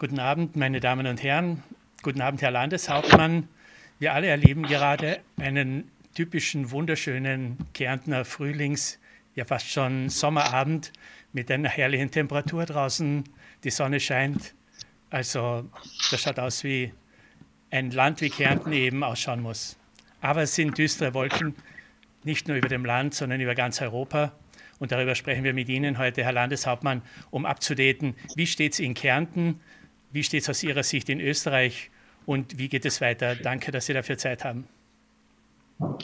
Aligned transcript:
Guten 0.00 0.20
Abend, 0.20 0.54
meine 0.54 0.78
Damen 0.78 1.08
und 1.08 1.24
Herren. 1.24 1.64
Guten 2.04 2.20
Abend, 2.20 2.40
Herr 2.40 2.52
Landeshauptmann. 2.52 3.48
Wir 3.98 4.14
alle 4.14 4.28
erleben 4.28 4.62
gerade 4.62 5.18
einen 5.40 5.90
typischen, 6.14 6.70
wunderschönen 6.70 7.58
Kärntner 7.74 8.24
Frühlings-, 8.24 9.00
ja 9.34 9.44
fast 9.44 9.68
schon 9.68 10.08
Sommerabend 10.08 10.92
mit 11.32 11.50
einer 11.50 11.68
herrlichen 11.68 12.12
Temperatur 12.12 12.64
draußen. 12.64 13.24
Die 13.64 13.70
Sonne 13.70 13.98
scheint. 13.98 14.54
Also, 15.10 15.68
das 16.12 16.20
schaut 16.22 16.38
aus 16.38 16.62
wie 16.62 16.92
ein 17.72 17.90
Land 17.90 18.20
wie 18.20 18.30
Kärnten 18.30 18.72
eben 18.72 19.02
ausschauen 19.02 19.42
muss. 19.42 19.76
Aber 20.20 20.42
es 20.42 20.54
sind 20.54 20.78
düstere 20.78 21.12
Wolken, 21.12 21.56
nicht 22.22 22.46
nur 22.46 22.56
über 22.56 22.68
dem 22.68 22.84
Land, 22.84 23.14
sondern 23.14 23.40
über 23.40 23.56
ganz 23.56 23.82
Europa. 23.82 24.32
Und 24.78 24.92
darüber 24.92 25.16
sprechen 25.16 25.42
wir 25.42 25.54
mit 25.54 25.68
Ihnen 25.68 25.98
heute, 25.98 26.22
Herr 26.22 26.30
Landeshauptmann, 26.30 27.02
um 27.32 27.44
abzudaten, 27.44 28.14
wie 28.36 28.46
steht 28.46 28.74
es 28.74 28.78
in 28.78 28.94
Kärnten, 28.94 29.58
wie 30.12 30.22
steht 30.22 30.42
es 30.42 30.48
aus 30.48 30.62
Ihrer 30.62 30.82
Sicht 30.82 31.08
in 31.08 31.20
Österreich 31.20 31.90
und 32.26 32.58
wie 32.58 32.68
geht 32.68 32.84
es 32.84 33.00
weiter? 33.00 33.34
Danke, 33.34 33.72
dass 33.72 33.86
Sie 33.86 33.92
dafür 33.92 34.18
Zeit 34.18 34.44
haben. 34.44 34.66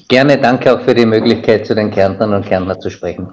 Gerne, 0.08 0.38
danke 0.38 0.72
auch 0.72 0.82
für 0.84 0.94
die 0.94 1.06
Möglichkeit, 1.06 1.66
zu 1.66 1.74
den 1.74 1.90
Kärntnern 1.90 2.32
und 2.32 2.46
Kärntner 2.46 2.78
zu 2.78 2.90
sprechen. 2.90 3.32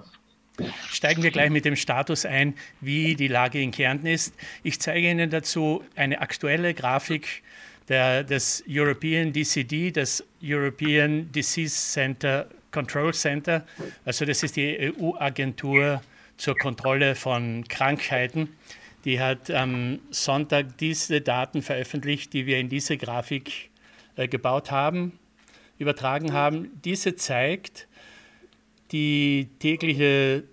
Steigen 0.90 1.24
wir 1.24 1.32
gleich 1.32 1.50
mit 1.50 1.66
dem 1.66 1.76
Status 1.76 2.26
ein, 2.26 2.56
wie 2.82 3.16
die 3.16 3.28
Lage 3.28 3.62
in 3.62 3.72
Kärnten 3.72 4.08
ist. 4.08 4.34
Ich 4.64 4.80
zeige 4.80 5.10
Ihnen 5.10 5.30
dazu 5.30 5.84
eine 5.96 6.20
aktuelle 6.22 6.74
Grafik 6.74 7.44
der, 7.90 8.24
des 8.24 8.64
European 8.68 9.34
DCD, 9.34 9.92
des 9.92 10.24
European 10.42 11.32
Disease 11.32 11.76
Center 11.76 12.48
Control 12.72 13.14
Center. 13.14 13.66
Also 14.06 14.26
das 14.26 14.44
ist 14.44 14.56
die 14.56 14.94
EU-Agentur 15.00 16.02
zur 16.38 16.58
Kontrolle 16.58 17.16
von 17.16 17.66
Krankheiten. 17.68 18.50
Die 19.06 19.20
hat 19.20 19.50
am 19.50 20.00
Sonntag 20.12 20.78
diese 20.78 21.22
Daten 21.22 21.62
veröffentlicht, 21.62 22.34
die 22.34 22.46
wir 22.46 22.60
in 22.60 22.70
diese 22.70 22.98
Grafik 22.98 23.70
äh, 24.16 24.28
gebaut 24.28 24.72
haben, 24.72 25.20
übertragen 25.78 26.34
haben. 26.34 26.70
Diese 26.86 27.16
zeigt 27.16 27.88
die 28.92 29.48
tägliche, 29.60 30.44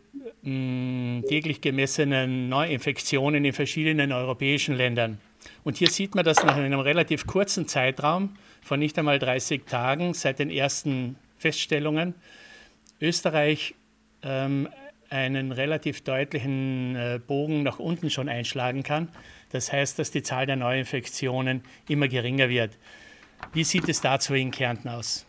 mh, 0.43 1.23
täglich 1.29 1.61
gemessenen 1.61 2.49
Neuinfektionen 2.49 3.45
in 3.45 3.53
verschiedenen 3.53 4.13
europäischen 4.13 4.77
Ländern. 4.77 5.19
Und 5.65 5.77
hier 5.77 5.91
sieht 5.91 6.15
man, 6.15 6.25
dass 6.25 6.43
nach 6.45 6.57
einem 6.57 6.81
relativ 6.81 7.27
kurzen 7.27 7.69
Zeitraum 7.69 8.37
von 8.63 8.79
nicht 8.79 8.99
einmal 8.99 9.19
30 9.19 9.67
Tagen 9.67 10.15
seit 10.15 10.39
den 10.39 10.51
ersten 10.51 11.17
Feststellungen 11.37 12.15
Österreich 13.01 13.75
ähm, 14.23 14.69
einen 15.11 15.53
relativ 15.53 16.03
deutlichen 16.03 16.97
äh, 16.97 17.21
Bogen 17.25 17.63
nach 17.63 17.79
unten 17.79 18.11
schon 18.11 18.29
einschlagen 18.29 18.83
kann. 18.83 19.09
Das 19.51 19.73
heißt, 19.73 19.99
dass 19.99 20.11
die 20.11 20.23
Zahl 20.23 20.47
der 20.47 20.57
Neuinfektionen 20.57 21.63
immer 21.89 22.09
geringer 22.09 22.49
wird. 22.49 22.77
Wie 23.53 23.65
sieht 23.65 23.89
es 23.89 24.01
dazu 24.01 24.35
in 24.35 24.51
Kärnten 24.51 24.89
aus? 24.89 25.25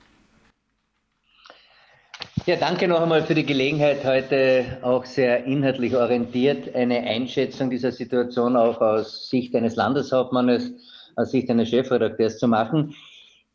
Ja, 2.46 2.56
danke 2.56 2.88
noch 2.88 3.02
einmal 3.02 3.24
für 3.24 3.36
die 3.36 3.46
Gelegenheit, 3.46 4.04
heute 4.04 4.80
auch 4.82 5.06
sehr 5.06 5.44
inhaltlich 5.46 5.96
orientiert 5.96 6.74
eine 6.74 7.00
Einschätzung 7.02 7.70
dieser 7.70 7.92
Situation 7.92 8.56
auch 8.56 8.82
aus 8.82 9.30
Sicht 9.30 9.56
eines 9.56 9.76
Landeshauptmannes, 9.76 10.72
aus 11.16 11.32
Sicht 11.32 11.50
eines 11.50 11.70
Chefredakteurs 11.70 12.40
zu 12.40 12.48
machen. 12.48 12.96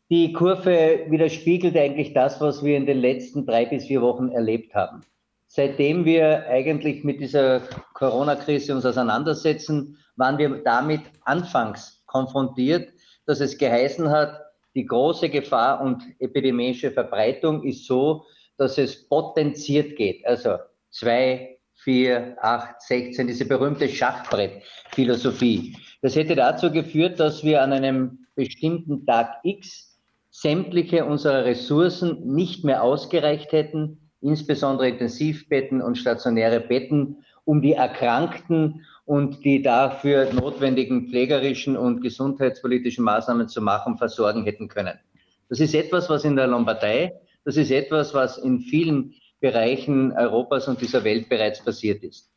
Die 0.09 0.33
Kurve 0.33 1.01
widerspiegelt 1.09 1.75
eigentlich 1.75 2.13
das, 2.13 2.39
was 2.39 2.63
wir 2.63 2.77
in 2.77 2.85
den 2.85 2.99
letzten 2.99 3.45
drei 3.45 3.65
bis 3.65 3.85
vier 3.85 4.01
Wochen 4.01 4.29
erlebt 4.29 4.73
haben 4.73 5.01
seitdem 5.47 6.05
wir 6.05 6.47
eigentlich 6.47 7.03
mit 7.03 7.19
dieser 7.19 7.61
Corona-Krise 7.93 8.75
uns 8.75 8.85
auseinandersetzen, 8.85 9.97
waren 10.15 10.37
wir 10.37 10.63
damit 10.63 11.01
anfangs 11.21 12.03
konfrontiert, 12.05 12.93
dass 13.25 13.39
es 13.39 13.57
geheißen 13.57 14.09
hat, 14.09 14.41
die 14.75 14.85
große 14.85 15.29
Gefahr 15.29 15.81
und 15.81 16.03
epidemische 16.19 16.91
Verbreitung 16.91 17.63
ist 17.63 17.85
so, 17.85 18.25
dass 18.57 18.77
es 18.77 19.07
potenziert 19.07 19.95
geht. 19.95 20.25
Also 20.25 20.57
zwei, 20.89 21.57
vier, 21.73 22.37
acht, 22.41 22.81
sechzehn, 22.81 23.27
diese 23.27 23.45
berühmte 23.45 23.87
Schachbrett-Philosophie. 23.87 25.75
Das 26.01 26.15
hätte 26.15 26.35
dazu 26.35 26.71
geführt, 26.71 27.19
dass 27.19 27.43
wir 27.43 27.61
an 27.61 27.73
einem 27.73 28.27
bestimmten 28.35 29.05
Tag 29.05 29.39
X 29.43 29.97
sämtliche 30.29 31.05
unserer 31.05 31.45
Ressourcen 31.45 32.33
nicht 32.33 32.65
mehr 32.65 32.83
ausgereicht 32.83 33.51
hätten, 33.53 34.04
insbesondere 34.25 34.89
Intensivbetten 34.89 35.81
und 35.81 35.97
stationäre 35.97 36.59
Betten, 36.59 37.23
um 37.43 37.61
die 37.61 37.73
Erkrankten 37.73 38.85
und 39.05 39.45
die 39.45 39.61
dafür 39.61 40.33
notwendigen 40.33 41.07
pflegerischen 41.07 41.77
und 41.77 42.01
gesundheitspolitischen 42.01 43.03
Maßnahmen 43.03 43.47
zu 43.47 43.61
machen, 43.61 43.97
versorgen 43.97 44.43
hätten 44.43 44.67
können. 44.67 44.99
Das 45.47 45.59
ist 45.59 45.75
etwas, 45.75 46.09
was 46.09 46.25
in 46.25 46.35
der 46.35 46.47
Lombardei, 46.47 47.13
das 47.43 47.55
ist 47.55 47.69
etwas, 47.69 48.15
was 48.15 48.39
in 48.39 48.61
vielen 48.61 49.13
Bereichen 49.39 50.11
Europas 50.13 50.67
und 50.67 50.81
dieser 50.81 51.03
Welt 51.03 51.29
bereits 51.29 51.63
passiert 51.63 52.03
ist. 52.03 52.31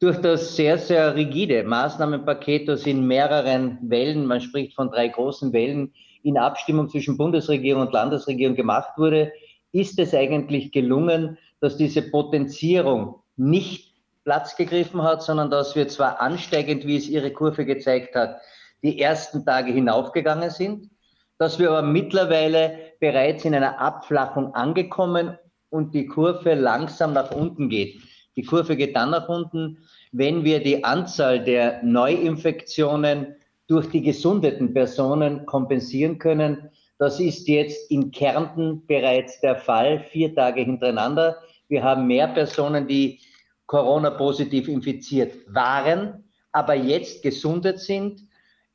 Durch 0.00 0.16
das 0.20 0.56
sehr, 0.56 0.78
sehr 0.78 1.14
rigide 1.14 1.62
Maßnahmenpaket, 1.62 2.66
das 2.66 2.84
in 2.86 3.06
mehreren 3.06 3.78
Wellen, 3.82 4.26
man 4.26 4.40
spricht 4.40 4.74
von 4.74 4.90
drei 4.90 5.06
großen 5.06 5.52
Wellen, 5.52 5.92
in 6.24 6.36
Abstimmung 6.36 6.88
zwischen 6.88 7.16
Bundesregierung 7.16 7.82
und 7.82 7.92
Landesregierung 7.92 8.56
gemacht 8.56 8.90
wurde, 8.96 9.30
ist 9.72 9.98
es 9.98 10.14
eigentlich 10.14 10.70
gelungen, 10.72 11.38
dass 11.60 11.76
diese 11.76 12.02
Potenzierung 12.02 13.16
nicht 13.36 13.94
Platz 14.24 14.56
gegriffen 14.56 15.02
hat, 15.02 15.22
sondern 15.22 15.50
dass 15.50 15.74
wir 15.74 15.88
zwar 15.88 16.20
ansteigend, 16.20 16.86
wie 16.86 16.96
es 16.96 17.08
Ihre 17.08 17.32
Kurve 17.32 17.64
gezeigt 17.64 18.14
hat, 18.14 18.40
die 18.82 19.00
ersten 19.00 19.44
Tage 19.44 19.72
hinaufgegangen 19.72 20.50
sind, 20.50 20.90
dass 21.38 21.58
wir 21.58 21.70
aber 21.70 21.82
mittlerweile 21.82 22.78
bereits 23.00 23.44
in 23.44 23.54
einer 23.54 23.80
Abflachung 23.80 24.54
angekommen 24.54 25.36
und 25.70 25.94
die 25.94 26.06
Kurve 26.06 26.54
langsam 26.54 27.14
nach 27.14 27.32
unten 27.32 27.68
geht. 27.68 28.00
Die 28.36 28.44
Kurve 28.44 28.76
geht 28.76 28.94
dann 28.94 29.10
nach 29.10 29.28
unten, 29.28 29.78
wenn 30.12 30.44
wir 30.44 30.62
die 30.62 30.84
Anzahl 30.84 31.42
der 31.42 31.82
Neuinfektionen 31.82 33.34
durch 33.66 33.88
die 33.90 34.02
gesundeten 34.02 34.74
Personen 34.74 35.46
kompensieren 35.46 36.18
können, 36.18 36.70
das 37.02 37.18
ist 37.18 37.48
jetzt 37.48 37.90
in 37.90 38.12
Kärnten 38.12 38.86
bereits 38.86 39.40
der 39.40 39.56
Fall, 39.56 40.04
vier 40.12 40.32
Tage 40.36 40.60
hintereinander. 40.60 41.36
Wir 41.66 41.82
haben 41.82 42.06
mehr 42.06 42.28
Personen, 42.28 42.86
die 42.86 43.18
Corona-positiv 43.66 44.68
infiziert 44.68 45.34
waren, 45.52 46.30
aber 46.52 46.74
jetzt 46.74 47.24
gesundet 47.24 47.80
sind, 47.80 48.20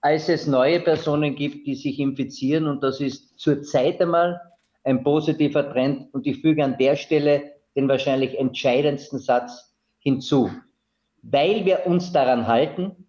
als 0.01 0.27
es 0.27 0.45
neue 0.45 0.81
Personen 0.81 1.35
gibt, 1.35 1.65
die 1.67 1.75
sich 1.75 1.99
infizieren. 1.99 2.67
Und 2.67 2.83
das 2.83 2.99
ist 2.99 3.39
zurzeit 3.39 4.01
einmal 4.01 4.41
ein 4.83 5.05
positiver 5.05 5.71
Trend. 5.71 6.13
Und 6.13 6.27
ich 6.27 6.41
füge 6.41 6.65
an 6.65 6.77
der 6.77 6.97
Stelle 6.97 7.53
den 7.77 7.87
wahrscheinlich 7.87 8.37
entscheidendsten 8.37 9.19
Satz 9.19 9.73
hinzu. 9.99 10.51
Weil 11.21 11.63
wir 11.63 11.87
uns 11.87 12.11
daran 12.11 12.45
halten, 12.45 13.07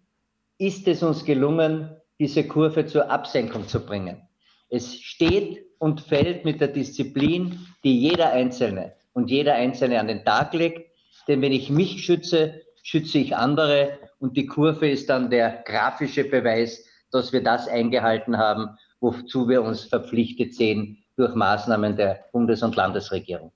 ist 0.57 0.87
es 0.87 1.03
uns 1.03 1.25
gelungen, 1.25 1.89
diese 2.19 2.47
Kurve 2.47 2.85
zur 2.85 3.11
Absenkung 3.11 3.67
zu 3.67 3.85
bringen. 3.85 4.28
Es 4.69 4.99
steht 5.01 5.65
und 5.79 6.01
fällt 6.01 6.45
mit 6.45 6.61
der 6.61 6.67
Disziplin, 6.67 7.65
die 7.83 7.99
jeder 7.99 8.31
Einzelne 8.31 8.93
und 9.13 9.31
jeder 9.31 9.55
Einzelne 9.55 9.99
an 9.99 10.07
den 10.07 10.23
Tag 10.23 10.53
legt. 10.53 10.89
Denn 11.27 11.41
wenn 11.41 11.51
ich 11.51 11.69
mich 11.69 12.03
schütze, 12.03 12.61
schütze 12.83 13.17
ich 13.17 13.35
andere. 13.35 13.97
Und 14.19 14.37
die 14.37 14.45
Kurve 14.45 14.89
ist 14.89 15.09
dann 15.09 15.29
der 15.29 15.63
grafische 15.65 16.23
Beweis, 16.23 16.85
dass 17.11 17.33
wir 17.33 17.41
das 17.41 17.67
eingehalten 17.67 18.37
haben, 18.37 18.77
wozu 18.99 19.47
wir 19.49 19.63
uns 19.63 19.85
verpflichtet 19.85 20.53
sehen 20.53 21.03
durch 21.15 21.33
Maßnahmen 21.35 21.95
der 21.95 22.25
Bundes- 22.31 22.63
und 22.63 22.75
Landesregierung. 22.75 23.51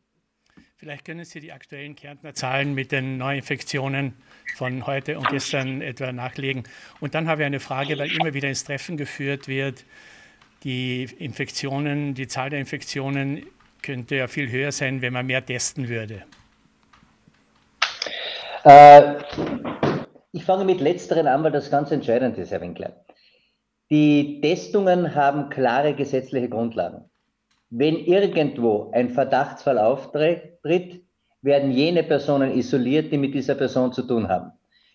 Vielleicht 0.78 1.06
können 1.06 1.24
Sie 1.24 1.40
die 1.40 1.54
aktuellen 1.54 1.96
Kärntner 1.96 2.34
Zahlen 2.34 2.74
mit 2.74 2.92
den 2.92 3.18
Neuinfektionen 3.18 4.16
von 4.56 4.86
heute 4.86 5.18
und 5.18 5.30
gestern 5.30 5.82
etwa 5.82 6.12
nachlegen. 6.12 6.64
Und 7.00 7.16
dann 7.16 7.30
habe 7.30 7.44
ich 7.44 7.46
eine 7.46 7.62
Frage, 7.62 7.98
weil 7.98 8.12
immer 8.12 8.34
wieder 8.34 8.50
ins 8.50 8.66
Treffen 8.66 8.98
geführt 8.98 9.48
wird, 9.48 9.86
die 10.64 11.04
Infektionen, 11.20 12.14
die 12.14 12.28
Zahl 12.28 12.50
der 12.50 12.60
Infektionen 12.60 13.46
könnte 13.82 14.16
ja 14.16 14.28
viel 14.28 14.50
höher 14.50 14.72
sein, 14.72 15.02
wenn 15.02 15.14
man 15.14 15.26
mehr 15.26 15.46
testen 15.46 15.90
würde. 15.90 16.24
Äh, 18.64 19.16
ich 20.32 20.46
fange 20.46 20.64
mit 20.64 20.80
letzteren 20.80 21.28
an, 21.28 21.44
weil 21.44 21.52
das 21.52 21.70
ganz 21.70 21.92
entscheidend 21.92 22.38
ist, 22.38 22.52
Herr 22.52 22.62
Winkler. 22.62 22.94
Die 23.92 24.40
Testungen 24.42 25.14
haben 25.14 25.50
klare 25.50 25.94
gesetzliche 25.94 26.50
Grundlagen. 26.50 27.06
Wenn 27.70 27.98
irgendwo 27.98 28.92
ein 28.94 29.10
Verdachtsfall 29.10 29.78
auftritt, 29.78 30.60
werden 31.42 31.72
jene 31.72 32.04
Personen 32.04 32.58
isoliert, 32.58 33.12
die 33.12 33.18
mit 33.18 33.34
dieser 33.34 33.56
Person 33.56 33.92
zu 33.92 34.04
tun 34.04 34.30
haben. 34.30 34.52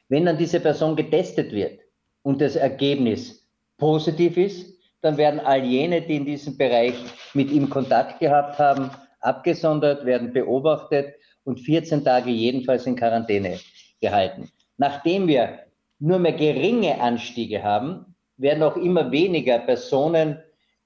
Wenn 0.09 0.25
dann 0.25 0.39
diese 0.39 0.61
Person 0.61 0.97
getestet 0.97 1.53
wird 1.53 1.81
und 2.23 2.41
das 2.41 2.57
Ergebnis 2.57 3.47
positiv 3.77 4.39
ist, 4.39 4.78
dann 5.01 5.17
werden 5.17 5.41
all 5.41 5.65
jene, 5.65 6.03
die 6.03 6.17
in 6.17 6.25
diesem 6.25 6.57
Bereich 6.57 6.95
mit 7.35 7.51
ihm 7.51 7.71
Kontakt 7.71 8.19
gehabt 8.21 8.59
haben, 8.59 8.91
abgesondert, 9.21 10.05
werden 10.05 10.33
beobachtet 10.33 11.15
und 11.45 11.61
14 11.61 12.05
Tage 12.05 12.31
jedenfalls 12.31 12.87
in 12.87 12.97
Quarantäne 12.97 13.59
gehalten. 14.01 14.51
Nachdem 14.77 15.27
wir 15.29 15.61
nur 15.99 16.19
mehr 16.19 16.33
geringe 16.33 17.01
Anstiege 17.01 17.63
haben, 17.63 18.15
werden 18.37 18.63
auch 18.63 18.77
immer 18.77 19.11
weniger 19.11 19.59
Personen, 19.59 20.39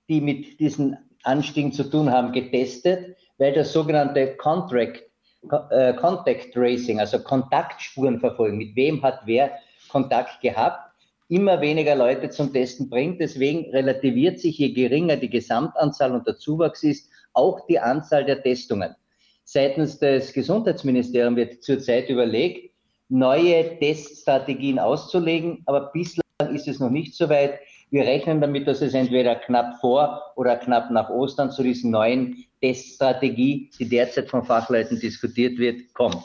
die 0.08 0.20
mit 0.20 0.58
diesen 0.60 0.96
Anstiegen 1.22 1.72
zu 1.72 1.84
tun 1.84 2.10
haben, 2.10 2.32
getestet, 2.32 3.16
weil 3.38 3.52
das 3.52 3.72
sogenannte 3.72 4.36
Contract, 4.36 5.02
äh, 5.70 5.92
Contact 5.94 6.52
Tracing, 6.52 7.00
also 7.00 7.22
Kontaktspuren 7.22 8.18
verfolgen, 8.20 8.56
mit 8.56 8.74
wem 8.74 9.02
hat 9.02 9.20
wer 9.24 9.58
Kontakt 9.88 10.40
gehabt, 10.40 10.91
immer 11.32 11.62
weniger 11.62 11.94
Leute 11.94 12.29
zum 12.29 12.52
Testen 12.52 12.90
bringt. 12.90 13.19
Deswegen 13.20 13.70
relativiert 13.70 14.38
sich, 14.38 14.58
je 14.58 14.70
geringer 14.73 15.17
die 15.17 15.31
Gesamtanzahl 15.31 16.12
und 16.12 16.26
der 16.26 16.37
Zuwachs 16.37 16.82
ist, 16.82 17.11
auch 17.32 17.67
die 17.67 17.79
Anzahl 17.79 18.25
der 18.26 18.43
Testungen. 18.43 18.94
Seitens 19.44 19.99
des 19.99 20.34
Gesundheitsministeriums 20.34 21.37
wird 21.37 21.62
zurzeit 21.62 22.11
überlegt, 22.11 22.70
neue 23.08 23.79
Teststrategien 23.79 24.79
auszulegen, 24.79 25.62
aber 25.64 25.90
bislang 25.93 26.23
ist 26.52 26.69
es 26.69 26.81
noch 26.81 26.90
nicht 26.90 27.14
so 27.14 27.29
weit. 27.31 27.58
Wir 27.90 28.05
rechnen 28.05 28.40
damit, 28.40 28.69
dass 28.69 28.82
es 28.82 28.93
entweder 28.93 29.34
knapp 29.37 29.81
vor 29.81 30.32
oder 30.37 30.56
knapp 30.56 30.90
nach 30.90 31.08
Ostern 31.08 31.50
zu 31.50 31.62
diesen 31.62 31.90
neuen 31.90 32.44
Teststrategie, 32.61 33.70
die 33.79 33.88
derzeit 33.88 34.29
von 34.29 34.44
Fachleuten 34.44 35.00
diskutiert 35.00 35.58
wird, 35.58 35.93
kommt. 35.94 36.25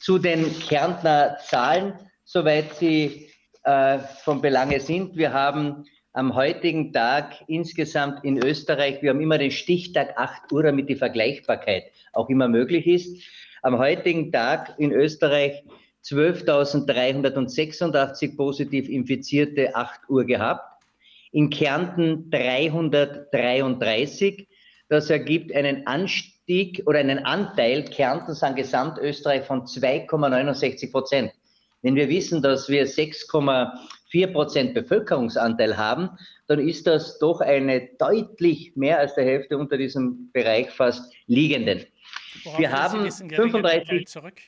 Zu 0.00 0.18
den 0.18 0.44
Kärntner 0.60 1.38
Zahlen, 1.46 1.94
soweit 2.24 2.74
sie 2.76 3.28
äh, 3.64 3.98
von 3.98 4.40
Belange 4.40 4.80
sind. 4.80 5.16
Wir 5.16 5.32
haben 5.32 5.84
am 6.12 6.34
heutigen 6.34 6.92
Tag 6.92 7.42
insgesamt 7.48 8.24
in 8.24 8.38
Österreich, 8.38 9.02
wir 9.02 9.10
haben 9.10 9.20
immer 9.20 9.38
den 9.38 9.50
Stichtag 9.50 10.16
8 10.16 10.52
Uhr, 10.52 10.62
damit 10.62 10.88
die 10.88 10.94
Vergleichbarkeit 10.94 11.90
auch 12.12 12.28
immer 12.28 12.46
möglich 12.46 12.86
ist. 12.86 13.20
Am 13.62 13.78
heutigen 13.78 14.30
Tag 14.30 14.74
in 14.78 14.92
Österreich 14.92 15.64
12.386 16.04 18.36
positiv 18.36 18.88
Infizierte 18.88 19.74
8 19.74 20.08
Uhr 20.08 20.24
gehabt. 20.24 20.84
In 21.32 21.50
Kärnten 21.50 22.30
333. 22.30 24.46
Das 24.88 25.10
ergibt 25.10 25.52
einen 25.52 25.84
Anstieg 25.86 26.82
oder 26.86 27.00
einen 27.00 27.24
Anteil 27.24 27.84
Kärntens 27.86 28.42
an 28.42 28.54
Gesamtösterreich 28.54 29.46
von 29.46 29.62
2,69 29.62 30.92
Prozent. 30.92 31.32
Wenn 31.84 31.96
wir 31.96 32.08
wissen, 32.08 32.40
dass 32.40 32.70
wir 32.70 32.86
6,4 32.86 34.26
Prozent 34.32 34.72
Bevölkerungsanteil 34.72 35.76
haben, 35.76 36.08
dann 36.46 36.58
ist 36.58 36.86
das 36.86 37.18
doch 37.18 37.42
eine 37.42 37.90
deutlich 37.98 38.74
mehr 38.74 38.98
als 38.98 39.14
der 39.16 39.24
Hälfte 39.24 39.58
unter 39.58 39.76
diesem 39.76 40.32
Bereich 40.32 40.70
fast 40.70 41.12
liegenden. 41.26 41.84
Worauf 42.42 42.58
wir 42.58 42.72
haben 42.72 43.12
35 43.12 44.06
zurück, 44.06 44.40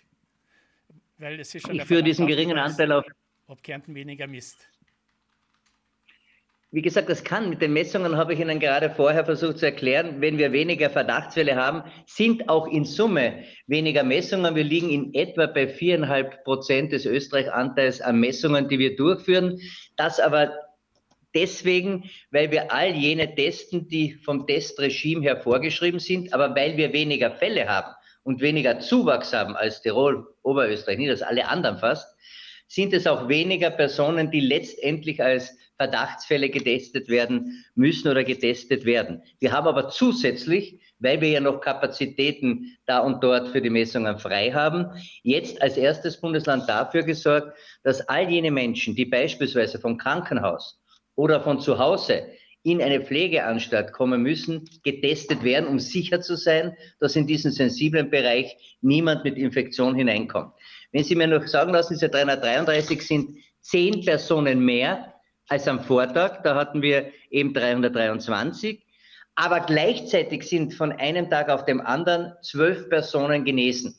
weil 1.19 1.39
es 1.39 1.55
ist 1.55 1.67
schon 1.67 1.77
ich 1.77 1.85
führe 1.85 2.03
diesen 2.03 2.27
geringen 2.27 2.57
Anteil 2.57 2.91
auf. 2.91 3.05
Ob 3.49 3.63
Kärnten 3.63 3.95
weniger 3.95 4.27
misst. 4.27 4.67
Wie 6.73 6.83
gesagt, 6.83 7.09
das 7.09 7.23
kann. 7.23 7.49
Mit 7.49 7.63
den 7.63 7.73
Messungen 7.73 8.17
habe 8.17 8.35
ich 8.35 8.41
Ihnen 8.41 8.59
gerade 8.59 8.91
vorher 8.91 9.25
versucht 9.25 9.59
zu 9.59 9.67
erklären. 9.67 10.21
Wenn 10.21 10.37
wir 10.37 10.53
weniger 10.53 10.91
Verdachtsfälle 10.91 11.55
haben, 11.55 11.85
sind 12.07 12.49
auch 12.49 12.67
in 12.67 12.85
Summe 12.85 13.45
weniger 13.69 14.03
Messungen. 14.03 14.57
Wir 14.57 14.65
liegen 14.65 14.91
in 14.91 15.15
etwa 15.15 15.47
bei 15.47 15.69
viereinhalb 15.69 16.43
Prozent 16.43 16.93
des 16.93 17.07
Österreich-Anteils 17.07 18.01
an 18.01 18.19
Messungen, 18.19 18.69
die 18.69 18.81
wir 18.81 18.97
durchführen. 18.97 19.61
Das 19.97 20.19
aber 20.19 20.53
deswegen, 21.37 22.11
weil 22.33 22.51
wir 22.51 22.73
all 22.73 22.91
jene 22.95 23.33
testen, 23.35 23.87
die 23.87 24.15
vom 24.15 24.47
Testregime 24.47 25.23
her 25.23 25.37
vorgeschrieben 25.37 26.01
sind, 26.01 26.35
aber 26.35 26.57
weil 26.57 26.77
wir 26.77 26.93
weniger 26.93 27.31
Fälle 27.31 27.69
haben 27.69 27.95
und 28.25 28.41
weniger 28.41 28.81
Zuwachs 28.81 29.33
haben 29.33 29.55
als 29.55 29.83
Tirol, 29.83 30.27
Oberösterreich, 30.43 31.09
als 31.09 31.23
alle 31.23 31.47
anderen 31.47 31.79
fast, 31.79 32.17
sind 32.69 32.93
es 32.93 33.07
auch 33.07 33.29
weniger 33.29 33.71
Personen, 33.71 34.31
die 34.31 34.41
letztendlich 34.41 35.23
als 35.23 35.57
Verdachtsfälle 35.77 36.49
getestet 36.49 37.09
werden 37.09 37.65
müssen 37.75 38.09
oder 38.09 38.25
getestet 38.25 38.85
werden. 38.85 39.23
Wir 39.41 39.53
haben 39.53 39.67
aber 39.67 39.91
zusätzlich, 39.91 40.81
weil 40.99 41.21
wir 41.21 41.29
ja 41.29 41.41
noch 41.41 41.61
Kapazitäten 41.61 42.77
da 42.87 43.01
und 43.01 43.23
dort 43.23 43.49
für 43.49 43.61
die 43.61 43.71
Messungen 43.71 44.19
frei 44.19 44.53
haben, 44.53 44.87
jetzt 45.23 45.61
als 45.61 45.77
erstes 45.77 46.21
Bundesland 46.21 46.69
dafür 46.69 47.03
gesorgt, 47.03 47.57
dass 47.83 48.01
all 48.09 48.31
jene 48.31 48.51
Menschen, 48.51 48.95
die 48.95 49.05
beispielsweise 49.05 49.79
vom 49.79 49.99
Krankenhaus 49.99 50.81
oder 51.15 51.43
von 51.43 51.61
zu 51.61 51.79
Hause 51.79 52.27
in 52.63 52.83
eine 52.83 53.01
Pflegeanstalt 53.01 53.93
kommen 53.93 54.23
müssen, 54.23 54.69
getestet 54.83 55.45
werden, 55.45 55.69
um 55.69 55.79
sicher 55.79 56.21
zu 56.21 56.37
sein, 56.37 56.77
dass 56.99 57.15
in 57.15 57.27
diesen 57.27 57.53
sensiblen 57.53 58.11
Bereich 58.11 58.57
niemand 58.81 59.23
mit 59.23 59.37
Infektion 59.37 59.95
hineinkommt. 59.95 60.53
Wenn 60.97 61.05
Sie 61.05 61.15
mir 61.15 61.27
noch 61.27 61.47
sagen 61.47 61.75
lassen, 61.75 61.93
diese 61.93 62.09
333 62.09 63.07
sind 63.07 63.37
zehn 63.61 64.03
Personen 64.03 64.65
mehr 64.65 65.13
als 65.47 65.69
am 65.69 65.85
Vortag. 65.85 66.43
Da 66.43 66.55
hatten 66.55 66.81
wir 66.81 67.13
eben 67.29 67.53
323. 67.53 68.83
Aber 69.35 69.61
gleichzeitig 69.61 70.45
sind 70.45 70.73
von 70.73 70.93
einem 70.93 71.29
Tag 71.29 71.51
auf 71.51 71.67
dem 71.67 71.83
anderen 71.83 72.33
zwölf 72.41 72.89
Personen 72.89 73.45
genesen. 73.45 73.95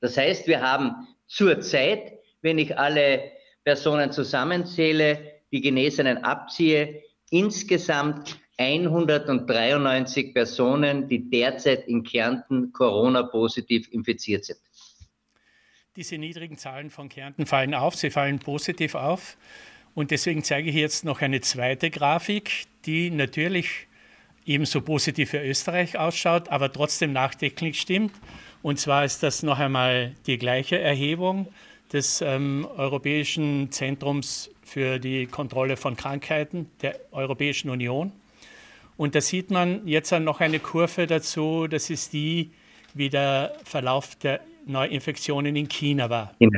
Das 0.00 0.16
heißt, 0.16 0.48
wir 0.48 0.60
haben 0.60 1.06
zurzeit, 1.28 2.18
wenn 2.40 2.58
ich 2.58 2.76
alle 2.76 3.22
Personen 3.62 4.10
zusammenzähle, 4.10 5.20
die 5.52 5.60
Genesenen 5.60 6.24
abziehe, 6.24 7.04
insgesamt 7.30 8.36
193 8.58 10.34
Personen, 10.34 11.06
die 11.06 11.30
derzeit 11.30 11.86
in 11.86 12.02
Kärnten 12.02 12.72
Corona-positiv 12.72 13.92
infiziert 13.92 14.44
sind. 14.44 14.58
Diese 15.96 16.16
niedrigen 16.16 16.56
Zahlen 16.56 16.88
von 16.88 17.10
Kärnten 17.10 17.44
fallen 17.44 17.74
auf, 17.74 17.96
sie 17.96 18.08
fallen 18.08 18.38
positiv 18.38 18.94
auf. 18.94 19.36
Und 19.94 20.10
deswegen 20.10 20.42
zeige 20.42 20.70
ich 20.70 20.74
jetzt 20.74 21.04
noch 21.04 21.20
eine 21.20 21.42
zweite 21.42 21.90
Grafik, 21.90 22.64
die 22.86 23.10
natürlich 23.10 23.88
ebenso 24.46 24.80
positiv 24.80 25.28
für 25.28 25.44
Österreich 25.44 25.98
ausschaut, 25.98 26.48
aber 26.48 26.72
trotzdem 26.72 27.12
nachdenklich 27.12 27.78
stimmt. 27.78 28.14
Und 28.62 28.80
zwar 28.80 29.04
ist 29.04 29.22
das 29.22 29.42
noch 29.42 29.58
einmal 29.58 30.14
die 30.26 30.38
gleiche 30.38 30.78
Erhebung 30.78 31.46
des 31.92 32.22
ähm, 32.22 32.66
Europäischen 32.78 33.70
Zentrums 33.70 34.50
für 34.64 34.98
die 34.98 35.26
Kontrolle 35.26 35.76
von 35.76 35.94
Krankheiten 35.94 36.70
der 36.80 36.98
Europäischen 37.10 37.68
Union. 37.68 38.12
Und 38.96 39.14
da 39.14 39.20
sieht 39.20 39.50
man 39.50 39.86
jetzt 39.86 40.10
noch 40.10 40.40
eine 40.40 40.58
Kurve 40.58 41.06
dazu, 41.06 41.66
das 41.66 41.90
ist 41.90 42.14
die, 42.14 42.50
wie 42.94 43.10
der 43.10 43.54
Verlauf 43.64 44.14
der 44.14 44.40
Neuinfektionen 44.66 45.54
in 45.56 45.68
China 45.68 46.10
war. 46.10 46.34
Ja. 46.38 46.48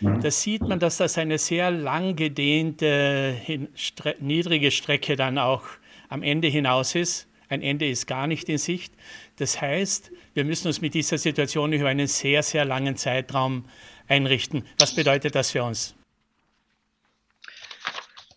Mhm. 0.00 0.20
Da 0.20 0.30
sieht 0.30 0.62
man, 0.62 0.78
dass 0.78 0.98
das 0.98 1.18
eine 1.18 1.38
sehr 1.38 1.70
lang 1.70 2.16
gedehnte, 2.16 3.34
stre 3.74 4.16
niedrige 4.20 4.70
Strecke 4.70 5.16
dann 5.16 5.38
auch 5.38 5.64
am 6.08 6.22
Ende 6.22 6.48
hinaus 6.48 6.94
ist. 6.94 7.28
Ein 7.48 7.62
Ende 7.62 7.88
ist 7.88 8.06
gar 8.06 8.26
nicht 8.26 8.48
in 8.48 8.58
Sicht. 8.58 8.92
Das 9.36 9.60
heißt, 9.60 10.10
wir 10.34 10.44
müssen 10.44 10.66
uns 10.66 10.80
mit 10.80 10.94
dieser 10.94 11.16
Situation 11.18 11.72
über 11.72 11.88
einen 11.88 12.08
sehr, 12.08 12.42
sehr 12.42 12.64
langen 12.64 12.96
Zeitraum 12.96 13.64
einrichten. 14.08 14.64
Was 14.78 14.94
bedeutet 14.94 15.34
das 15.34 15.52
für 15.52 15.62
uns? 15.62 15.94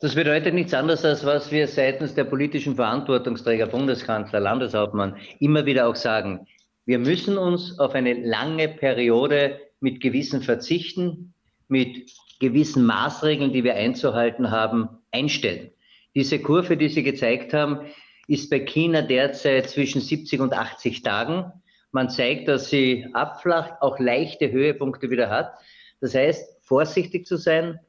Das 0.02 0.16
bedeutet 0.16 0.54
nichts 0.54 0.74
anderes, 0.74 1.04
als 1.04 1.26
was 1.26 1.52
wir 1.52 1.68
seitens 1.68 2.14
der 2.14 2.24
politischen 2.24 2.76
Verantwortungsträger, 2.76 3.68
Bundeskanzler, 3.68 4.40
Landeshauptmann 4.40 5.18
immer 5.40 5.66
wieder 5.66 5.88
auch 5.88 5.96
sagen. 5.96 6.48
Wir 6.90 6.98
müssen 6.98 7.38
uns 7.38 7.78
auf 7.78 7.94
eine 7.94 8.14
lange 8.14 8.68
Periode 8.68 9.60
mit 9.80 10.02
gewissen 10.02 10.42
Verzichten, 10.42 11.36
mit 11.68 12.10
gewissen 12.40 12.84
Maßregeln, 12.84 13.54
die 13.54 13.64
wir 13.64 13.76
einzuhalten 13.76 14.50
haben, 14.50 14.90
einstellen. 15.12 15.70
Diese 16.16 16.40
Kurve, 16.40 16.78
die 16.78 16.90
Sie 16.90 17.04
gezeigt 17.04 17.54
haben, 17.54 17.82
ist 18.28 18.50
bei 18.50 18.62
China 18.62 19.04
derzeit 19.04 19.70
zwischen 19.70 20.02
70 20.02 20.40
und 20.40 20.54
80 20.54 21.04
Tagen. 21.04 21.54
Man 21.92 22.10
zeigt, 22.10 22.48
dass 22.48 22.72
sie 22.72 23.06
abflacht, 23.14 23.74
auch 23.82 24.00
leichte 24.00 24.52
Höhepunkte 24.52 25.12
wieder 25.12 25.30
hat. 25.30 25.54
Das 26.02 26.16
heißt, 26.16 26.58
vorsichtig 26.64 27.28
zu 27.28 27.38
sein, 27.38 27.80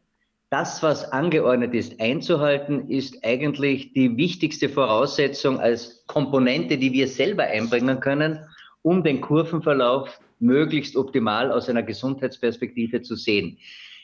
das, 0.51 0.83
was 0.83 1.11
angeordnet 1.11 1.73
ist, 1.73 1.99
einzuhalten, 2.03 2.91
ist 2.91 3.25
eigentlich 3.25 3.95
die 3.95 4.19
wichtigste 4.19 4.69
Voraussetzung 4.69 5.59
als 5.59 6.05
Komponente, 6.07 6.77
die 6.77 6.93
wir 6.93 7.09
selber 7.09 7.45
einbringen 7.45 8.01
können, 8.01 8.41
um 8.83 9.03
den 9.03 9.21
Kurvenverlauf 9.21 10.21
möglichst 10.39 10.97
optimal 10.97 11.53
aus 11.53 11.69
einer 11.69 11.83
Gesundheitsperspektive 11.83 13.03
zu 13.03 13.15
sehen. 13.15 13.59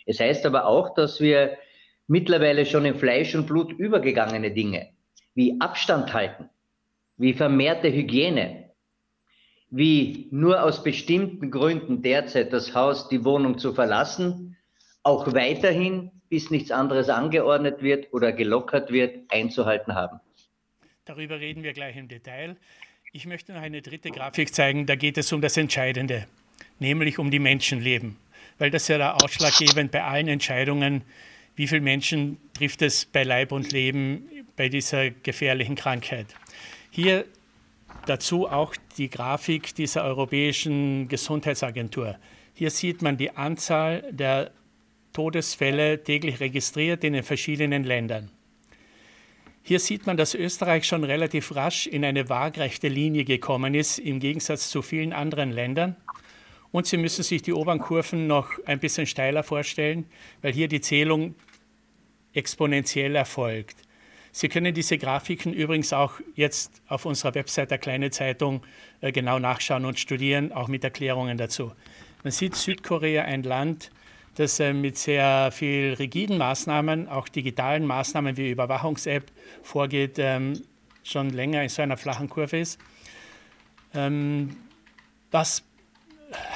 Es 0.06 0.21
heißt 0.21 0.47
aber 0.47 0.66
auch, 0.66 0.95
dass 0.95 1.21
wir 1.21 1.56
mittlerweile 2.06 2.66
schon 2.66 2.85
in 2.85 2.95
Fleisch 2.95 3.35
und 3.35 3.47
Blut 3.47 3.73
übergegangene 3.73 4.52
Dinge 4.52 4.90
wie 5.35 5.61
Abstand 5.61 6.14
halten, 6.14 6.49
wie 7.18 7.35
vermehrte 7.35 7.92
Hygiene, 7.92 8.71
wie 9.71 10.28
nur 10.30 10.62
aus 10.62 10.83
bestimmten 10.83 11.50
Gründen 11.50 12.02
derzeit 12.02 12.52
das 12.52 12.75
Haus, 12.75 13.09
die 13.09 13.25
Wohnung 13.25 13.59
zu 13.59 13.75
verlassen, 13.75 14.56
auch 15.02 15.33
weiterhin, 15.35 16.11
bis 16.28 16.50
nichts 16.50 16.71
anderes 16.71 17.09
angeordnet 17.09 17.83
wird 17.83 18.12
oder 18.12 18.33
gelockert 18.33 18.90
wird, 18.90 19.30
einzuhalten 19.30 19.95
haben. 19.95 20.21
Darüber 21.04 21.38
reden 21.38 21.62
wir 21.62 21.73
gleich 21.73 21.97
im 21.97 22.09
Detail. 22.09 22.56
Ich 23.16 23.25
möchte 23.25 23.54
noch 23.54 23.62
eine 23.62 23.80
dritte 23.80 24.11
Grafik 24.11 24.54
zeigen, 24.54 24.85
da 24.85 24.94
geht 24.94 25.16
es 25.16 25.32
um 25.32 25.40
das 25.40 25.56
Entscheidende, 25.56 26.26
nämlich 26.80 27.18
um 27.18 27.30
die 27.30 27.38
Menschenleben, 27.38 28.18
weil 28.58 28.70
das 28.70 28.88
ja 28.88 28.99
da 28.99 29.14
ausschlaggebend 29.14 29.90
bei 29.90 30.04
allen 30.04 30.28
Entscheidungen 30.28 31.00
wie 31.54 31.66
viele 31.66 31.80
Menschen 31.80 32.37
trifft 32.52 32.82
es 32.82 33.06
bei 33.06 33.25
Leib 33.25 33.52
und 33.52 33.73
Leben 33.73 34.28
bei 34.54 34.68
dieser 34.68 35.08
gefährlichen 35.08 35.76
Krankheit. 35.76 36.26
Hier 36.90 37.25
dazu 38.04 38.49
auch 38.49 38.76
die 38.99 39.08
Grafik 39.08 39.75
dieser 39.75 40.04
Europäischen 40.04 41.08
Gesundheitsagentur. 41.08 42.18
Hier 42.52 42.70
sieht 42.70 43.00
man 43.00 43.16
die 43.16 43.30
Anzahl 43.30 44.04
der 44.12 44.50
Todesfälle 45.14 46.04
täglich 46.04 46.38
registriert 46.40 47.02
in 47.02 47.14
den 47.14 47.23
verschiedenen 47.23 47.85
Ländern. 47.85 48.30
Hier 49.68 49.80
sieht 49.80 50.06
man, 50.06 50.16
dass 50.16 50.37
Österreich 50.37 50.85
schon 50.85 51.02
relativ 51.02 51.56
rasch 51.56 51.88
in 51.88 52.04
eine 52.04 52.28
waagrechte 52.28 52.87
Linie 52.87 53.25
gekommen 53.25 53.75
ist, 53.75 53.99
im 53.99 54.20
Gegensatz 54.20 54.70
zu 54.70 54.80
vielen 54.80 55.12
anderen 55.12 55.50
Ländern. 55.50 55.96
Und 56.70 56.87
Sie 56.87 56.96
müssen 56.96 57.25
sich 57.25 57.42
die 57.42 57.52
oberen 57.52 57.80
Kurven 57.80 58.28
noch 58.28 58.49
ein 58.64 58.78
bisschen 58.78 59.08
steiler 59.08 59.42
vorstellen, 59.42 60.06
weil 60.40 60.52
hier 60.52 60.68
die 60.68 60.80
Zählung 60.80 61.35
exponentiell 62.32 63.16
erfolgt. 63.16 63.78
Sie 64.30 64.49
können 64.49 64.73
diese 64.73 64.99
Grafiken 64.99 65.52
übrigens 65.52 65.92
auch 65.92 66.20
jetzt 66.37 66.80
auf 66.87 67.04
unserer 67.04 67.35
Website 67.35 67.73
der 67.73 67.78
Kleine 67.78 68.12
Zeitung 68.12 68.62
äh, 69.00 69.11
genau 69.11 69.40
nachschauen 69.40 69.85
und 69.85 69.99
studieren, 69.99 70.52
auch 70.52 70.68
mit 70.68 70.85
Erklärungen 70.85 71.38
dazu. 71.38 71.73
Man 72.23 72.30
sieht 72.30 72.54
Südkorea 72.54 73.25
ein 73.25 73.42
Land, 73.42 73.90
das 74.36 74.60
äh, 74.60 74.72
mit 74.72 74.96
sehr 74.96 75.50
viel 75.52 75.94
rigiden 75.94 76.38
Maßnahmen, 76.38 77.08
auch 77.08 77.28
digitalen 77.28 77.84
Maßnahmen 77.84 78.36
wie 78.36 78.50
Überwachungs-App 78.50 79.30
vorgeht, 79.62 80.18
ähm, 80.18 80.62
schon 81.02 81.30
länger 81.30 81.62
in 81.62 81.68
so 81.68 81.82
einer 81.82 81.96
flachen 81.96 82.28
Kurve 82.28 82.58
ist. 82.58 82.78
Ähm, 83.94 84.56
was 85.30 85.62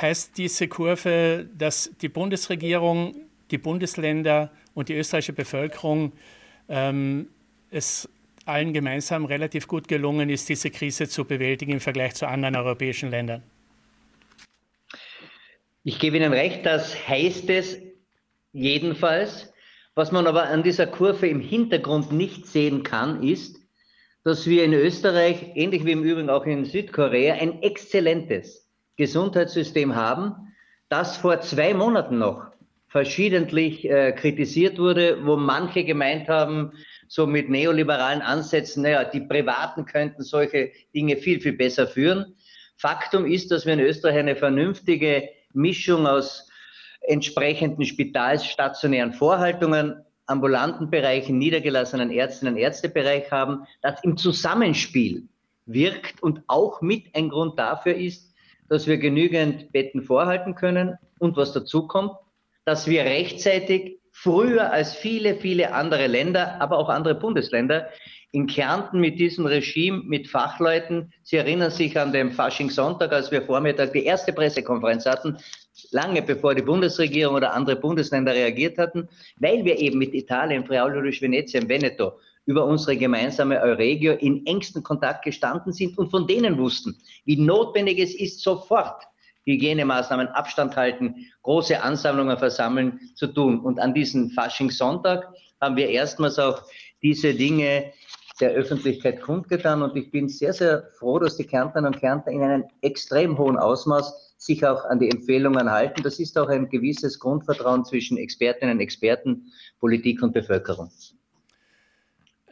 heißt 0.00 0.37
diese 0.37 0.68
Kurve, 0.68 1.49
dass 1.56 1.90
die 2.00 2.08
Bundesregierung, 2.08 3.14
die 3.50 3.58
Bundesländer 3.58 4.50
und 4.75 4.88
die 4.88 4.94
österreichische 4.94 5.32
Bevölkerung 5.32 6.12
ähm, 6.68 7.28
es 7.70 8.08
allen 8.44 8.72
gemeinsam 8.72 9.25
relativ 9.25 9.68
gut 9.68 9.87
gelungen 9.88 10.28
ist, 10.28 10.49
diese 10.49 10.70
Krise 10.70 11.08
zu 11.08 11.25
bewältigen 11.25 11.72
im 11.72 11.80
Vergleich 11.80 12.14
zu 12.14 12.26
anderen 12.26 12.56
europäischen 12.56 13.10
Ländern. 13.10 13.42
Ich 15.82 15.99
gebe 15.99 16.18
Ihnen 16.18 16.34
recht, 16.34 16.66
das 16.66 17.08
heißt 17.08 17.49
es 17.49 17.80
jedenfalls. 18.52 19.50
Was 19.94 20.12
man 20.12 20.26
aber 20.26 20.44
an 20.44 20.62
dieser 20.62 20.87
Kurve 20.87 21.26
im 21.26 21.40
Hintergrund 21.40 22.12
nicht 22.12 22.46
sehen 22.46 22.82
kann, 22.82 23.22
ist, 23.22 23.56
dass 24.22 24.46
wir 24.46 24.64
in 24.64 24.75
Österreich, 24.75 25.52
ähnlich 25.54 25.87
wie 25.87 25.92
im 25.92 26.04
Übrigen 26.04 26.28
auch 26.28 26.44
in 26.44 26.66
Südkorea, 26.66 27.34
ein 27.34 27.62
exzellentes 27.62 28.70
Gesundheitssystem 28.96 29.94
haben, 29.94 30.52
das 30.90 31.16
vor 31.16 31.40
zwei 31.40 31.72
Monaten 31.72 32.18
noch 32.18 32.49
verschiedentlich 32.88 33.88
äh, 33.88 34.12
kritisiert 34.12 34.78
wurde, 34.78 35.25
wo 35.25 35.37
manche 35.37 35.84
gemeint 35.84 36.28
haben, 36.28 36.72
so 37.08 37.26
mit 37.26 37.49
neoliberalen 37.49 38.20
Ansätzen, 38.20 38.82
naja, 38.82 39.04
die 39.04 39.20
Privaten 39.20 39.87
könnten 39.87 40.25
solche 40.25 40.72
Dinge 40.94 41.16
viel, 41.16 41.40
viel 41.40 41.54
besser 41.54 41.87
führen. 41.87 42.37
Faktum 42.76 43.25
ist, 43.25 43.50
dass 43.50 43.64
wir 43.64 43.72
in 43.72 43.80
Österreich 43.80 44.18
eine 44.18 44.37
vernünftige 44.37 45.30
Mischung 45.52 46.07
aus 46.07 46.49
entsprechenden 47.02 47.85
spitalsstationären 47.85 49.12
Vorhaltungen, 49.12 50.04
ambulanten 50.26 50.90
Bereichen, 50.90 51.38
niedergelassenen 51.38 52.11
Ärztinnen 52.11 52.54
und 52.54 52.61
Ärztebereich 52.61 53.30
haben, 53.30 53.66
das 53.83 54.02
im 54.04 54.16
Zusammenspiel 54.16 55.28
wirkt 55.66 56.23
und 56.23 56.42
auch 56.47 56.80
mit 56.83 57.14
ein 57.14 57.28
Grund 57.28 57.59
dafür 57.59 57.95
ist, 57.95 58.33
dass 58.69 58.87
wir 58.87 58.99
genügend 58.99 59.73
Betten 59.73 60.02
vorhalten 60.02 60.54
können. 60.54 60.97
Und 61.19 61.37
was 61.37 61.52
dazu 61.52 61.87
kommt, 61.87 62.12
dass 62.64 62.87
wir 62.87 63.04
rechtzeitig 63.04 63.99
früher 64.12 64.71
als 64.73 64.95
viele, 64.95 65.35
viele 65.35 65.75
andere 65.75 66.07
Länder, 66.07 66.61
aber 66.61 66.78
auch 66.78 66.88
andere 66.88 67.14
Bundesländer 67.14 67.88
in 68.32 68.46
Kärnten 68.46 69.00
mit 69.00 69.18
diesem 69.18 69.46
Regime, 69.46 70.02
mit 70.04 70.28
Fachleuten. 70.28 71.12
Sie 71.22 71.37
erinnern 71.37 71.70
sich 71.70 71.99
an 71.99 72.12
den 72.12 72.30
Faschingssonntag, 72.30 73.12
als 73.12 73.30
wir 73.30 73.42
Vormittag 73.42 73.92
die 73.92 74.04
erste 74.04 74.32
Pressekonferenz 74.32 75.06
hatten, 75.06 75.37
lange 75.90 76.22
bevor 76.22 76.54
die 76.54 76.62
Bundesregierung 76.62 77.37
oder 77.37 77.52
andere 77.52 77.76
Bundesländer 77.76 78.32
reagiert 78.32 78.78
hatten, 78.78 79.08
weil 79.37 79.64
wir 79.64 79.78
eben 79.78 79.99
mit 79.99 80.14
Italien, 80.14 80.64
Friuli, 80.64 81.20
Venezia, 81.20 81.60
Veneto 81.68 82.12
über 82.46 82.64
unsere 82.64 82.96
gemeinsame 82.96 83.60
Euregio 83.60 84.14
in 84.14 84.46
engsten 84.46 84.82
Kontakt 84.82 85.25
gestanden 85.25 85.72
sind 85.72 85.99
und 85.99 86.10
von 86.10 86.26
denen 86.26 86.58
wussten, 86.58 86.96
wie 87.25 87.37
notwendig 87.37 87.99
es 87.99 88.14
ist, 88.14 88.42
sofort 88.42 89.04
Hygienemaßnahmen, 89.44 90.28
Abstand 90.28 90.76
halten, 90.76 91.26
große 91.42 91.82
Ansammlungen 91.82 92.38
versammeln 92.38 93.00
zu 93.14 93.26
tun. 93.26 93.60
Und 93.60 93.80
an 93.80 93.94
diesem 93.94 94.30
Faschingssonntag 94.30 95.28
haben 95.60 95.76
wir 95.76 95.88
erstmals 95.88 96.38
auch 96.38 96.62
diese 97.02 97.34
Dinge 97.34 97.92
der 98.40 98.50
Öffentlichkeit 98.50 99.20
kundgetan. 99.20 99.82
Und 99.82 99.97
ich 99.97 100.11
bin 100.11 100.28
sehr, 100.28 100.52
sehr 100.52 100.82
froh, 100.99 101.18
dass 101.18 101.37
die 101.37 101.44
Kärntner 101.44 101.87
und 101.87 101.99
Kärntner 101.99 102.32
in 102.32 102.42
einem 102.42 102.64
extrem 102.80 103.38
hohen 103.38 103.56
Ausmaß 103.56 104.35
sich 104.38 104.64
auch 104.66 104.85
an 104.87 104.99
die 104.99 105.11
Empfehlungen 105.11 105.70
halten. 105.70 106.02
Das 106.02 106.18
ist 106.18 106.38
auch 106.38 106.49
ein 106.49 106.68
gewisses 106.68 107.18
Grundvertrauen 107.18 107.85
zwischen 107.85 108.16
Expertinnen 108.16 108.76
und 108.76 108.80
Experten, 108.80 109.52
Politik 109.78 110.23
und 110.23 110.32
Bevölkerung. 110.32 110.90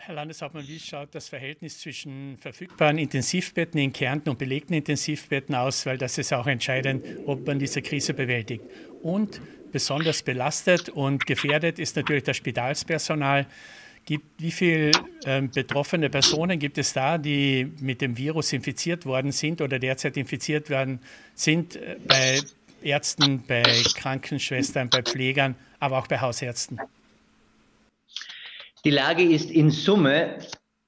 Herr 0.08 0.14
Landeshauptmann, 0.14 0.66
wie 0.66 0.78
schaut 0.78 1.14
das 1.14 1.28
Verhältnis 1.28 1.80
zwischen 1.80 2.38
verfügbaren 2.38 2.96
Intensivbetten 2.96 3.78
in 3.78 3.92
Kärnten 3.92 4.30
und 4.30 4.38
belegten 4.38 4.74
Intensivbetten 4.74 5.54
aus? 5.54 5.84
Weil 5.84 5.98
das 5.98 6.16
ist 6.16 6.32
auch 6.32 6.46
entscheidend, 6.46 7.04
ob 7.26 7.46
man 7.46 7.58
diese 7.58 7.82
Krise 7.82 8.14
bewältigt. 8.14 8.64
Und 9.02 9.40
besonders 9.70 10.22
belastet 10.22 10.88
und 10.88 11.26
gefährdet 11.26 11.78
ist 11.78 11.96
natürlich 11.96 12.22
das 12.22 12.36
Spitalspersonal. 12.36 13.46
Wie 14.38 14.50
viele 14.50 14.92
äh, 15.24 15.42
betroffene 15.42 16.08
Personen 16.10 16.58
gibt 16.58 16.78
es 16.78 16.92
da, 16.92 17.18
die 17.18 17.70
mit 17.80 18.00
dem 18.00 18.16
Virus 18.16 18.52
infiziert 18.52 19.04
worden 19.04 19.32
sind 19.32 19.60
oder 19.60 19.78
derzeit 19.78 20.16
infiziert 20.16 20.70
werden 20.70 21.00
sind 21.34 21.76
äh, 21.76 21.96
bei 22.06 22.40
Ärzten, 22.82 23.42
bei 23.46 23.62
Krankenschwestern, 23.96 24.88
bei 24.88 25.02
Pflegern, 25.02 25.56
aber 25.80 25.98
auch 25.98 26.06
bei 26.06 26.20
Hausärzten? 26.20 26.78
Die 28.84 28.90
Lage 28.90 29.22
ist 29.22 29.50
in 29.50 29.70
Summe 29.70 30.38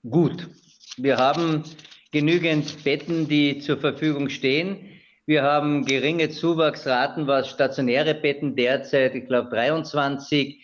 gut. 0.09 0.49
Wir 0.97 1.17
haben 1.17 1.65
genügend 2.12 2.85
Betten, 2.85 3.29
die 3.29 3.59
zur 3.59 3.79
Verfügung 3.79 4.29
stehen. 4.29 4.79
Wir 5.27 5.43
haben 5.43 5.85
geringe 5.85 6.31
Zuwachsraten, 6.31 7.27
was 7.27 7.50
stationäre 7.50 8.15
Betten 8.15 8.57
derzeit, 8.57 9.15
ich 9.15 9.27
glaube 9.27 9.50
23 9.50 10.61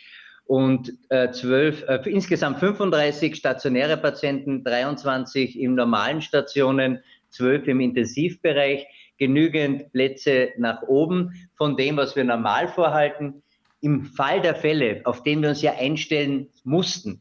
und 0.47 0.93
äh, 1.09 1.31
12, 1.31 1.85
äh, 1.89 2.09
insgesamt 2.09 2.61
35 2.61 3.35
stationäre 3.35 3.97
Patienten, 3.97 4.63
23 4.63 5.59
im 5.59 5.75
normalen 5.75 6.23
Stationen, 6.23 7.01
12 7.31 7.69
im 7.69 7.81
Intensivbereich, 7.81 8.87
genügend 9.19 9.93
Plätze 9.93 10.51
nach 10.57 10.83
oben 10.83 11.49
von 11.57 11.77
dem, 11.77 11.97
was 11.97 12.17
wir 12.17 12.25
normal 12.25 12.69
vorhalten. 12.69 13.43
Im 13.81 14.05
Fall 14.05 14.41
der 14.41 14.55
Fälle, 14.55 15.01
auf 15.05 15.23
den 15.23 15.43
wir 15.43 15.51
uns 15.51 15.63
ja 15.63 15.75
einstellen 15.79 16.49
mussten, 16.65 17.21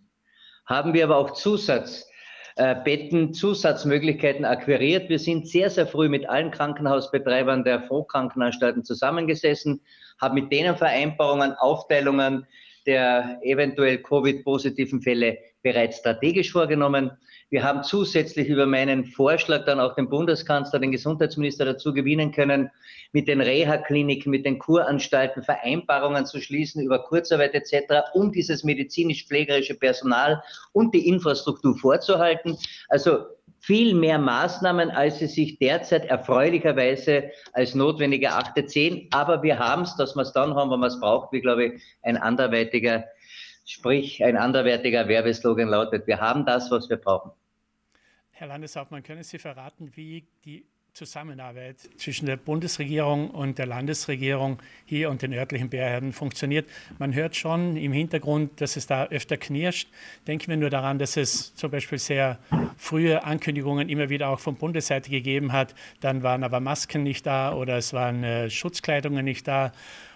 haben 0.66 0.94
wir 0.94 1.06
aber 1.06 1.18
auch 1.18 1.32
Zusatzbetten, 1.32 3.34
Zusatzmöglichkeiten 3.34 4.46
akquiriert. 4.46 5.10
Wir 5.10 5.20
sind 5.20 5.48
sehr, 5.48 5.70
sehr 5.70 5.88
früh 5.88 6.10
mit 6.10 6.30
allen 6.30 6.52
Krankenhausbetreibern 6.52 7.64
der 7.64 7.84
Fondkrankenanstalten 7.84 8.84
zusammengesessen, 8.84 9.82
haben 10.22 10.36
mit 10.36 10.52
denen 10.52 10.76
Vereinbarungen, 10.76 11.54
Aufteilungen 11.54 12.46
der 12.86 13.40
eventuell 13.42 14.00
Covid-positiven 14.00 15.02
Fälle 15.02 15.38
bereits 15.64 15.98
strategisch 15.98 16.52
vorgenommen. 16.52 17.12
Wir 17.50 17.64
haben 17.64 17.84
zusätzlich 17.84 18.48
über 18.50 18.66
meinen 18.66 19.06
Vorschlag 19.06 19.66
dann 19.66 19.80
auch 19.80 19.96
den 19.96 20.10
Bundeskanzler, 20.10 20.80
den 20.80 20.92
Gesundheitsminister 20.92 21.66
dazu 21.66 21.94
gewinnen 21.94 22.32
können, 22.32 22.70
mit 23.14 23.28
den 23.28 23.42
Reha-Kliniken, 23.42 24.30
mit 24.30 24.46
den 24.46 24.60
Kuranstalten 24.60 25.44
Vereinbarungen 25.44 26.26
zu 26.26 26.42
schließen 26.42 26.84
über 26.84 27.00
Kurzarbeit 27.00 27.54
etc., 27.54 28.10
um 28.14 28.32
dieses 28.32 28.64
medizinisch-pflegerische 28.64 29.76
Personal 29.76 30.44
und 30.74 30.94
die 30.94 31.08
Infrastruktur 31.08 31.78
vorzuhalten. 31.78 32.58
Also 32.90 33.26
viel 33.66 33.96
mehr 33.96 34.20
Maßnahmen, 34.20 34.92
als 34.92 35.18
sie 35.18 35.26
sich 35.26 35.58
derzeit 35.58 36.06
erfreulicherweise 36.06 37.32
als 37.54 37.74
notwendig 37.74 38.22
erachtet 38.22 38.70
sehen. 38.70 39.08
Aber 39.12 39.42
wir 39.42 39.58
haben 39.58 39.82
es, 39.82 39.96
dass 39.96 40.16
wir 40.16 40.22
es 40.22 40.34
dann 40.34 40.54
haben, 40.54 40.70
wenn 40.70 40.80
man 40.80 40.90
es 40.90 41.00
braucht, 41.00 41.32
wie 41.32 41.42
glaube 41.42 41.66
ich 41.66 41.82
ein 42.04 42.16
anderweitiger, 42.16 43.06
sprich 43.66 44.24
ein 44.24 44.38
anderwertiger 44.38 45.08
Werbeslogan 45.08 45.68
lautet, 45.68 46.06
wir 46.06 46.22
haben 46.22 46.46
das, 46.46 46.70
was 46.70 46.88
wir 46.92 46.98
brauchen. 46.98 47.32
Herr 48.30 48.48
Landeshauptmann, 48.48 49.02
können 49.02 49.24
Sie 49.24 49.40
verraten, 49.40 49.92
wie 49.96 50.28
die 50.44 50.68
Zusammenarbeit 50.96 51.76
zwischen 51.98 52.26
der 52.26 52.38
Bundesregierung 52.38 53.30
und 53.30 53.58
der 53.58 53.66
Landesregierung 53.66 54.62
hier 54.86 55.10
und 55.10 55.22
den 55.22 55.34
örtlichen 55.34 55.70
Behörden 55.70 56.14
funktioniert. 56.14 56.70
Man 57.00 57.14
hört 57.14 57.36
schon 57.36 57.76
im 57.76 57.92
Hintergrund, 57.92 58.62
dass 58.62 58.78
es 58.78 58.88
da 58.88 59.06
öfter 59.08 59.36
knirscht. 59.36 59.90
Denken 60.26 60.48
wir 60.48 60.56
nur 60.56 60.70
daran, 60.70 60.98
dass 60.98 61.18
es 61.18 61.54
zum 61.56 61.70
Beispiel 61.70 62.00
sehr 62.00 62.40
frühe 62.78 63.26
Ankündigungen 63.26 63.90
immer 63.90 64.08
wieder 64.08 64.30
auch 64.30 64.40
von 64.40 64.56
Bundesseite 64.56 65.10
gegeben 65.10 65.52
hat. 65.52 65.76
Dann 66.00 66.24
waren 66.24 66.46
aber 66.46 66.62
Masken 66.62 67.04
nicht 67.04 67.26
da 67.26 67.54
oder 67.54 67.76
es 67.76 67.92
waren 67.92 68.24
äh, 68.24 68.50
Schutzkleidungen 68.50 69.26
nicht 69.26 69.50
da. 69.50 69.74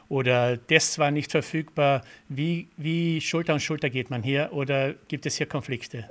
oder 0.07 0.55
das 0.55 0.97
war 0.97 1.11
nicht 1.11 1.31
verfügbar. 1.31 2.03
Wie, 2.29 2.69
wie 2.77 3.19
Schulter 3.19 3.53
an 3.53 3.59
Schulter 3.59 3.89
geht 3.89 4.09
man 4.09 4.23
hier 4.23 4.53
oder 4.53 4.93
gibt 5.09 5.25
es 5.25 5.35
hier 5.35 5.45
Konflikte? 5.45 6.07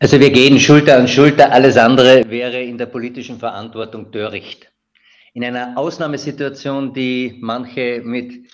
Also 0.00 0.18
wir 0.18 0.30
gehen 0.30 0.58
Schulter 0.58 0.98
an 0.98 1.06
Schulter, 1.06 1.52
alles 1.52 1.76
andere 1.76 2.28
wäre 2.28 2.60
in 2.60 2.76
der 2.78 2.86
politischen 2.86 3.38
Verantwortung 3.38 4.10
töricht. 4.10 4.70
In 5.34 5.44
einer 5.44 5.78
Ausnahmesituation, 5.78 6.92
die 6.92 7.38
manche 7.40 8.02
mit 8.04 8.46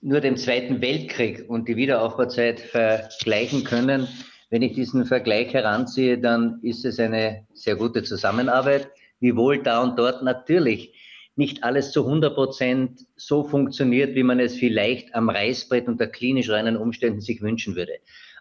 nur 0.00 0.20
dem 0.20 0.36
Zweiten 0.36 0.80
Weltkrieg 0.80 1.44
und 1.48 1.68
die 1.68 1.76
Wiederaufbauzeit 1.76 2.60
vergleichen 2.60 3.64
können, 3.64 4.06
wenn 4.48 4.62
ich 4.62 4.74
diesen 4.74 5.06
Vergleich 5.06 5.52
heranziehe, 5.52 6.18
dann 6.18 6.60
ist 6.62 6.84
es 6.84 7.00
eine 7.00 7.46
sehr 7.52 7.74
gute 7.74 8.04
Zusammenarbeit, 8.04 8.88
wiewohl 9.18 9.62
da 9.62 9.82
und 9.82 9.98
dort 9.98 10.22
natürlich 10.22 10.94
nicht 11.34 11.64
alles 11.64 11.90
zu 11.90 12.04
100 12.04 12.34
Prozent 12.34 13.00
so 13.16 13.42
funktioniert, 13.42 14.14
wie 14.14 14.22
man 14.22 14.38
es 14.38 14.54
vielleicht 14.54 15.14
am 15.14 15.28
Reißbrett 15.28 15.88
unter 15.88 16.06
klinisch 16.06 16.48
reinen 16.48 16.76
Umständen 16.76 17.20
sich 17.20 17.42
wünschen 17.42 17.74
würde. 17.74 17.92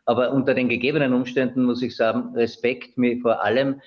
Aber 0.05 0.31
unter 0.31 0.53
den 0.53 0.69
gegebenen 0.69 1.13
Umständen 1.13 1.63
muss 1.65 1.81
ich 1.81 1.95
sagen, 1.95 2.35
Respekt 2.35 2.97
mir 2.97 3.19
vor 3.21 3.43
allem, 3.43 3.81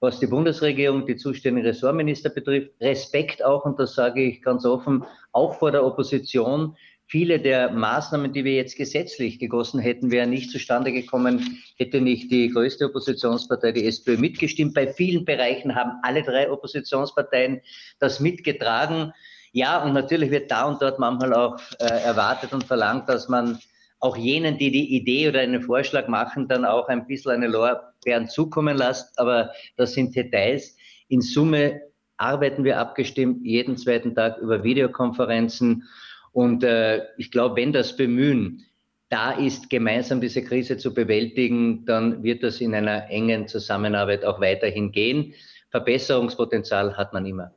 was 0.00 0.20
die 0.20 0.26
Bundesregierung, 0.26 1.06
die 1.06 1.16
zuständigen 1.16 1.66
Ressortminister 1.66 2.30
betrifft. 2.30 2.72
Respekt 2.80 3.44
auch, 3.44 3.64
und 3.64 3.78
das 3.78 3.94
sage 3.94 4.22
ich 4.22 4.42
ganz 4.42 4.64
offen, 4.64 5.04
auch 5.32 5.54
vor 5.54 5.72
der 5.72 5.84
Opposition. 5.84 6.76
Viele 7.08 7.38
der 7.38 7.70
Maßnahmen, 7.70 8.32
die 8.32 8.44
wir 8.44 8.54
jetzt 8.54 8.76
gesetzlich 8.76 9.38
gegossen 9.38 9.78
hätten, 9.78 10.10
wären 10.10 10.30
nicht 10.30 10.50
zustande 10.50 10.92
gekommen, 10.92 11.62
hätte 11.76 12.00
nicht 12.00 12.30
die 12.32 12.48
größte 12.48 12.86
Oppositionspartei, 12.86 13.72
die 13.72 13.86
SPÖ, 13.86 14.16
mitgestimmt. 14.16 14.74
Bei 14.74 14.88
vielen 14.88 15.24
Bereichen 15.24 15.74
haben 15.74 15.92
alle 16.02 16.22
drei 16.22 16.50
Oppositionsparteien 16.50 17.60
das 18.00 18.18
mitgetragen. 18.18 19.12
Ja, 19.52 19.82
und 19.82 19.94
natürlich 19.94 20.30
wird 20.30 20.50
da 20.50 20.64
und 20.64 20.82
dort 20.82 20.98
manchmal 20.98 21.32
auch 21.32 21.58
äh, 21.78 21.84
erwartet 21.84 22.52
und 22.52 22.64
verlangt, 22.64 23.08
dass 23.08 23.28
man 23.28 23.58
auch 24.00 24.16
jenen, 24.16 24.58
die 24.58 24.70
die 24.70 24.96
Idee 24.96 25.28
oder 25.28 25.40
einen 25.40 25.62
Vorschlag 25.62 26.08
machen, 26.08 26.48
dann 26.48 26.64
auch 26.64 26.88
ein 26.88 27.06
bisschen 27.06 27.32
eine 27.32 27.48
Lorbeeren 27.48 28.28
zukommen 28.28 28.76
lässt. 28.76 29.18
Aber 29.18 29.52
das 29.76 29.94
sind 29.94 30.14
Details. 30.14 30.76
In 31.08 31.20
Summe 31.20 31.80
arbeiten 32.16 32.64
wir 32.64 32.78
abgestimmt 32.78 33.44
jeden 33.44 33.76
zweiten 33.76 34.14
Tag 34.14 34.38
über 34.38 34.62
Videokonferenzen. 34.62 35.84
Und 36.32 36.64
äh, 36.64 37.04
ich 37.16 37.30
glaube, 37.30 37.56
wenn 37.56 37.72
das 37.72 37.96
Bemühen 37.96 38.62
da 39.08 39.32
ist, 39.32 39.70
gemeinsam 39.70 40.20
diese 40.20 40.42
Krise 40.42 40.76
zu 40.76 40.92
bewältigen, 40.92 41.84
dann 41.86 42.22
wird 42.22 42.42
das 42.42 42.60
in 42.60 42.74
einer 42.74 43.08
engen 43.08 43.46
Zusammenarbeit 43.48 44.24
auch 44.24 44.40
weiterhin 44.40 44.92
gehen. 44.92 45.34
Verbesserungspotenzial 45.70 46.96
hat 46.96 47.12
man 47.12 47.24
immer. 47.26 47.52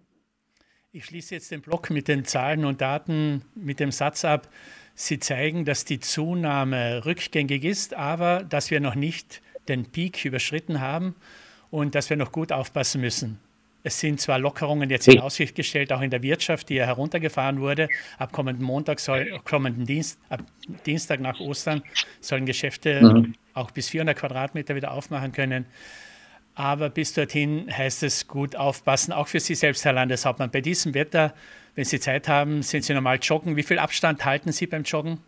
Ich 0.91 1.05
schließe 1.05 1.36
jetzt 1.36 1.51
den 1.51 1.62
Block 1.62 1.89
mit 1.89 2.08
den 2.08 2.25
Zahlen 2.25 2.65
und 2.65 2.81
Daten 2.81 3.43
mit 3.55 3.79
dem 3.79 3.91
Satz 3.91 4.25
ab. 4.25 4.50
Sie 5.01 5.18
zeigen, 5.18 5.63
dass 5.63 5.86
die 5.86 6.01
Zunahme 6.01 7.06
rückgängig 7.06 7.63
ist, 7.63 7.94
aber 7.94 8.44
dass 8.44 8.70
wir 8.70 8.82
noch 8.82 8.96
nicht 8.96 9.41
den 9.70 9.86
Peak 9.86 10.25
überschritten 10.25 10.82
haben 10.82 11.15
und 11.72 11.96
dass 11.96 12.10
wir 12.10 12.18
noch 12.18 12.34
gut 12.34 12.51
aufpassen 12.51 13.00
müssen. 13.00 13.39
Es 13.82 14.01
sind 14.01 14.20
zwar 14.20 14.39
Lockerungen 14.39 14.89
jetzt 14.89 15.08
in 15.08 15.22
Aussicht 15.22 15.56
gestellt, 15.56 15.94
auch 15.94 16.01
in 16.01 16.10
der 16.10 16.22
Wirtschaft, 16.22 16.68
die 16.68 16.75
ja 16.75 16.86
heruntergefahren 16.86 17.62
wurde. 17.62 17.88
Ab 18.18 18.34
kommenden 18.34 18.65
Montag 18.65 19.00
soll, 19.00 19.39
kommenden 19.46 19.86
Dienst, 19.86 20.20
ab 20.27 20.44
Dienstag 20.86 21.22
nach 21.22 21.39
Ostern 21.39 21.82
sollen 22.20 22.46
Geschäfte 22.46 23.01
mhm. 23.01 23.36
auch 23.53 23.72
bis 23.72 23.88
400 23.88 24.18
Quadratmeter 24.18 24.75
wieder 24.75 24.91
aufmachen 24.91 25.32
können. 25.32 25.65
Aber 26.56 26.89
bis 26.89 27.13
dorthin 27.13 27.72
heißt 27.72 28.03
es 28.03 28.27
gut 28.27 28.58
aufpassen, 28.58 29.13
auch 29.13 29.29
für 29.29 29.39
Sie 29.39 29.56
selbst, 29.56 29.86
Herr 29.86 29.94
Landeshauptmann. 29.94 30.51
Bei 30.51 30.60
diesem 30.60 30.94
Wetter 30.94 31.34
wenn 31.75 31.85
Sie 31.85 31.99
Zeit 31.99 32.27
haben, 32.27 32.61
sind 32.61 32.83
Sie 32.83 32.93
normal 32.93 33.19
joggen. 33.21 33.55
Wie 33.55 33.63
viel 33.63 33.79
Abstand 33.79 34.25
halten 34.25 34.51
Sie 34.51 34.67
beim 34.67 34.83
Joggen? 34.83 35.19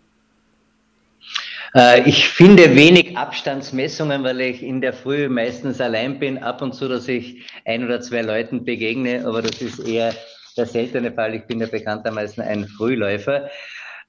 Äh, 1.75 2.07
ich 2.07 2.27
finde 2.27 2.75
wenig 2.75 3.17
Abstandsmessungen, 3.17 4.23
weil 4.23 4.41
ich 4.41 4.61
in 4.63 4.81
der 4.81 4.93
Früh 4.93 5.29
meistens 5.29 5.79
allein 5.79 6.19
bin. 6.19 6.37
Ab 6.37 6.61
und 6.61 6.73
zu, 6.73 6.87
dass 6.87 7.07
ich 7.07 7.43
ein 7.65 7.83
oder 7.85 8.01
zwei 8.01 8.21
Leuten 8.21 8.65
begegne, 8.65 9.25
aber 9.25 9.41
das 9.41 9.61
ist 9.61 9.79
eher 9.79 10.13
der 10.57 10.65
seltene 10.65 11.11
Fall. 11.11 11.35
Ich 11.35 11.45
bin 11.45 11.61
ja 11.61 11.67
bekanntermaßen 11.67 12.43
ein 12.43 12.67
Frühläufer. 12.67 13.49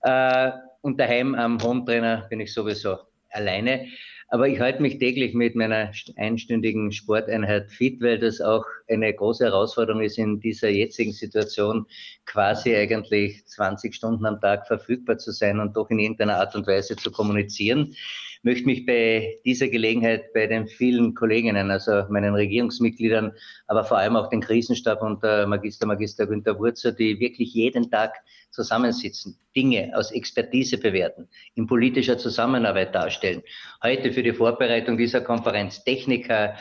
Äh, 0.02 0.50
und 0.80 0.98
daheim 0.98 1.34
am 1.34 1.62
Hometrainer 1.62 2.26
bin 2.28 2.40
ich 2.40 2.52
sowieso 2.52 2.98
alleine. 3.30 3.86
Aber 4.32 4.48
ich 4.48 4.60
halte 4.60 4.80
mich 4.80 4.96
täglich 4.96 5.34
mit 5.34 5.56
meiner 5.56 5.92
einstündigen 6.16 6.90
Sporteinheit 6.90 7.70
fit, 7.70 8.00
weil 8.00 8.18
das 8.18 8.40
auch 8.40 8.64
eine 8.88 9.12
große 9.12 9.44
Herausforderung 9.44 10.00
ist, 10.00 10.16
in 10.16 10.40
dieser 10.40 10.70
jetzigen 10.70 11.12
Situation 11.12 11.84
quasi 12.24 12.74
eigentlich 12.74 13.44
20 13.44 13.94
Stunden 13.94 14.24
am 14.24 14.40
Tag 14.40 14.66
verfügbar 14.66 15.18
zu 15.18 15.32
sein 15.32 15.60
und 15.60 15.76
doch 15.76 15.90
in 15.90 15.98
irgendeiner 15.98 16.38
Art 16.38 16.54
und 16.54 16.66
Weise 16.66 16.96
zu 16.96 17.10
kommunizieren 17.10 17.94
möchte 18.42 18.66
mich 18.66 18.84
bei 18.86 19.38
dieser 19.44 19.68
Gelegenheit 19.68 20.32
bei 20.32 20.46
den 20.46 20.66
vielen 20.66 21.14
Kolleginnen, 21.14 21.70
also 21.70 22.04
meinen 22.08 22.34
Regierungsmitgliedern, 22.34 23.32
aber 23.66 23.84
vor 23.84 23.98
allem 23.98 24.16
auch 24.16 24.28
den 24.28 24.40
Krisenstab 24.40 25.02
und 25.02 25.22
der 25.22 25.46
Magister 25.46 25.86
Magister 25.86 26.26
Günter 26.26 26.58
Wurzer, 26.58 26.92
die 26.92 27.18
wirklich 27.20 27.54
jeden 27.54 27.90
Tag 27.90 28.14
zusammensitzen, 28.50 29.38
Dinge 29.56 29.92
aus 29.94 30.10
Expertise 30.10 30.78
bewerten, 30.78 31.28
in 31.54 31.66
politischer 31.66 32.18
Zusammenarbeit 32.18 32.94
darstellen. 32.94 33.42
Heute 33.82 34.12
für 34.12 34.22
die 34.22 34.32
Vorbereitung 34.32 34.96
dieser 34.96 35.20
Konferenz 35.20 35.82
Techniker, 35.84 36.54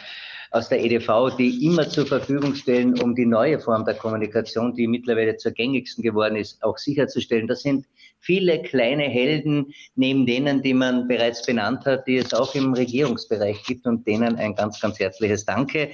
aus 0.52 0.68
der 0.68 0.84
EDV, 0.84 1.36
die 1.38 1.66
immer 1.66 1.88
zur 1.88 2.06
Verfügung 2.06 2.56
stellen, 2.56 3.00
um 3.02 3.16
die 3.16 3.26
neue 3.26 3.60
Form 3.60 3.86
der 3.86 3.96
Kommunikation, 3.96 4.76
die 4.76 4.86
mittlerweile 4.86 5.38
zur 5.38 5.54
gängigsten 5.54 6.04
geworden 6.04 6.36
ist, 6.36 6.62
auch 6.62 6.78
sicherzustellen. 6.78 7.48
Das 7.48 7.62
sind 7.62 7.86
viele 8.20 8.62
kleine 8.62 9.04
Helden 9.04 9.74
neben 9.96 10.26
denen, 10.26 10.62
die 10.62 10.74
man 10.74 11.08
bereits 11.08 11.46
benannt 11.46 11.86
hat, 11.86 12.06
die 12.06 12.18
es 12.18 12.34
auch 12.34 12.54
im 12.54 12.74
Regierungsbereich 12.74 13.64
gibt 13.64 13.88
und 13.88 14.06
denen 14.06 14.36
ein 14.36 14.54
ganz, 14.54 14.80
ganz 14.82 15.00
herzliches 15.00 15.46
Danke. 15.46 15.92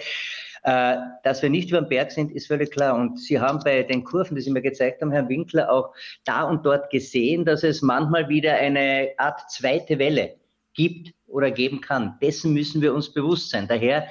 Äh, 0.64 0.98
dass 1.24 1.44
wir 1.44 1.52
nicht 1.52 1.70
über 1.70 1.82
den 1.82 1.90
Berg 1.90 2.12
sind, 2.12 2.32
ist 2.32 2.48
völlig 2.48 2.72
klar. 2.72 2.96
Und 2.96 3.20
Sie 3.20 3.40
haben 3.40 3.60
bei 3.64 3.84
den 3.84 4.04
Kurven, 4.04 4.36
die 4.36 4.42
Sie 4.42 4.52
mir 4.52 4.64
gezeigt 4.64 5.02
haben, 5.02 5.12
Herr 5.12 5.30
Winkler, 5.30 5.72
auch 5.72 5.94
da 6.26 6.44
und 6.44 6.66
dort 6.66 6.90
gesehen, 6.90 7.46
dass 7.46 7.64
es 7.64 7.84
manchmal 7.84 8.28
wieder 8.28 8.56
eine 8.56 9.10
Art 9.18 9.52
zweite 9.52 10.00
Welle 10.00 10.36
gibt 10.74 11.14
oder 11.28 11.52
geben 11.52 11.80
kann. 11.80 12.18
Dessen 12.22 12.54
müssen 12.54 12.82
wir 12.82 12.94
uns 12.94 13.14
bewusst 13.14 13.52
sein. 13.52 13.68
Daher 13.68 14.08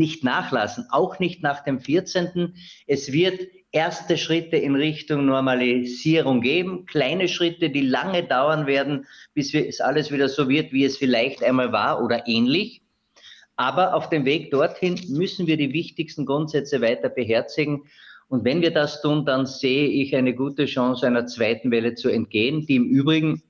nicht 0.00 0.24
nachlassen, 0.24 0.86
auch 0.90 1.20
nicht 1.20 1.42
nach 1.44 1.62
dem 1.62 1.78
14. 1.78 2.54
Es 2.88 3.12
wird 3.12 3.38
erste 3.70 4.16
Schritte 4.16 4.56
in 4.56 4.74
Richtung 4.74 5.26
Normalisierung 5.26 6.40
geben, 6.40 6.86
kleine 6.86 7.28
Schritte, 7.28 7.70
die 7.70 7.82
lange 7.82 8.24
dauern 8.24 8.66
werden, 8.66 9.06
bis 9.34 9.54
es 9.54 9.80
alles 9.80 10.10
wieder 10.10 10.28
so 10.28 10.48
wird, 10.48 10.72
wie 10.72 10.84
es 10.84 10.96
vielleicht 10.96 11.44
einmal 11.44 11.70
war 11.70 12.02
oder 12.02 12.26
ähnlich. 12.26 12.82
Aber 13.56 13.94
auf 13.94 14.08
dem 14.08 14.24
Weg 14.24 14.50
dorthin 14.50 14.98
müssen 15.10 15.46
wir 15.46 15.58
die 15.58 15.72
wichtigsten 15.72 16.24
Grundsätze 16.24 16.80
weiter 16.80 17.10
beherzigen. 17.10 17.82
Und 18.28 18.44
wenn 18.44 18.62
wir 18.62 18.72
das 18.72 19.02
tun, 19.02 19.26
dann 19.26 19.44
sehe 19.44 19.86
ich 19.86 20.16
eine 20.16 20.34
gute 20.34 20.64
Chance, 20.64 21.06
einer 21.06 21.26
zweiten 21.26 21.70
Welle 21.70 21.94
zu 21.94 22.08
entgehen, 22.08 22.66
die 22.66 22.76
im 22.76 22.86
Übrigen 22.86 23.42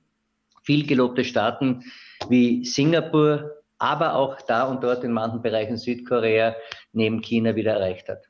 viel 0.63 0.85
gelobte 0.85 1.23
Staaten 1.23 1.85
wie 2.29 2.65
Singapur, 2.65 3.60
aber 3.81 4.13
auch 4.13 4.39
da 4.41 4.63
und 4.63 4.83
dort 4.83 5.03
in 5.03 5.11
manchen 5.11 5.41
Bereichen 5.41 5.75
Südkorea 5.75 6.55
neben 6.93 7.19
China 7.21 7.55
wieder 7.55 7.73
erreicht 7.73 8.09
hat. 8.09 8.29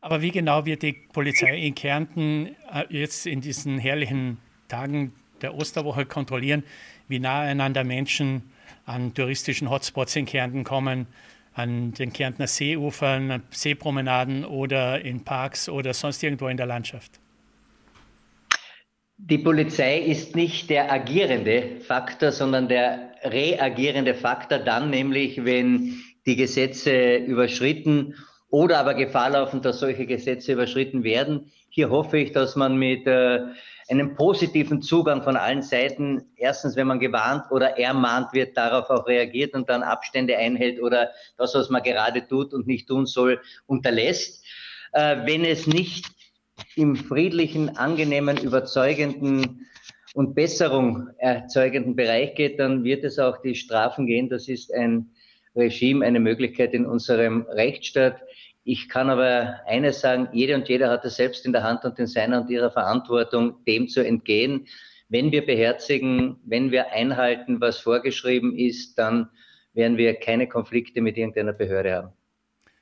Aber 0.00 0.22
wie 0.22 0.30
genau 0.30 0.64
wird 0.64 0.82
die 0.82 0.94
Polizei 1.12 1.58
in 1.58 1.74
Kärnten 1.74 2.56
äh, 2.72 2.84
jetzt 2.88 3.26
in 3.26 3.42
diesen 3.42 3.78
herrlichen 3.78 4.38
Tagen 4.68 5.12
der 5.42 5.54
Osterwoche 5.54 6.06
kontrollieren, 6.06 6.64
wie 7.06 7.18
nah 7.18 7.40
einander 7.40 7.84
Menschen 7.84 8.50
an 8.86 9.12
touristischen 9.12 9.68
Hotspots 9.68 10.16
in 10.16 10.24
Kärnten 10.24 10.64
kommen, 10.64 11.06
an 11.52 11.92
den 11.92 12.14
Kärntner 12.14 12.46
Seeufern, 12.46 13.42
Seepromenaden 13.50 14.46
oder 14.46 15.02
in 15.02 15.22
Parks 15.22 15.68
oder 15.68 15.92
sonst 15.92 16.22
irgendwo 16.22 16.48
in 16.48 16.56
der 16.56 16.66
Landschaft? 16.66 17.20
Die 19.18 19.38
Polizei 19.38 19.98
ist 19.98 20.36
nicht 20.36 20.68
der 20.68 20.92
agierende 20.92 21.80
Faktor, 21.80 22.32
sondern 22.32 22.68
der 22.68 23.12
reagierende 23.22 24.14
Faktor 24.14 24.58
dann 24.58 24.90
nämlich, 24.90 25.42
wenn 25.44 26.02
die 26.26 26.36
Gesetze 26.36 27.16
überschritten 27.16 28.14
oder 28.50 28.78
aber 28.78 28.92
Gefahr 28.94 29.30
laufen, 29.30 29.62
dass 29.62 29.80
solche 29.80 30.06
Gesetze 30.06 30.52
überschritten 30.52 31.02
werden. 31.02 31.50
Hier 31.70 31.88
hoffe 31.88 32.18
ich, 32.18 32.32
dass 32.32 32.56
man 32.56 32.76
mit 32.76 33.06
äh, 33.06 33.40
einem 33.88 34.16
positiven 34.16 34.82
Zugang 34.82 35.22
von 35.22 35.36
allen 35.36 35.62
Seiten, 35.62 36.32
erstens, 36.36 36.76
wenn 36.76 36.86
man 36.86 37.00
gewarnt 37.00 37.44
oder 37.50 37.78
ermahnt 37.78 38.34
wird, 38.34 38.56
darauf 38.56 38.90
auch 38.90 39.06
reagiert 39.06 39.54
und 39.54 39.70
dann 39.70 39.82
Abstände 39.82 40.36
einhält 40.36 40.80
oder 40.80 41.10
das, 41.38 41.54
was 41.54 41.70
man 41.70 41.82
gerade 41.82 42.26
tut 42.28 42.52
und 42.52 42.66
nicht 42.66 42.86
tun 42.86 43.06
soll, 43.06 43.40
unterlässt. 43.66 44.44
Äh, 44.92 45.18
wenn 45.24 45.44
es 45.44 45.66
nicht 45.66 46.15
im 46.76 46.96
friedlichen, 46.96 47.76
angenehmen, 47.76 48.38
überzeugenden 48.38 49.66
und 50.14 50.34
Besserung 50.34 51.08
erzeugenden 51.18 51.96
Bereich 51.96 52.34
geht, 52.34 52.58
dann 52.58 52.84
wird 52.84 53.04
es 53.04 53.18
auch 53.18 53.42
die 53.42 53.54
Strafen 53.54 54.06
gehen. 54.06 54.28
Das 54.28 54.48
ist 54.48 54.72
ein 54.72 55.10
Regime, 55.54 56.04
eine 56.04 56.20
Möglichkeit 56.20 56.74
in 56.74 56.86
unserem 56.86 57.42
Rechtsstaat, 57.50 58.20
Ich 58.64 58.88
kann 58.88 59.10
aber 59.10 59.60
eines 59.66 60.00
sagen, 60.00 60.28
jede 60.32 60.54
und 60.54 60.68
jeder 60.68 60.90
hat 60.90 61.04
es 61.04 61.16
selbst 61.16 61.46
in 61.46 61.52
der 61.52 61.62
Hand 61.62 61.84
und 61.84 61.98
in 61.98 62.06
seiner 62.06 62.40
und 62.40 62.50
ihrer 62.50 62.70
Verantwortung, 62.70 63.64
dem 63.64 63.88
zu 63.88 64.04
entgehen. 64.04 64.66
Wenn 65.08 65.30
wir 65.30 65.46
beherzigen, 65.46 66.36
wenn 66.44 66.72
wir 66.72 66.92
einhalten, 66.92 67.60
was 67.60 67.78
vorgeschrieben 67.78 68.56
ist, 68.58 68.98
dann 68.98 69.28
werden 69.72 69.98
wir 69.98 70.14
keine 70.14 70.48
Konflikte 70.48 71.00
mit 71.00 71.16
irgendeiner 71.16 71.52
Behörde 71.52 71.94
haben. 71.94 72.15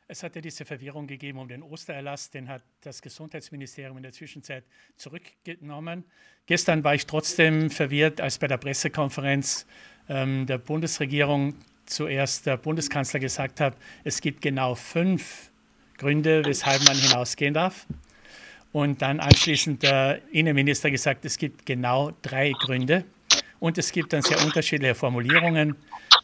Es 0.06 0.22
hat 0.22 0.34
ja 0.36 0.42
diese 0.42 0.66
Verwirrung 0.66 1.06
gegeben 1.06 1.38
um 1.38 1.48
den 1.48 1.62
Ostererlass, 1.62 2.28
den 2.28 2.48
hat 2.48 2.62
das 2.82 3.00
Gesundheitsministerium 3.00 3.96
in 3.96 4.02
der 4.02 4.12
Zwischenzeit 4.12 4.64
zurückgenommen. 4.96 6.04
Gestern 6.44 6.84
war 6.84 6.94
ich 6.94 7.06
trotzdem 7.06 7.70
verwirrt, 7.70 8.20
als 8.20 8.38
bei 8.38 8.46
der 8.46 8.58
Pressekonferenz 8.58 9.66
ähm, 10.10 10.44
der 10.44 10.58
Bundesregierung 10.58 11.54
zuerst 11.86 12.44
der 12.44 12.58
Bundeskanzler 12.58 13.18
gesagt 13.18 13.60
hat, 13.60 13.78
es 14.04 14.20
gibt 14.20 14.42
genau 14.42 14.74
fünf 14.74 15.50
Gründe, 15.96 16.44
weshalb 16.44 16.84
man 16.84 16.96
hinausgehen 16.96 17.54
darf. 17.54 17.86
Und 18.72 19.00
dann 19.00 19.20
anschließend 19.20 19.82
der 19.84 20.20
Innenminister 20.32 20.90
gesagt, 20.90 21.24
es 21.24 21.38
gibt 21.38 21.64
genau 21.64 22.12
drei 22.20 22.52
Gründe. 22.52 23.04
Und 23.58 23.78
es 23.78 23.90
gibt 23.92 24.12
dann 24.12 24.20
sehr 24.20 24.42
unterschiedliche 24.44 24.94
Formulierungen. 24.94 25.76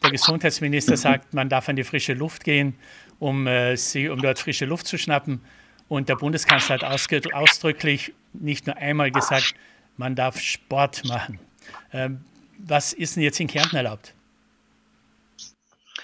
Der 0.03 0.11
Gesundheitsminister 0.11 0.97
sagt, 0.97 1.33
man 1.33 1.49
darf 1.49 1.69
an 1.69 1.75
die 1.75 1.83
frische 1.83 2.13
Luft 2.13 2.43
gehen 2.43 2.75
um, 3.21 3.45
äh, 3.45 3.77
sie, 3.77 4.09
um 4.09 4.19
dort 4.19 4.39
frische 4.39 4.65
Luft 4.65 4.87
zu 4.87 4.97
schnappen. 4.97 5.41
Und 5.87 6.09
der 6.09 6.15
Bundeskanzler 6.15 6.79
hat 6.79 7.33
ausdrücklich 7.33 8.13
nicht 8.33 8.65
nur 8.65 8.77
einmal 8.77 9.11
gesagt, 9.11 9.53
man 9.97 10.15
darf 10.15 10.39
Sport 10.39 11.05
machen. 11.05 11.39
Ähm, 11.93 12.21
was 12.57 12.93
ist 12.93 13.15
denn 13.15 13.23
jetzt 13.23 13.39
in 13.39 13.47
Kärnten 13.47 13.75
erlaubt? 13.75 14.13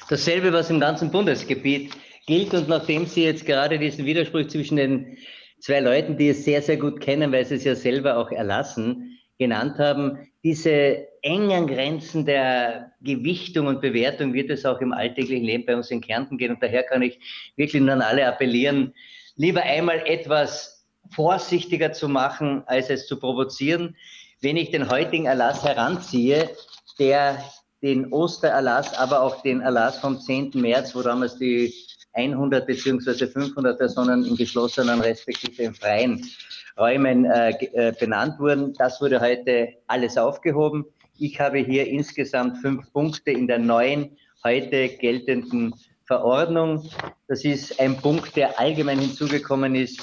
Dasselbe, 0.09 0.53
was 0.53 0.69
im 0.69 0.79
ganzen 0.79 1.11
Bundesgebiet 1.11 1.97
gilt. 2.27 2.53
Und 2.53 2.69
nachdem 2.69 3.07
Sie 3.07 3.23
jetzt 3.23 3.45
gerade 3.45 3.79
diesen 3.79 4.05
Widerspruch 4.05 4.47
zwischen 4.47 4.77
den 4.77 5.17
zwei 5.59 5.79
Leuten, 5.79 6.17
die 6.17 6.29
es 6.29 6.45
sehr, 6.45 6.61
sehr 6.61 6.77
gut 6.77 7.01
kennen, 7.01 7.31
weil 7.31 7.45
sie 7.45 7.55
es 7.55 7.63
ja 7.63 7.75
selber 7.75 8.17
auch 8.17 8.31
erlassen, 8.31 9.17
genannt 9.39 9.79
haben, 9.79 10.19
diese 10.43 11.07
engen 11.27 11.67
Grenzen 11.67 12.25
der 12.25 12.93
Gewichtung 13.01 13.67
und 13.67 13.81
Bewertung 13.81 14.33
wird 14.33 14.49
es 14.49 14.65
auch 14.65 14.79
im 14.79 14.93
alltäglichen 14.93 15.43
Leben 15.43 15.65
bei 15.65 15.75
uns 15.75 15.91
in 15.91 15.99
Kärnten 15.99 16.37
gehen. 16.37 16.53
Und 16.53 16.63
daher 16.63 16.83
kann 16.83 17.01
ich 17.01 17.19
wirklich 17.57 17.81
nur 17.81 17.91
an 17.91 18.01
alle 18.01 18.25
appellieren, 18.25 18.93
lieber 19.35 19.61
einmal 19.61 20.01
etwas 20.05 20.85
vorsichtiger 21.11 21.91
zu 21.91 22.07
machen, 22.07 22.63
als 22.65 22.89
es 22.89 23.07
zu 23.07 23.19
provozieren. 23.19 23.97
Wenn 24.39 24.55
ich 24.55 24.71
den 24.71 24.89
heutigen 24.89 25.25
Erlass 25.25 25.63
heranziehe, 25.65 26.49
der 26.97 27.43
den 27.81 28.11
Ostererlass, 28.11 28.93
aber 28.97 29.21
auch 29.21 29.41
den 29.41 29.59
Erlass 29.59 29.99
vom 29.99 30.19
10. 30.19 30.51
März, 30.55 30.95
wo 30.95 31.01
damals 31.01 31.37
die 31.37 31.73
100 32.13 32.65
bzw. 32.65 33.27
500 33.27 33.77
Personen 33.77 34.25
in 34.25 34.37
geschlossenen 34.37 35.01
respektive 35.01 35.63
in 35.63 35.75
freien 35.75 36.25
Räumen 36.77 37.25
äh, 37.25 37.49
äh, 37.49 37.93
benannt 37.99 38.39
wurden. 38.39 38.73
Das 38.73 39.01
wurde 39.01 39.19
heute 39.19 39.73
alles 39.87 40.17
aufgehoben. 40.17 40.85
Ich 41.19 41.39
habe 41.39 41.57
hier 41.57 41.87
insgesamt 41.87 42.59
fünf 42.59 42.93
Punkte 42.93 43.31
in 43.31 43.47
der 43.47 43.57
neuen, 43.57 44.15
heute 44.43 44.87
geltenden 44.87 45.73
Verordnung. 46.05 46.87
Das 47.27 47.43
ist 47.43 47.79
ein 47.79 47.97
Punkt, 47.97 48.35
der 48.35 48.59
allgemein 48.59 48.99
hinzugekommen 48.99 49.73
ist, 49.73 49.99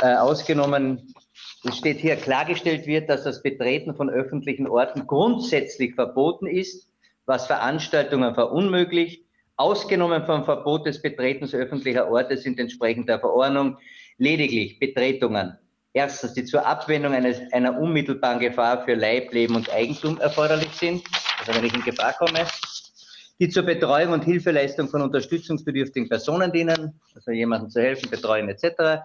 äh, 0.00 0.14
ausgenommen. 0.14 1.14
Es 1.62 1.76
steht 1.76 1.98
hier 1.98 2.16
klargestellt 2.16 2.88
wird, 2.88 3.08
dass 3.08 3.22
das 3.22 3.42
Betreten 3.42 3.94
von 3.94 4.10
öffentlichen 4.10 4.66
Orten 4.66 5.06
grundsätzlich 5.06 5.94
verboten 5.94 6.46
ist, 6.46 6.88
was 7.26 7.46
Veranstaltungen 7.46 8.34
verunmöglicht. 8.34 9.24
Ausgenommen 9.56 10.26
vom 10.26 10.44
Verbot 10.44 10.84
des 10.84 11.00
Betretens 11.00 11.54
öffentlicher 11.54 12.10
Orte 12.10 12.36
sind 12.36 12.58
entsprechend 12.58 13.08
der 13.08 13.20
Verordnung 13.20 13.76
lediglich 14.18 14.80
Betretungen 14.80 15.56
erstens, 15.92 16.34
die 16.34 16.44
zur 16.44 16.66
Abwendung 16.66 17.12
eines, 17.12 17.40
einer 17.52 17.78
unmittelbaren 17.78 18.38
Gefahr 18.38 18.84
für 18.84 18.94
Leib, 18.94 19.32
Leben 19.32 19.56
und 19.56 19.72
Eigentum 19.72 20.18
erforderlich 20.18 20.72
sind, 20.72 21.02
also 21.38 21.54
wenn 21.54 21.64
ich 21.64 21.74
in 21.74 21.82
Gefahr 21.82 22.12
komme, 22.14 22.46
die 23.38 23.48
zur 23.48 23.62
Betreuung 23.62 24.12
und 24.12 24.24
Hilfeleistung 24.24 24.88
von 24.88 25.02
unterstützungsbedürftigen 25.02 26.08
Personen 26.08 26.52
dienen, 26.52 27.00
also 27.14 27.30
jemandem 27.30 27.70
zu 27.70 27.80
helfen, 27.80 28.10
betreuen 28.10 28.48
etc., 28.48 29.02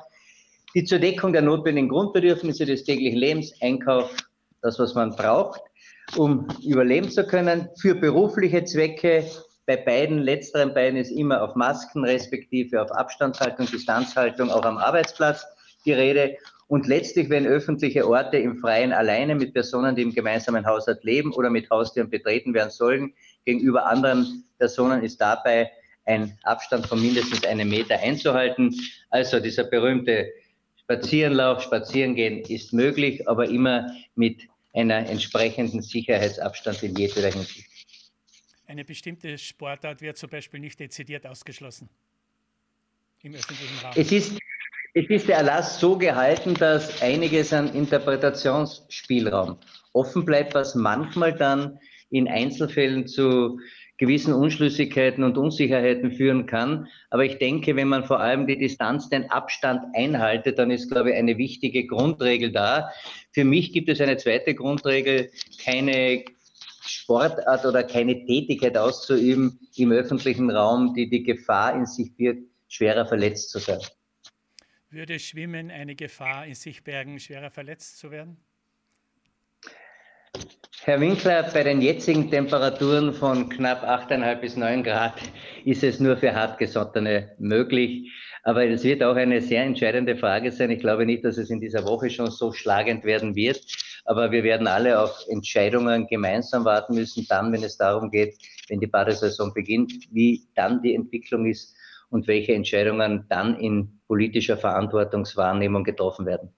die 0.73 0.83
zur 0.83 0.99
Deckung 0.99 1.31
der 1.31 1.41
notwendigen 1.41 1.87
Grundbedürfnisse 1.87 2.65
des 2.65 2.83
täglichen 2.83 3.17
Lebens, 3.17 3.53
Einkauf, 3.61 4.13
das, 4.61 4.77
was 4.77 4.93
man 4.93 5.15
braucht, 5.15 5.61
um 6.17 6.47
überleben 6.63 7.09
zu 7.09 7.25
können, 7.25 7.69
für 7.79 7.95
berufliche 7.95 8.65
Zwecke, 8.65 9.25
bei 9.65 9.77
beiden, 9.77 10.19
letzteren 10.19 10.73
beiden 10.73 10.99
ist 10.99 11.09
immer 11.09 11.41
auf 11.41 11.55
Masken 11.55 12.03
respektive 12.03 12.81
auf 12.81 12.91
Abstandshaltung, 12.91 13.65
Distanzhaltung 13.65 14.51
auch 14.51 14.63
am 14.63 14.77
Arbeitsplatz 14.77 15.43
die 15.85 15.93
Rede 15.93 16.37
und 16.67 16.87
letztlich, 16.87 17.29
wenn 17.29 17.45
öffentliche 17.45 18.07
Orte 18.07 18.37
im 18.37 18.57
Freien 18.57 18.91
alleine 18.91 19.35
mit 19.35 19.53
Personen, 19.53 19.95
die 19.95 20.01
im 20.01 20.13
gemeinsamen 20.13 20.65
Haushalt 20.65 21.03
leben 21.03 21.31
oder 21.33 21.49
mit 21.49 21.69
Haustieren 21.69 22.09
betreten 22.09 22.53
werden 22.53 22.71
sollen, 22.71 23.13
gegenüber 23.45 23.85
anderen 23.85 24.45
Personen 24.57 25.03
ist 25.03 25.21
dabei 25.21 25.71
ein 26.05 26.37
Abstand 26.43 26.87
von 26.87 27.01
mindestens 27.01 27.45
einem 27.45 27.69
Meter 27.69 27.99
einzuhalten. 27.99 28.75
Also 29.09 29.39
dieser 29.39 29.63
berühmte 29.65 30.31
Spazierenlauf, 30.81 31.63
Spazierengehen 31.63 32.41
ist 32.41 32.73
möglich, 32.73 33.27
aber 33.27 33.47
immer 33.47 33.91
mit 34.15 34.41
einer 34.73 35.07
entsprechenden 35.09 35.81
Sicherheitsabstand 35.81 36.83
in 36.83 36.95
jeder 36.95 37.31
Hinsicht. 37.31 37.67
Eine 38.67 38.83
bestimmte 38.83 39.37
Sportart 39.37 40.01
wird 40.01 40.17
zum 40.17 40.29
Beispiel 40.29 40.59
nicht 40.59 40.79
dezidiert 40.79 41.25
ausgeschlossen 41.25 41.89
im 43.21 43.33
öffentlichen 43.33 43.77
Raum. 43.83 43.93
Es 43.95 44.11
ist, 44.11 44.37
es 44.97 45.09
ist 45.09 45.27
der 45.27 45.35
Erlass 45.35 45.77
so 45.81 45.97
gehalten, 45.97 46.53
dass 46.53 47.01
einiges 47.01 47.51
an 47.51 47.73
Interpretationsspielraum 47.75 49.57
offen 49.91 50.23
bleibt, 50.23 50.55
was 50.55 50.73
manchmal 50.73 51.33
dann 51.33 51.77
in 52.09 52.29
Einzelfällen 52.29 53.05
zu 53.05 53.59
gewissen 53.97 54.33
Unschlüssigkeiten 54.33 55.25
und 55.25 55.37
Unsicherheiten 55.37 56.13
führen 56.13 56.45
kann. 56.45 56.87
Aber 57.09 57.25
ich 57.25 57.39
denke, 57.39 57.75
wenn 57.75 57.89
man 57.89 58.05
vor 58.05 58.21
allem 58.21 58.47
die 58.47 58.57
Distanz, 58.57 59.09
den 59.09 59.29
Abstand 59.31 59.81
einhaltet, 59.93 60.59
dann 60.59 60.71
ist, 60.71 60.89
glaube 60.89 61.09
ich, 61.09 61.17
eine 61.17 61.37
wichtige 61.37 61.85
Grundregel 61.87 62.53
da. 62.53 62.89
Für 63.33 63.43
mich 63.43 63.73
gibt 63.73 63.89
es 63.89 63.99
eine 63.99 64.15
zweite 64.15 64.55
Grundregel, 64.55 65.29
keine 65.61 66.23
Sportart 66.85 67.65
oder 67.65 67.83
keine 67.83 68.25
Tätigkeit 68.25 68.77
auszuüben 68.77 69.59
im 69.75 69.91
öffentlichen 69.91 70.49
Raum, 70.49 70.93
die 70.93 71.09
die 71.09 71.23
Gefahr 71.23 71.75
in 71.75 71.85
sich 71.85 72.15
birgt, 72.15 72.43
schwerer 72.69 73.05
verletzt 73.05 73.49
zu 73.49 73.59
sein. 73.59 73.79
Würde 74.89 75.19
Schwimmen 75.19 75.71
eine 75.71 75.95
Gefahr 75.95 76.45
in 76.45 76.55
sich 76.55 76.83
bergen, 76.83 77.19
schwerer 77.19 77.49
verletzt 77.49 77.97
zu 77.97 78.11
werden? 78.11 78.37
Herr 80.83 80.99
Winkler, 80.99 81.49
bei 81.51 81.63
den 81.63 81.81
jetzigen 81.81 82.29
Temperaturen 82.29 83.13
von 83.13 83.49
knapp 83.49 83.83
8,5 83.83 84.35
bis 84.35 84.55
9 84.55 84.83
Grad 84.83 85.19
ist 85.63 85.83
es 85.83 85.99
nur 85.99 86.15
für 86.17 86.35
Hartgesottene 86.35 87.33
möglich. 87.39 88.11
Aber 88.43 88.63
es 88.67 88.83
wird 88.83 89.01
auch 89.01 89.15
eine 89.15 89.41
sehr 89.41 89.63
entscheidende 89.63 90.15
Frage 90.15 90.51
sein. 90.51 90.69
Ich 90.69 90.79
glaube 90.79 91.07
nicht, 91.07 91.25
dass 91.25 91.37
es 91.37 91.49
in 91.49 91.59
dieser 91.59 91.83
Woche 91.85 92.11
schon 92.11 92.29
so 92.29 92.53
schlagend 92.53 93.03
werden 93.03 93.35
wird. 93.35 93.65
Aber 94.05 94.31
wir 94.31 94.43
werden 94.43 94.67
alle 94.67 94.99
auf 94.99 95.25
Entscheidungen 95.27 96.05
gemeinsam 96.05 96.63
warten 96.63 96.93
müssen, 96.93 97.25
dann, 97.27 97.51
wenn 97.51 97.63
es 97.63 97.77
darum 97.77 98.11
geht, 98.11 98.35
wenn 98.69 98.79
die 98.79 98.87
Badesaison 98.87 99.51
beginnt, 99.51 99.91
wie 100.11 100.47
dann 100.53 100.83
die 100.83 100.93
Entwicklung 100.93 101.47
ist 101.47 101.75
und 102.09 102.27
welche 102.27 102.53
Entscheidungen 102.53 103.25
dann 103.29 103.59
in 103.59 103.99
politischer 104.07 104.57
Verantwortungswahrnehmung 104.57 105.83
getroffen 105.83 106.25
werden. 106.25 106.49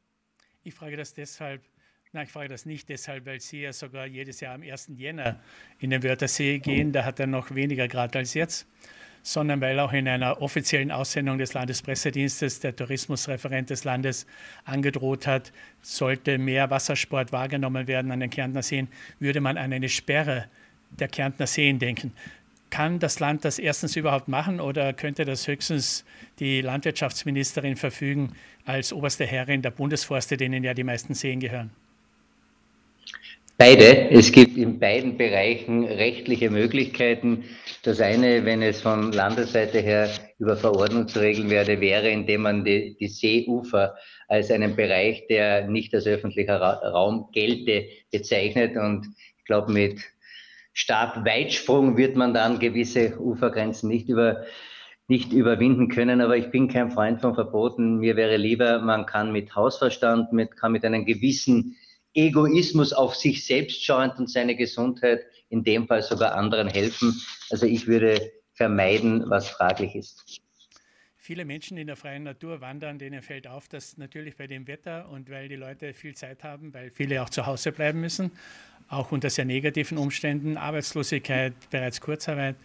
Ich 0.63 0.73
frage 0.73 0.97
das 0.97 1.13
deshalb, 1.13 1.61
Nein, 2.13 2.25
ich 2.25 2.31
frage 2.31 2.47
das 2.47 2.65
nicht 2.65 2.87
deshalb, 2.87 3.25
weil 3.25 3.41
Sie 3.41 3.61
ja 3.61 3.73
sogar 3.73 4.05
jedes 4.05 4.39
Jahr 4.39 4.55
am 4.55 4.61
1. 4.61 4.91
Jänner 4.95 5.39
in 5.79 5.89
den 5.89 6.03
Wörthersee 6.03 6.59
gehen, 6.59 6.93
da 6.93 7.03
hat 7.03 7.19
er 7.19 7.27
noch 7.27 7.53
weniger 7.53 7.87
Grad 7.89 8.15
als 8.15 8.33
jetzt, 8.33 8.65
sondern 9.23 9.59
weil 9.59 9.77
auch 9.79 9.91
in 9.91 10.07
einer 10.07 10.41
offiziellen 10.41 10.89
Aussendung 10.89 11.37
des 11.37 11.53
Landespressedienstes 11.53 12.61
der 12.61 12.75
Tourismusreferent 12.75 13.69
des 13.69 13.83
Landes 13.83 14.25
angedroht 14.63 15.27
hat, 15.27 15.51
sollte 15.81 16.37
mehr 16.37 16.69
Wassersport 16.69 17.33
wahrgenommen 17.33 17.87
werden 17.87 18.09
an 18.11 18.21
den 18.21 18.29
Kärntner 18.29 18.63
Seen, 18.63 18.87
würde 19.19 19.41
man 19.41 19.57
an 19.57 19.73
eine 19.73 19.89
Sperre 19.89 20.45
der 20.91 21.09
Kärntner 21.09 21.45
Seen 21.45 21.77
denken. 21.77 22.13
Kann 22.69 22.99
das 22.99 23.19
Land 23.19 23.45
das 23.45 23.59
erstens 23.59 23.95
überhaupt 23.95 24.27
machen 24.27 24.59
oder 24.59 24.93
könnte 24.93 25.25
das 25.25 25.47
höchstens 25.47 26.03
die 26.39 26.61
Landwirtschaftsministerin 26.61 27.75
verfügen 27.75 28.33
als 28.65 28.91
oberste 28.91 29.25
Herrin 29.25 29.61
der 29.61 29.71
Bundesforste, 29.71 30.37
denen 30.37 30.63
ja 30.63 30.73
die 30.73 30.83
meisten 30.83 31.13
Seen 31.13 31.39
gehören? 31.39 31.71
Beide. 33.59 34.11
Es 34.11 34.31
gibt 34.31 34.55
in 34.55 34.77
beiden 34.77 35.17
Bereichen 35.17 35.83
rechtliche 35.83 36.51
Möglichkeiten. 36.51 37.43
Das 37.81 37.99
eine, 37.99 38.45
wenn 38.45 38.61
es 38.61 38.81
von 38.81 39.11
Landesseite 39.11 39.79
her 39.79 40.11
über 40.37 40.55
Verordnung 40.55 41.07
zu 41.07 41.19
regeln 41.19 41.49
werde, 41.49 41.81
wäre, 41.81 42.07
indem 42.07 42.43
man 42.43 42.63
die, 42.63 42.95
die 42.99 43.07
Seeufer 43.07 43.95
als 44.27 44.51
einen 44.51 44.75
Bereich, 44.75 45.25
der 45.27 45.67
nicht 45.67 45.95
als 45.95 46.05
öffentlicher 46.05 46.59
Raum 46.59 47.29
gelte, 47.33 47.87
bezeichnet. 48.11 48.77
Und 48.77 49.07
ich 49.39 49.45
glaube, 49.45 49.71
mit 49.71 50.01
Stabweitsprung 50.77 51.97
wird 51.97 52.15
man 52.15 52.35
dann 52.35 52.59
gewisse 52.59 53.19
Ufergrenzen 53.19 53.89
nicht 53.89 54.09
über, 54.09 54.45
nicht 55.07 55.33
überwinden 55.33 55.89
können. 55.89 56.21
Aber 56.21 56.37
ich 56.37 56.51
bin 56.51 56.67
kein 56.67 56.91
Freund 56.91 57.19
von 57.19 57.33
Verboten. 57.33 57.97
Mir 57.97 58.15
wäre 58.15 58.37
lieber, 58.37 58.79
man 58.79 59.07
kann 59.07 59.31
mit 59.31 59.55
Hausverstand, 59.55 60.33
mit, 60.33 60.55
kann 60.55 60.73
mit 60.73 60.85
einem 60.85 61.03
gewissen 61.03 61.75
Egoismus 62.13 62.93
auf 62.93 63.15
sich 63.15 63.43
selbst 63.43 63.83
schauend 63.83 64.19
und 64.19 64.29
seine 64.29 64.55
Gesundheit 64.55 65.21
in 65.49 65.63
dem 65.63 65.87
Fall 65.87 66.03
sogar 66.03 66.35
anderen 66.35 66.67
helfen. 66.67 67.19
Also 67.49 67.65
ich 67.65 67.87
würde 67.87 68.31
vermeiden, 68.53 69.23
was 69.27 69.49
fraglich 69.49 69.95
ist. 69.95 70.41
Viele 71.15 71.43
Menschen 71.43 71.75
in 71.77 71.87
der 71.87 71.95
freien 71.95 72.23
Natur 72.23 72.61
wandern, 72.61 72.99
denen 72.99 73.23
fällt 73.23 73.47
auf, 73.47 73.67
dass 73.67 73.97
natürlich 73.97 74.37
bei 74.37 74.45
dem 74.45 74.67
Wetter 74.67 75.09
und 75.09 75.29
weil 75.31 75.49
die 75.49 75.55
Leute 75.55 75.93
viel 75.93 76.15
Zeit 76.15 76.43
haben, 76.43 76.73
weil 76.73 76.91
viele 76.91 77.21
auch 77.23 77.29
zu 77.29 77.47
Hause 77.47 77.71
bleiben 77.71 77.99
müssen, 77.99 78.31
auch 78.89 79.11
unter 79.11 79.29
sehr 79.29 79.45
negativen 79.45 79.97
Umständen, 79.97 80.57
Arbeitslosigkeit, 80.57 81.53
bereits 81.69 81.99
Kurzarbeit, 82.01 82.55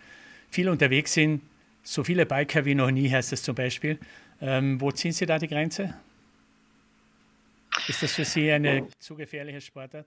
viele 0.50 0.70
unterwegs 0.70 1.14
sind, 1.14 1.42
so 1.82 2.04
viele 2.04 2.26
Biker 2.26 2.64
wie 2.64 2.74
noch 2.74 2.90
nie 2.90 3.10
heißt 3.10 3.32
es 3.32 3.42
zum 3.42 3.54
Beispiel. 3.54 3.98
Ähm, 4.40 4.80
wo 4.80 4.90
ziehen 4.92 5.12
Sie 5.12 5.26
da 5.26 5.38
die 5.38 5.48
Grenze? 5.48 5.94
Ist 7.88 8.02
das 8.02 8.12
für 8.12 8.24
Sie 8.24 8.50
eine 8.50 8.86
zu 8.98 9.14
gefährliche 9.14 9.60
Sportart? 9.60 10.06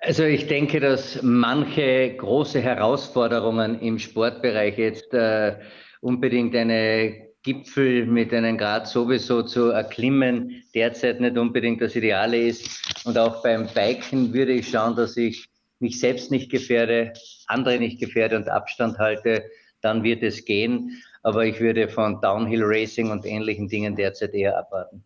Also 0.00 0.24
ich 0.24 0.46
denke, 0.46 0.78
dass 0.80 1.20
manche 1.22 2.14
große 2.16 2.60
Herausforderungen 2.60 3.80
im 3.80 3.98
Sportbereich 3.98 4.78
jetzt 4.78 5.12
äh, 5.12 5.56
unbedingt 6.00 6.54
eine 6.54 7.25
Gipfel 7.46 8.06
mit 8.06 8.34
einem 8.34 8.58
Grad 8.58 8.88
sowieso 8.88 9.40
zu 9.44 9.70
erklimmen, 9.70 10.64
derzeit 10.74 11.20
nicht 11.20 11.38
unbedingt 11.38 11.80
das 11.80 11.94
Ideale 11.94 12.48
ist. 12.48 13.06
Und 13.06 13.16
auch 13.16 13.40
beim 13.40 13.68
Biken 13.68 14.34
würde 14.34 14.52
ich 14.52 14.68
schauen, 14.68 14.96
dass 14.96 15.16
ich 15.16 15.46
mich 15.78 16.00
selbst 16.00 16.32
nicht 16.32 16.50
gefährde, 16.50 17.12
andere 17.46 17.78
nicht 17.78 18.00
gefährde 18.00 18.36
und 18.36 18.48
Abstand 18.48 18.98
halte, 18.98 19.44
dann 19.80 20.02
wird 20.02 20.24
es 20.24 20.44
gehen. 20.44 21.00
Aber 21.22 21.46
ich 21.46 21.60
würde 21.60 21.88
von 21.88 22.20
Downhill 22.20 22.64
Racing 22.64 23.12
und 23.12 23.24
ähnlichen 23.24 23.68
Dingen 23.68 23.94
derzeit 23.94 24.34
eher 24.34 24.58
abraten. 24.58 25.04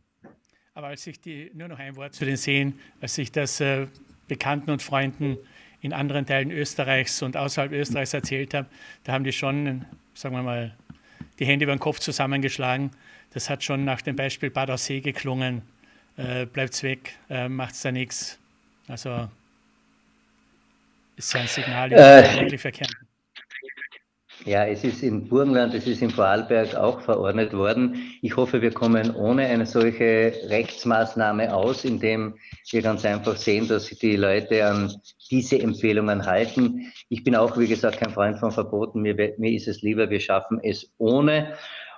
Aber 0.72 0.87
als 0.87 1.07
ich 1.07 1.20
die, 1.20 1.50
nur 1.53 1.68
noch 1.68 1.79
ein 1.79 1.94
Wort 1.96 2.14
zu 2.14 2.24
den 2.24 2.38
Seen, 2.38 2.79
als 3.03 3.18
ich 3.18 3.31
das 3.31 3.61
äh, 3.61 3.87
Bekannten 4.29 4.70
und 4.70 4.81
Freunden 4.81 5.37
in 5.83 5.92
anderen 5.92 6.24
Teilen 6.24 6.50
Österreichs 6.50 7.20
und 7.20 7.37
außerhalb 7.37 7.72
Österreichs 7.72 8.14
erzählt 8.14 8.55
habe, 8.55 8.66
da 9.05 9.12
haben 9.12 9.24
die 9.24 9.33
schon, 9.33 9.85
sagen 10.14 10.35
wir 10.35 10.42
mal, 10.42 10.74
die 11.40 11.46
Hände 11.46 11.64
über 11.64 11.74
den 11.74 11.81
Kopf 11.81 11.98
zusammengeschlagen. 11.98 12.90
Das 13.33 13.50
hat 13.50 13.64
schon 13.64 13.85
nach 13.85 14.03
dem 14.03 14.14
Beispiel 14.14 14.50
Bad 14.50 14.70
Aussee 14.70 15.00
geklungen. 15.00 15.62
Äh, 16.16 16.46
bleibt's 16.46 16.83
weg, 16.83 17.16
äh, 17.29 17.48
macht's 17.48 17.83
da 17.83 17.90
nichts. 17.90 18.38
Also 18.87 19.29
ist 21.16 21.35
ein 21.35 21.46
Signal 21.46 21.92
äh, 21.92 22.40
wirklich 22.40 22.62
Kärnten. 22.62 23.10
Ja, 24.46 24.64
es 24.64 24.85
ist 24.85 25.03
in 25.03 25.29
Burgenland, 25.29 25.74
es 25.74 25.87
ist 25.87 26.00
in 26.00 26.09
Vorarlberg 26.09 26.74
auch 26.74 27.03
verordnet 27.03 27.53
worden. 27.53 27.96
Ich 28.22 28.37
hoffe, 28.37 28.62
wir 28.62 28.72
kommen 28.72 29.14
ohne 29.14 29.46
eine 29.46 29.66
solche 29.66 30.33
Rechtsmaßnahme 30.48 31.55
aus, 31.55 31.85
indem 31.85 32.37
wir 32.70 32.81
ganz 32.81 33.05
einfach 33.05 33.37
sehen, 33.37 33.68
dass 33.68 33.87
sich 33.87 33.98
die 33.98 34.16
Leute 34.16 34.64
an 34.64 34.94
diese 35.31 35.61
Empfehlungen 35.61 36.24
halten. 36.24 36.90
Ich 37.11 37.22
bin 37.22 37.37
auch, 37.37 37.59
wie 37.59 37.68
gesagt, 37.68 37.98
kein 37.98 38.14
Freund 38.14 38.38
von 38.38 38.50
Verboten. 38.50 39.03
Mir, 39.03 39.35
mir 39.37 39.53
ist 39.53 39.68
es 39.68 39.83
lieber, 39.83 40.09
wir 40.09 40.20
schaffen 40.20 40.59
es 40.62 40.90
ohne. 40.96 41.53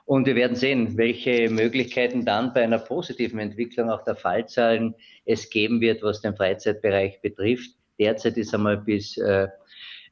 Und 0.05 0.27
wir 0.27 0.35
werden 0.35 0.57
sehen, 0.57 0.99
welche 0.99 1.49
Möglichkeiten 1.49 2.25
dann 2.25 2.53
bei 2.53 2.65
einer 2.65 2.81
positiven 2.81 3.39
Entwicklung 3.39 3.89
auch 3.89 4.03
der 4.03 4.17
Fallzahlen 4.17 4.97
es 5.25 5.49
geben 5.49 5.81
wird, 5.81 6.03
was 6.03 6.23
den 6.23 6.35
Freizeitbereich 6.35 7.21
betrifft. 7.21 7.71
Derzeit 8.01 8.37
ist 8.37 8.53
einmal 8.53 8.79
bis 8.79 9.17
äh, 9.17 9.47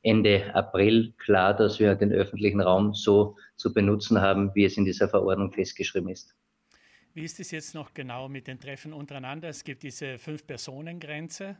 Ende 0.03 0.55
April 0.55 1.13
klar, 1.19 1.55
dass 1.55 1.79
wir 1.79 1.95
den 1.95 2.13
öffentlichen 2.13 2.61
Raum 2.61 2.95
so 2.95 3.37
zu 3.57 3.73
benutzen 3.73 4.21
haben, 4.21 4.55
wie 4.55 4.65
es 4.65 4.77
in 4.77 4.85
dieser 4.85 5.09
Verordnung 5.09 5.53
festgeschrieben 5.53 6.09
ist. 6.09 6.35
Wie 7.13 7.25
ist 7.25 7.41
es 7.41 7.51
jetzt 7.51 7.75
noch 7.75 7.93
genau 7.93 8.29
mit 8.29 8.47
den 8.47 8.61
Treffen 8.61 8.93
untereinander? 8.93 9.49
Es 9.49 9.65
gibt 9.65 9.83
diese 9.83 10.19
Fünf-Personen-Grenze. 10.19 11.57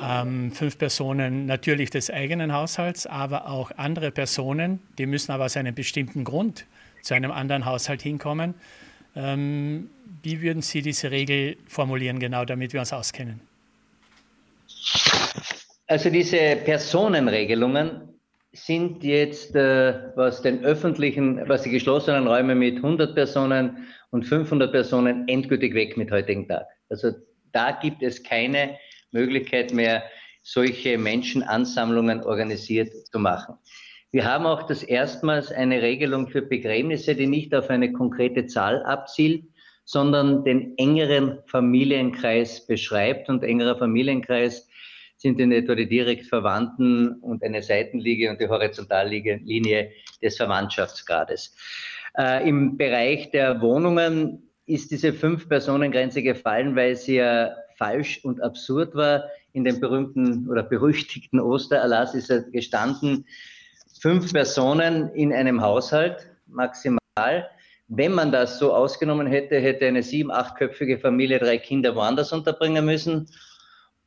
Ähm, 0.00 0.52
fünf 0.52 0.78
Personen 0.78 1.46
natürlich 1.46 1.90
des 1.90 2.10
eigenen 2.10 2.52
Haushalts, 2.52 3.06
aber 3.06 3.48
auch 3.48 3.70
andere 3.76 4.10
Personen, 4.10 4.80
die 4.98 5.06
müssen 5.06 5.32
aber 5.32 5.44
aus 5.44 5.56
einem 5.56 5.74
bestimmten 5.74 6.24
Grund 6.24 6.66
zu 7.02 7.14
einem 7.14 7.30
anderen 7.30 7.64
Haushalt 7.64 8.02
hinkommen. 8.02 8.54
Ähm, 9.14 9.90
wie 10.22 10.40
würden 10.40 10.62
Sie 10.62 10.82
diese 10.82 11.10
Regel 11.10 11.56
formulieren, 11.66 12.18
genau 12.18 12.44
damit 12.44 12.72
wir 12.72 12.80
uns 12.80 12.92
auskennen? 12.92 13.40
Also 15.86 16.08
diese 16.08 16.56
Personenregelungen 16.64 18.08
sind 18.52 19.02
jetzt, 19.04 19.54
äh, 19.54 20.12
was 20.16 20.40
den 20.40 20.64
öffentlichen, 20.64 21.46
was 21.48 21.62
die 21.62 21.70
geschlossenen 21.70 22.26
Räume 22.26 22.54
mit 22.54 22.76
100 22.76 23.14
Personen 23.14 23.86
und 24.10 24.24
500 24.24 24.70
Personen 24.70 25.28
endgültig 25.28 25.74
weg 25.74 25.96
mit 25.96 26.10
heutigen 26.10 26.48
Tag. 26.48 26.66
Also 26.88 27.10
da 27.52 27.72
gibt 27.72 28.02
es 28.02 28.22
keine 28.22 28.78
Möglichkeit 29.10 29.72
mehr, 29.72 30.04
solche 30.42 30.96
Menschenansammlungen 30.98 32.22
organisiert 32.22 32.92
zu 33.10 33.18
machen. 33.18 33.56
Wir 34.12 34.24
haben 34.24 34.46
auch 34.46 34.62
das 34.62 34.82
erstmals 34.82 35.50
eine 35.50 35.82
Regelung 35.82 36.28
für 36.28 36.42
Begräbnisse, 36.42 37.14
die 37.14 37.26
nicht 37.26 37.54
auf 37.54 37.68
eine 37.70 37.92
konkrete 37.92 38.46
Zahl 38.46 38.82
abzielt, 38.84 39.44
sondern 39.84 40.44
den 40.44 40.78
engeren 40.78 41.40
Familienkreis 41.46 42.66
beschreibt. 42.66 43.28
Und 43.28 43.42
engerer 43.42 43.76
Familienkreis 43.76 44.68
sind 45.24 45.40
in 45.40 45.52
etwa 45.52 45.74
die 45.74 45.88
direkt 45.88 46.26
Verwandten 46.26 47.14
und 47.22 47.42
eine 47.42 47.62
Seitenlinie 47.62 48.30
und 48.30 48.40
die 48.42 48.48
Horizontallinie 48.48 49.90
des 50.22 50.36
Verwandtschaftsgrades. 50.36 51.56
Äh, 52.18 52.46
Im 52.46 52.76
Bereich 52.76 53.30
der 53.30 53.62
Wohnungen 53.62 54.50
ist 54.66 54.90
diese 54.90 55.14
Fünf-Personen-Grenze 55.14 56.22
gefallen, 56.22 56.76
weil 56.76 56.94
sie 56.96 57.16
ja 57.16 57.56
falsch 57.78 58.22
und 58.22 58.42
absurd 58.42 58.94
war. 58.94 59.24
In 59.54 59.64
dem 59.64 59.80
berühmten 59.80 60.46
oder 60.50 60.62
berüchtigten 60.62 61.40
Ostererlass 61.40 62.14
ist 62.14 62.28
er 62.28 62.42
gestanden, 62.42 63.24
fünf 64.02 64.30
Personen 64.30 65.08
in 65.14 65.32
einem 65.32 65.62
Haushalt 65.62 66.28
maximal. 66.48 67.48
Wenn 67.88 68.12
man 68.12 68.30
das 68.30 68.58
so 68.58 68.74
ausgenommen 68.74 69.26
hätte, 69.26 69.58
hätte 69.58 69.86
eine 69.86 70.02
sieben-, 70.02 70.30
achtköpfige 70.30 70.98
Familie 70.98 71.38
drei 71.38 71.56
Kinder 71.56 71.94
woanders 71.94 72.30
unterbringen 72.30 72.84
müssen 72.84 73.26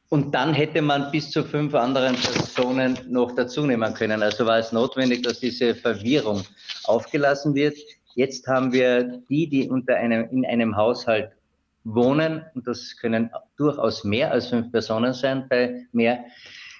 und 0.09 0.33
dann 0.33 0.53
hätte 0.53 0.81
man 0.81 1.11
bis 1.11 1.31
zu 1.31 1.43
fünf 1.43 1.73
anderen 1.73 2.15
Personen 2.15 2.97
noch 3.09 3.35
dazu 3.35 3.65
nehmen 3.65 3.93
können. 3.93 4.23
Also 4.23 4.45
war 4.45 4.57
es 4.57 4.71
notwendig, 4.71 5.23
dass 5.23 5.39
diese 5.39 5.75
Verwirrung 5.75 6.43
aufgelassen 6.85 7.53
wird. 7.55 7.77
Jetzt 8.15 8.47
haben 8.47 8.71
wir 8.71 9.21
die, 9.29 9.47
die 9.47 9.69
unter 9.69 9.95
einem, 9.95 10.29
in 10.31 10.45
einem 10.45 10.75
Haushalt 10.75 11.31
wohnen, 11.83 12.43
und 12.53 12.67
das 12.67 12.97
können 12.97 13.29
durchaus 13.57 14.03
mehr 14.03 14.31
als 14.31 14.47
fünf 14.47 14.71
Personen 14.71 15.13
sein 15.13 15.47
bei 15.49 15.85
mehr 15.91 16.25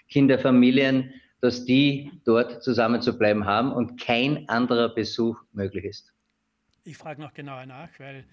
Kinderfamilien, 0.10 1.14
dass 1.42 1.66
die 1.66 2.12
dort 2.26 2.64
zusammen 2.64 3.02
zu 3.02 3.18
bleiben 3.18 3.46
haben 3.46 3.72
und 3.72 4.00
kein 4.00 4.50
anderer 4.50 4.90
Besuch 4.90 5.40
möglich 5.54 5.86
ist. 5.86 6.14
Ich 6.84 6.98
frage 6.98 7.22
noch 7.22 7.34
genauer 7.34 7.66
nach, 7.66 7.90
weil 8.00 8.26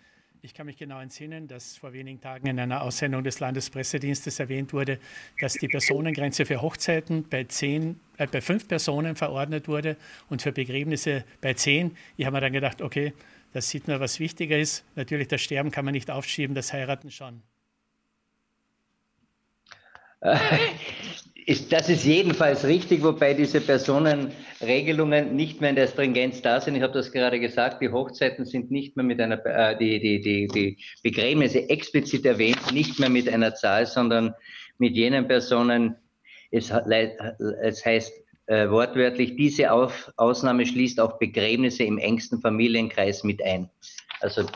ich 0.45 0.53
kann 0.53 0.67
mich 0.67 0.77
genau 0.77 1.01
entsinnen, 1.01 1.49
dass 1.49 1.79
vor 1.79 1.95
wenigen 1.95 2.21
Tagen 2.21 2.47
in 2.47 2.61
einer 2.61 2.83
Aussendung 2.83 3.25
des 3.25 3.41
Landespressedienstes 3.41 4.39
erwähnt 4.41 4.75
wurde, 4.75 4.99
dass 5.41 5.55
die 5.55 5.69
Personengrenze 5.69 6.45
für 6.45 6.61
Hochzeiten 6.61 7.27
bei, 7.27 7.45
zehn, 7.45 7.99
äh, 8.19 8.27
bei 8.27 8.43
fünf 8.43 8.69
Personen 8.69 9.17
verordnet 9.17 9.69
wurde 9.69 9.97
und 10.29 10.43
für 10.43 10.53
Begräbnisse 10.53 11.25
bei 11.41 11.55
zehn. 11.55 11.97
Ich 12.19 12.27
habe 12.27 12.37
mir 12.37 12.43
dann 12.43 12.53
gedacht, 12.53 12.83
okay, 12.83 13.15
das 13.55 13.71
sieht 13.71 13.89
man, 13.89 14.01
was 14.01 14.21
wichtiger 14.21 14.59
ist. 14.59 14.85
Natürlich, 14.97 15.29
das 15.29 15.41
Sterben 15.41 15.71
kann 15.71 15.87
man 15.87 15.93
nicht 15.93 16.11
aufschieben, 16.11 16.55
das 16.55 16.75
Heiraten 16.75 17.11
schon. 17.11 17.43
Ist, 21.47 21.73
das 21.73 21.91
ist 21.91 22.05
jedenfalls 22.05 22.65
richtig, 22.65 23.03
wobei 23.03 23.35
diese 23.35 23.61
Personenregelungen 23.61 25.37
nicht 25.37 25.61
mehr 25.61 25.71
in 25.71 25.77
der 25.77 25.89
Stringenz 25.89 26.41
da 26.41 26.59
sind. 26.59 26.75
Ich 26.75 26.83
habe 26.83 26.95
das 26.95 27.13
gerade 27.13 27.39
gesagt, 27.39 27.83
die 27.83 27.91
Hochzeiten 27.91 28.47
sind 28.47 28.71
nicht 28.71 28.97
mehr 28.97 29.05
mit 29.05 29.21
einer, 29.21 29.45
äh, 29.45 29.77
die, 29.77 30.01
die, 30.01 30.23
die, 30.23 30.47
die 30.47 30.79
Begräbnisse 31.03 31.69
explizit 31.69 32.25
erwähnt, 32.25 32.73
nicht 32.73 32.99
mehr 32.99 33.11
mit 33.11 33.29
einer 33.29 33.55
Zahl, 33.55 33.85
sondern 33.85 34.35
mit 34.79 34.97
jenen 34.97 35.29
Personen, 35.29 35.97
es, 36.51 36.71
es 36.71 37.85
heißt 37.85 38.13
äh, 38.47 38.71
wortwörtlich, 38.71 39.37
diese 39.37 39.71
Auf, 39.71 40.13
Ausnahme 40.17 40.65
schließt 40.65 40.99
auch 40.99 41.19
Begräbnisse 41.19 41.85
im 41.85 41.99
engsten 41.99 42.41
Familienkreis 42.41 43.23
mit 43.23 43.43
ein. 43.45 43.69
Also 44.21 44.47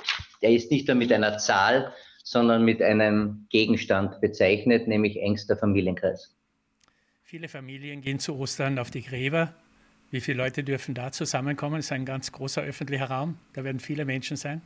der 0.40 0.50
ist 0.52 0.70
nicht 0.70 0.88
nur 0.88 0.96
mit 0.96 1.12
einer 1.12 1.36
Zahl, 1.36 1.92
sondern 2.24 2.64
mit 2.64 2.80
einem 2.80 3.46
Gegenstand 3.50 4.22
bezeichnet, 4.22 4.88
nämlich 4.88 5.18
engster 5.18 5.56
Familienkreis. 5.56 6.37
Viele 7.30 7.48
Familien 7.48 8.00
gehen 8.00 8.18
zu 8.18 8.38
Ostern 8.38 8.78
auf 8.78 8.90
die 8.90 9.02
Gräber. 9.02 9.52
Wie 10.10 10.22
viele 10.22 10.38
Leute 10.38 10.64
dürfen 10.64 10.94
da 10.94 11.12
zusammenkommen? 11.12 11.80
Es 11.80 11.84
ist 11.84 11.92
ein 11.92 12.06
ganz 12.06 12.32
großer 12.32 12.62
öffentlicher 12.62 13.10
Raum. 13.10 13.36
Da 13.52 13.64
werden 13.64 13.80
viele 13.80 14.06
Menschen 14.06 14.38
sein. 14.38 14.62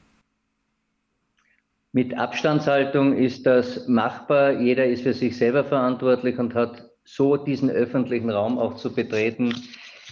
Mit 1.91 2.17
Abstandshaltung 2.17 3.17
ist 3.17 3.47
das 3.47 3.89
machbar. 3.89 4.53
Jeder 4.61 4.87
ist 4.87 5.03
für 5.03 5.13
sich 5.13 5.37
selber 5.37 5.65
verantwortlich 5.65 6.39
und 6.39 6.55
hat 6.55 6.89
so 7.03 7.37
diesen 7.37 7.69
öffentlichen 7.69 8.31
Raum 8.31 8.57
auch 8.61 8.77
zu 8.77 8.95
betreten, 8.95 9.53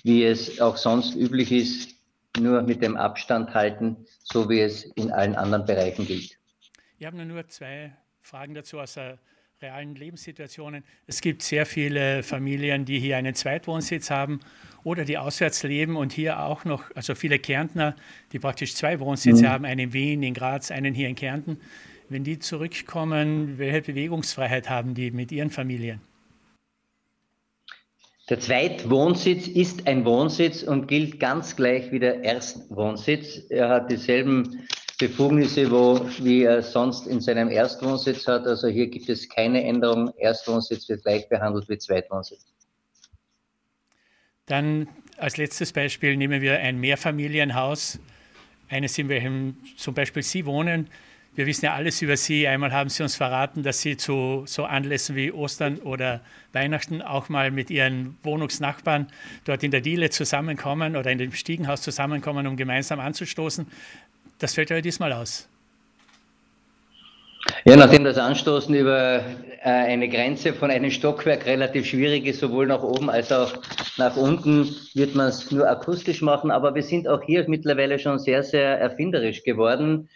wie 0.02 0.24
es 0.24 0.60
auch 0.60 0.76
sonst 0.76 1.14
üblich 1.14 1.52
ist. 1.52 1.94
nur 2.36 2.62
mit 2.62 2.82
dem 2.82 2.96
Abstand 2.96 3.54
halten, 3.54 3.96
so 4.24 4.50
wie 4.50 4.58
es 4.58 4.82
in 4.96 5.12
allen 5.12 5.36
anderen 5.36 5.66
Bereichen 5.66 6.04
gilt. 6.04 6.36
Wir 6.98 7.06
haben 7.06 7.24
nur 7.28 7.46
zwei 7.46 7.96
Fragen 8.22 8.54
dazu 8.54 8.80
aus 8.80 8.94
der 8.94 9.20
realen 9.62 9.94
Lebenssituationen. 9.94 10.83
Es 11.07 11.20
gibt 11.20 11.42
sehr 11.42 11.66
viele 11.66 12.23
Familien, 12.23 12.87
die 12.87 12.99
hier 12.99 13.18
einen 13.18 13.35
Zweitwohnsitz 13.35 14.11
haben 14.11 14.40
oder 14.85 15.05
die 15.05 15.18
auswärts 15.18 15.64
leben 15.64 15.96
und 15.96 16.14
hier 16.14 16.40
auch 16.40 16.64
noch, 16.64 16.85
also 16.94 17.14
viele 17.14 17.38
Kärntner, 17.38 17.94
die 18.33 18.38
praktisch 18.38 18.75
zwei 18.75 18.99
Wohnsitze 19.01 19.42
mhm. 19.42 19.49
haben, 19.49 19.64
einen 19.66 19.81
in 19.81 19.92
Wien, 19.92 20.23
in 20.23 20.33
Graz, 20.33 20.70
einen 20.70 20.94
hier 20.94 21.11
in 21.11 21.14
Kärnten. 21.14 21.59
Wenn 22.09 22.25
die 22.25 22.38
zurückkommen, 22.38 23.59
welche 23.59 23.83
Bewegungsfreiheit 23.83 24.70
haben 24.70 24.94
die 24.94 25.11
mit 25.11 25.31
ihren 25.31 25.51
Familien? 25.51 26.01
Der 28.31 28.40
Zweitwohnsitz 28.40 29.46
ist 29.46 29.87
ein 29.87 30.07
Wohnsitz 30.07 30.62
und 30.62 30.88
gilt 30.88 31.20
ganz 31.20 31.55
gleich 31.55 31.92
wie 31.92 31.99
der 31.99 32.25
Erstwohnsitz. 32.25 33.42
Er 33.51 33.68
hat 33.68 33.90
dieselben 33.90 34.66
Befugnisse, 35.00 35.70
wo, 35.70 35.98
wie 36.18 36.44
er 36.44 36.62
sonst 36.62 37.06
in 37.06 37.20
seinem 37.20 37.50
Erstwohnsitz 37.50 38.26
hat. 38.26 38.46
Also 38.46 38.68
hier 38.68 38.86
gibt 38.86 39.08
es 39.08 39.28
keine 39.28 39.64
Änderung. 39.64 40.12
Erstwohnsitz 40.18 40.88
wird 40.90 41.02
gleich 41.02 41.28
behandelt 41.28 41.68
wie 41.68 41.78
Zweitwohnsitz. 41.78 42.44
Dann 44.44 44.88
als 45.16 45.38
letztes 45.38 45.72
Beispiel 45.72 46.16
nehmen 46.16 46.42
wir 46.42 46.58
ein 46.58 46.78
Mehrfamilienhaus, 46.78 47.98
eines, 48.68 48.98
in 48.98 49.08
welchem 49.08 49.56
zum 49.76 49.94
Beispiel 49.94 50.22
Sie 50.22 50.44
wohnen. 50.44 50.88
Wir 51.34 51.46
wissen 51.46 51.64
ja 51.64 51.74
alles 51.74 52.02
über 52.02 52.16
Sie. 52.16 52.46
Einmal 52.46 52.72
haben 52.72 52.90
Sie 52.90 53.02
uns 53.02 53.16
verraten, 53.16 53.62
dass 53.62 53.80
Sie 53.80 53.96
zu 53.96 54.42
so 54.46 54.64
Anlässen 54.64 55.16
wie 55.16 55.32
Ostern 55.32 55.78
oder 55.78 56.20
Weihnachten 56.52 57.02
auch 57.02 57.28
mal 57.28 57.50
mit 57.50 57.70
Ihren 57.70 58.18
Wohnungsnachbarn 58.22 59.06
dort 59.44 59.62
in 59.62 59.70
der 59.70 59.80
Diele 59.80 60.10
zusammenkommen 60.10 60.96
oder 60.96 61.10
in 61.10 61.18
dem 61.18 61.32
Stiegenhaus 61.32 61.82
zusammenkommen, 61.82 62.46
um 62.46 62.56
gemeinsam 62.56 63.00
anzustoßen. 63.00 63.66
Das 64.40 64.55
fällt 64.55 64.70
ja 64.70 64.81
diesmal 64.81 65.12
aus. 65.12 65.48
Ja, 67.64 67.76
nachdem 67.76 68.05
das 68.05 68.16
Anstoßen 68.16 68.74
über 68.74 69.22
äh, 69.62 69.68
eine 69.68 70.09
Grenze 70.09 70.55
von 70.55 70.70
einem 70.70 70.90
Stockwerk 70.90 71.44
relativ 71.44 71.87
schwierig 71.87 72.26
ist, 72.26 72.40
sowohl 72.40 72.66
nach 72.66 72.83
oben 72.83 73.11
als 73.11 73.31
auch 73.31 73.53
nach 73.98 74.16
unten, 74.16 74.74
wird 74.94 75.14
man 75.14 75.29
es 75.29 75.50
nur 75.50 75.68
akustisch 75.68 76.22
machen. 76.22 76.50
Aber 76.50 76.74
wir 76.74 76.83
sind 76.83 77.07
auch 77.07 77.22
hier 77.22 77.44
mittlerweile 77.48 77.98
schon 77.98 78.18
sehr, 78.18 78.42
sehr 78.42 78.81
erfinderisch 78.81 79.42
geworden. 79.42 80.09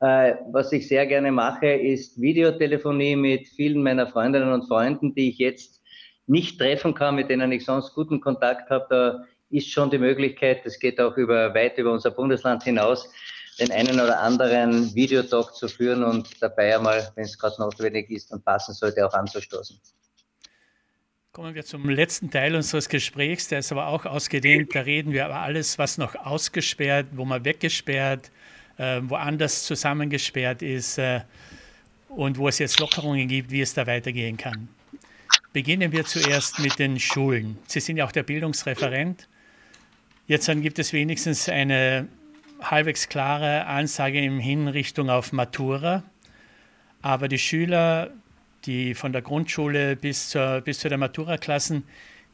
Äh, 0.00 0.34
was 0.52 0.72
ich 0.72 0.86
sehr 0.86 1.06
gerne 1.06 1.32
mache, 1.32 1.68
ist 1.68 2.20
Videotelefonie 2.20 3.16
mit 3.16 3.48
vielen 3.48 3.82
meiner 3.82 4.06
Freundinnen 4.06 4.52
und 4.52 4.68
Freunden, 4.68 5.14
die 5.14 5.30
ich 5.30 5.38
jetzt 5.38 5.80
nicht 6.26 6.58
treffen 6.58 6.92
kann, 6.92 7.14
mit 7.14 7.30
denen 7.30 7.50
ich 7.52 7.64
sonst 7.64 7.94
guten 7.94 8.20
Kontakt 8.20 8.68
habe. 8.68 8.86
Da 8.90 9.24
ist 9.50 9.70
schon 9.70 9.90
die 9.90 9.98
Möglichkeit, 9.98 10.66
das 10.66 10.78
geht 10.78 11.00
auch 11.00 11.16
über, 11.16 11.54
weit 11.54 11.78
über 11.78 11.92
unser 11.92 12.10
Bundesland 12.10 12.62
hinaus, 12.64 13.10
den 13.58 13.70
einen 13.70 14.00
oder 14.00 14.20
anderen 14.20 14.94
Videotalk 14.94 15.54
zu 15.54 15.68
führen 15.68 16.02
und 16.02 16.42
dabei 16.42 16.76
einmal, 16.76 17.12
wenn 17.14 17.24
es 17.24 17.38
gerade 17.38 17.60
notwendig 17.60 18.10
ist 18.10 18.32
und 18.32 18.44
passen 18.44 18.74
sollte, 18.74 19.06
auch 19.06 19.14
anzustoßen. 19.14 19.78
Kommen 21.32 21.54
wir 21.54 21.64
zum 21.64 21.88
letzten 21.88 22.30
Teil 22.30 22.54
unseres 22.54 22.88
Gesprächs, 22.88 23.48
der 23.48 23.58
ist 23.58 23.72
aber 23.72 23.88
auch 23.88 24.04
ausgedehnt. 24.06 24.74
Da 24.74 24.80
reden 24.80 25.12
wir 25.12 25.24
aber 25.24 25.40
alles, 25.40 25.78
was 25.78 25.98
noch 25.98 26.14
ausgesperrt, 26.14 27.06
wo 27.12 27.24
man 27.24 27.44
weggesperrt, 27.44 28.30
äh, 28.78 29.00
woanders 29.02 29.64
zusammengesperrt 29.64 30.62
ist 30.62 30.98
äh, 30.98 31.22
und 32.08 32.38
wo 32.38 32.46
es 32.48 32.60
jetzt 32.60 32.78
Lockerungen 32.78 33.26
gibt, 33.26 33.50
wie 33.50 33.62
es 33.62 33.74
da 33.74 33.86
weitergehen 33.86 34.36
kann. 34.36 34.68
Beginnen 35.52 35.90
wir 35.90 36.04
zuerst 36.04 36.60
mit 36.60 36.78
den 36.78 36.98
Schulen. 37.00 37.58
Sie 37.66 37.80
sind 37.80 37.96
ja 37.96 38.04
auch 38.04 38.12
der 38.12 38.22
Bildungsreferent. 38.22 39.28
Jetzt 40.26 40.48
dann 40.48 40.62
gibt 40.62 40.78
es 40.78 40.92
wenigstens 40.92 41.48
eine 41.48 42.08
halbwegs 42.60 43.08
klare 43.08 43.66
Ansage 43.66 44.20
in 44.20 44.38
Hinrichtung 44.38 45.10
auf 45.10 45.32
Matura. 45.32 46.02
Aber 47.02 47.28
die 47.28 47.38
Schüler, 47.38 48.10
die 48.64 48.94
von 48.94 49.12
der 49.12 49.22
Grundschule 49.22 49.96
bis 49.96 50.30
zur, 50.30 50.60
bis 50.62 50.78
zu 50.78 50.88
der 50.88 50.98
Matura-Klassen, 50.98 51.84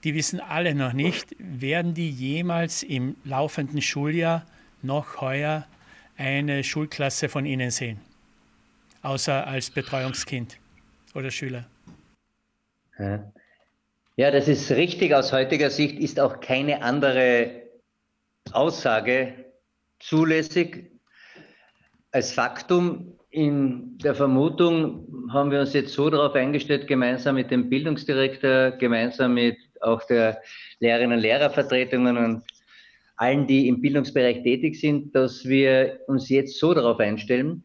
die 0.05 0.15
wissen 0.15 0.41
alle 0.41 0.75
noch 0.75 0.93
nicht, 0.93 1.35
werden 1.39 1.95
die 1.95 2.11
jemals 2.11 2.83
im 2.83 3.17
laufenden 3.25 3.83
Schuljahr 3.83 4.47
noch 4.83 5.21
heuer 5.21 5.67
eine 6.17 6.65
Schulklasse 6.65 7.29
von 7.29 7.47
ihnen 7.47 7.71
sehen, 7.71 8.01
außer 9.03 9.47
als 9.47 9.71
Betreuungskind 9.71 10.59
oder 11.15 11.31
Schüler. 11.31 11.67
Ja, 14.17 14.31
das 14.31 14.49
ist 14.49 14.71
richtig. 14.71 15.15
Aus 15.15 15.33
heutiger 15.33 15.71
Sicht 15.71 15.99
ist 15.99 16.21
auch 16.21 16.41
keine 16.41 16.83
andere 16.83 17.63
Aussage 18.53 19.35
zulässig. 20.01 20.91
Als 22.13 22.33
Faktum 22.33 23.13
in 23.31 23.97
der 23.99 24.15
Vermutung 24.15 25.07
haben 25.33 25.53
wir 25.53 25.61
uns 25.61 25.73
jetzt 25.73 25.93
so 25.93 26.11
darauf 26.11 26.35
eingestellt, 26.35 26.89
gemeinsam 26.89 27.37
mit 27.37 27.51
dem 27.51 27.71
Bildungsdirektor, 27.71 28.73
gemeinsam 28.73 29.35
mit 29.35 29.57
auch 29.81 30.03
der 30.05 30.41
Lehrerinnen 30.81 31.19
und 31.19 31.23
Lehrervertretungen 31.23 32.17
und 32.17 32.43
allen, 33.17 33.47
die 33.47 33.69
im 33.69 33.81
Bildungsbereich 33.81 34.43
tätig 34.43 34.81
sind, 34.81 35.15
dass 35.15 35.45
wir 35.45 36.01
uns 36.09 36.29
jetzt 36.29 36.59
so 36.59 36.75
darauf 36.75 36.99
einstellen, 36.99 37.63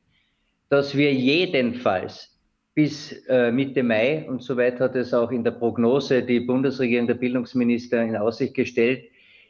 dass 0.69 0.95
wir 0.95 1.13
jedenfalls 1.13 2.37
bis 2.75 3.13
äh, 3.29 3.51
Mitte 3.51 3.81
Mai, 3.81 4.25
und 4.27 4.43
soweit 4.43 4.79
hat 4.81 4.95
es 4.95 5.13
auch 5.13 5.31
in 5.31 5.45
der 5.45 5.51
Prognose 5.51 6.21
die 6.21 6.41
Bundesregierung, 6.41 7.07
der 7.07 7.13
Bildungsminister 7.15 8.03
in 8.03 8.17
Aussicht 8.17 8.53
gestellt, 8.53 9.05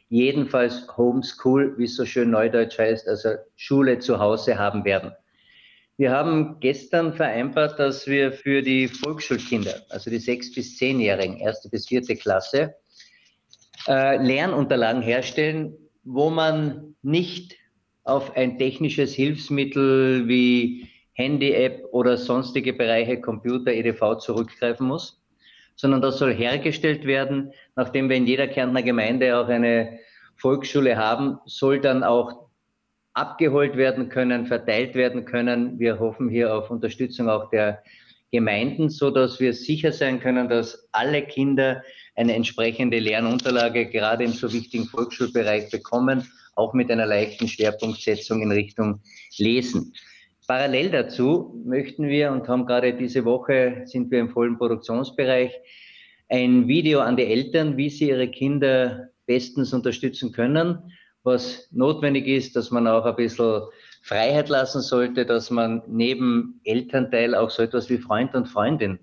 jedenfalls 0.08 0.86
Homeschool, 0.96 1.76
wie 1.78 1.84
es 1.84 1.96
so 1.96 2.04
schön 2.04 2.30
neudeutsch 2.30 2.78
heißt, 2.78 3.08
also 3.08 3.30
Schule 3.56 3.98
zu 3.98 4.18
Hause 4.18 4.58
haben 4.58 4.84
werden. 4.84 5.12
Wir 5.98 6.10
haben 6.10 6.60
gestern 6.60 7.14
vereinbart, 7.14 7.78
dass 7.78 8.06
wir 8.06 8.32
für 8.32 8.60
die 8.62 8.86
Volksschulkinder, 8.86 9.82
also 9.88 10.10
die 10.10 10.18
sechs 10.18 10.52
bis 10.54 10.76
zehnjährigen, 10.76 11.38
erste 11.38 11.70
bis 11.70 11.88
vierte 11.88 12.16
Klasse, 12.16 12.74
äh, 13.88 14.22
Lernunterlagen 14.22 15.00
herstellen, 15.00 15.74
wo 16.04 16.28
man 16.28 16.94
nicht 17.02 17.56
auf 18.04 18.36
ein 18.36 18.58
technisches 18.58 19.14
Hilfsmittel 19.14 20.28
wie 20.28 20.86
Handy-App 21.14 21.86
oder 21.92 22.18
sonstige 22.18 22.74
Bereiche 22.74 23.20
Computer, 23.20 23.72
EDV 23.72 24.18
zurückgreifen 24.18 24.86
muss, 24.86 25.22
sondern 25.76 26.02
das 26.02 26.18
soll 26.18 26.34
hergestellt 26.34 27.06
werden. 27.06 27.52
Nachdem 27.76 28.08
wir 28.08 28.16
in 28.16 28.26
jeder 28.26 28.48
Kärntner 28.48 28.82
Gemeinde 28.82 29.38
auch 29.38 29.48
eine 29.48 29.98
Volksschule 30.36 30.96
haben, 30.96 31.38
soll 31.46 31.80
dann 31.80 32.02
auch 32.02 32.48
abgeholt 33.14 33.76
werden 33.76 34.08
können, 34.08 34.46
verteilt 34.46 34.94
werden 34.94 35.24
können. 35.24 35.78
Wir 35.78 35.98
hoffen 35.98 36.28
hier 36.28 36.54
auf 36.54 36.70
Unterstützung 36.70 37.30
auch 37.30 37.48
der 37.50 37.82
Gemeinden, 38.30 38.90
so 38.90 39.10
dass 39.10 39.40
wir 39.40 39.54
sicher 39.54 39.92
sein 39.92 40.20
können, 40.20 40.48
dass 40.48 40.88
alle 40.92 41.22
Kinder 41.22 41.82
eine 42.16 42.34
entsprechende 42.34 42.98
Lernunterlage 42.98 43.86
gerade 43.86 44.24
im 44.24 44.32
so 44.32 44.52
wichtigen 44.52 44.84
Volksschulbereich 44.84 45.70
bekommen, 45.70 46.30
auch 46.54 46.74
mit 46.74 46.90
einer 46.90 47.06
leichten 47.06 47.48
Schwerpunktsetzung 47.48 48.42
in 48.42 48.50
Richtung 48.50 49.00
Lesen. 49.38 49.94
Parallel 50.46 50.90
dazu 50.90 51.60
möchten 51.64 52.06
wir 52.06 52.30
und 52.30 52.46
haben 52.46 52.66
gerade 52.66 52.94
diese 52.94 53.24
Woche 53.24 53.82
sind 53.86 54.12
wir 54.12 54.20
im 54.20 54.30
vollen 54.30 54.56
Produktionsbereich 54.56 55.52
ein 56.28 56.68
Video 56.68 57.00
an 57.00 57.16
die 57.16 57.24
Eltern, 57.24 57.76
wie 57.76 57.90
sie 57.90 58.10
ihre 58.10 58.28
Kinder 58.28 59.08
bestens 59.26 59.72
unterstützen 59.72 60.30
können, 60.30 60.92
was 61.24 61.68
notwendig 61.72 62.28
ist, 62.28 62.54
dass 62.54 62.70
man 62.70 62.86
auch 62.86 63.04
ein 63.04 63.16
bisschen 63.16 63.62
Freiheit 64.02 64.48
lassen 64.48 64.82
sollte, 64.82 65.26
dass 65.26 65.50
man 65.50 65.82
neben 65.88 66.60
Elternteil 66.62 67.34
auch 67.34 67.50
so 67.50 67.62
etwas 67.62 67.90
wie 67.90 67.98
Freund 67.98 68.36
und 68.36 68.46
Freundin 68.46 69.00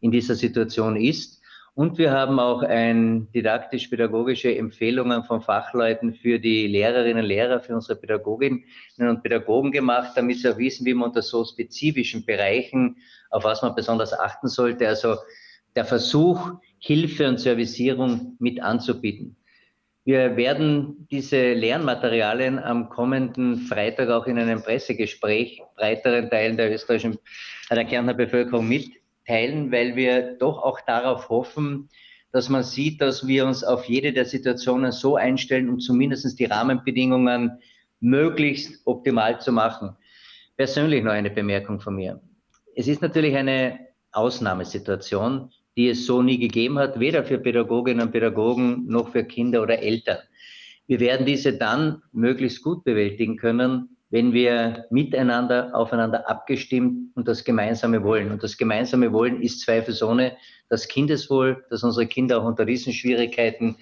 in 0.00 0.10
dieser 0.10 0.34
Situation 0.34 0.96
ist. 0.96 1.42
Und 1.76 1.98
wir 1.98 2.10
haben 2.10 2.40
auch 2.40 2.62
ein 2.62 3.30
didaktisch-pädagogische 3.34 4.56
Empfehlungen 4.56 5.24
von 5.24 5.42
Fachleuten 5.42 6.14
für 6.14 6.38
die 6.38 6.66
Lehrerinnen 6.66 7.22
und 7.22 7.28
Lehrer, 7.28 7.60
für 7.60 7.74
unsere 7.74 8.00
Pädagoginnen 8.00 8.64
und 8.96 9.22
Pädagogen 9.22 9.72
gemacht, 9.72 10.12
damit 10.16 10.38
sie 10.38 10.48
auch 10.48 10.56
wissen, 10.56 10.86
wie 10.86 10.94
man 10.94 11.10
unter 11.10 11.20
so 11.20 11.44
spezifischen 11.44 12.24
Bereichen, 12.24 12.96
auf 13.28 13.44
was 13.44 13.60
man 13.60 13.74
besonders 13.74 14.18
achten 14.18 14.48
sollte. 14.48 14.88
Also 14.88 15.16
der 15.74 15.84
Versuch, 15.84 16.52
Hilfe 16.78 17.28
und 17.28 17.40
Servicierung 17.40 18.36
mit 18.38 18.62
anzubieten. 18.62 19.36
Wir 20.06 20.34
werden 20.34 21.06
diese 21.10 21.52
Lernmaterialien 21.52 22.58
am 22.58 22.88
kommenden 22.88 23.58
Freitag 23.58 24.08
auch 24.08 24.26
in 24.26 24.38
einem 24.38 24.62
Pressegespräch 24.62 25.60
breiteren 25.76 26.30
Teilen 26.30 26.56
der 26.56 26.72
österreichischen, 26.72 27.18
der 27.68 27.84
Kärntner 27.84 28.14
Bevölkerung 28.14 28.66
mit 28.66 28.92
teilen, 29.26 29.72
weil 29.72 29.96
wir 29.96 30.36
doch 30.38 30.62
auch 30.62 30.80
darauf 30.80 31.28
hoffen, 31.28 31.88
dass 32.32 32.48
man 32.48 32.62
sieht, 32.62 33.00
dass 33.00 33.26
wir 33.26 33.46
uns 33.46 33.64
auf 33.64 33.86
jede 33.86 34.12
der 34.12 34.24
Situationen 34.24 34.92
so 34.92 35.16
einstellen, 35.16 35.68
um 35.68 35.78
zumindest 35.78 36.38
die 36.38 36.44
Rahmenbedingungen 36.44 37.58
möglichst 38.00 38.86
optimal 38.86 39.40
zu 39.40 39.52
machen. 39.52 39.96
Persönlich 40.56 41.02
noch 41.02 41.12
eine 41.12 41.30
Bemerkung 41.30 41.80
von 41.80 41.94
mir. 41.94 42.20
Es 42.74 42.88
ist 42.88 43.02
natürlich 43.02 43.34
eine 43.36 43.78
Ausnahmesituation, 44.12 45.50
die 45.76 45.88
es 45.88 46.06
so 46.06 46.22
nie 46.22 46.38
gegeben 46.38 46.78
hat, 46.78 46.98
weder 47.00 47.24
für 47.24 47.38
Pädagoginnen 47.38 48.06
und 48.06 48.12
Pädagogen 48.12 48.86
noch 48.86 49.10
für 49.10 49.24
Kinder 49.24 49.62
oder 49.62 49.78
Eltern. 49.78 50.18
Wir 50.86 51.00
werden 51.00 51.26
diese 51.26 51.52
dann 51.52 52.02
möglichst 52.12 52.62
gut 52.62 52.84
bewältigen 52.84 53.36
können, 53.36 53.95
wenn 54.10 54.32
wir 54.32 54.86
miteinander, 54.90 55.70
aufeinander 55.74 56.28
abgestimmt 56.28 57.16
und 57.16 57.26
das 57.26 57.44
gemeinsame 57.44 58.04
Wollen. 58.04 58.30
Und 58.30 58.42
das 58.42 58.56
gemeinsame 58.56 59.12
Wollen 59.12 59.42
ist 59.42 59.60
zweifelsohne 59.60 60.36
das 60.68 60.88
Kindeswohl, 60.88 61.64
dass 61.70 61.82
unsere 61.82 62.06
Kinder 62.06 62.40
auch 62.40 62.44
unter 62.44 62.64
diesen 62.64 62.92
Schwierigkeiten 62.92 63.76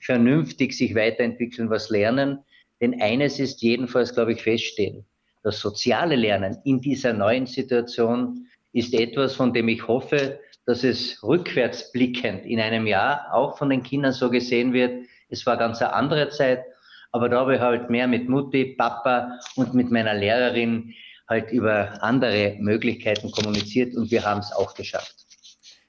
vernünftig 0.00 0.74
sich 0.74 0.94
weiterentwickeln, 0.94 1.70
was 1.70 1.90
lernen. 1.90 2.38
Denn 2.80 3.00
eines 3.00 3.38
ist 3.38 3.62
jedenfalls, 3.62 4.14
glaube 4.14 4.32
ich, 4.32 4.42
feststehen. 4.42 5.04
Das 5.42 5.60
soziale 5.60 6.16
Lernen 6.16 6.58
in 6.64 6.80
dieser 6.80 7.12
neuen 7.12 7.46
Situation 7.46 8.46
ist 8.72 8.94
etwas, 8.94 9.34
von 9.34 9.52
dem 9.52 9.68
ich 9.68 9.86
hoffe, 9.88 10.38
dass 10.66 10.84
es 10.84 11.22
rückwärtsblickend 11.22 12.44
in 12.44 12.60
einem 12.60 12.86
Jahr 12.86 13.32
auch 13.32 13.56
von 13.56 13.70
den 13.70 13.82
Kindern 13.82 14.12
so 14.12 14.30
gesehen 14.30 14.72
wird. 14.72 15.06
Es 15.30 15.46
war 15.46 15.56
ganz 15.56 15.80
eine 15.80 15.94
andere 15.94 16.28
Zeit 16.28 16.64
aber 17.12 17.28
da 17.28 17.40
habe 17.40 17.56
ich 17.56 17.60
halt 17.60 17.90
mehr 17.90 18.06
mit 18.06 18.28
Mutti, 18.28 18.74
Papa 18.76 19.38
und 19.56 19.74
mit 19.74 19.90
meiner 19.90 20.14
Lehrerin 20.14 20.94
halt 21.28 21.50
über 21.52 22.02
andere 22.02 22.56
Möglichkeiten 22.58 23.30
kommuniziert 23.30 23.94
und 23.94 24.10
wir 24.10 24.24
haben 24.24 24.40
es 24.40 24.52
auch 24.52 24.74
geschafft. 24.74 25.14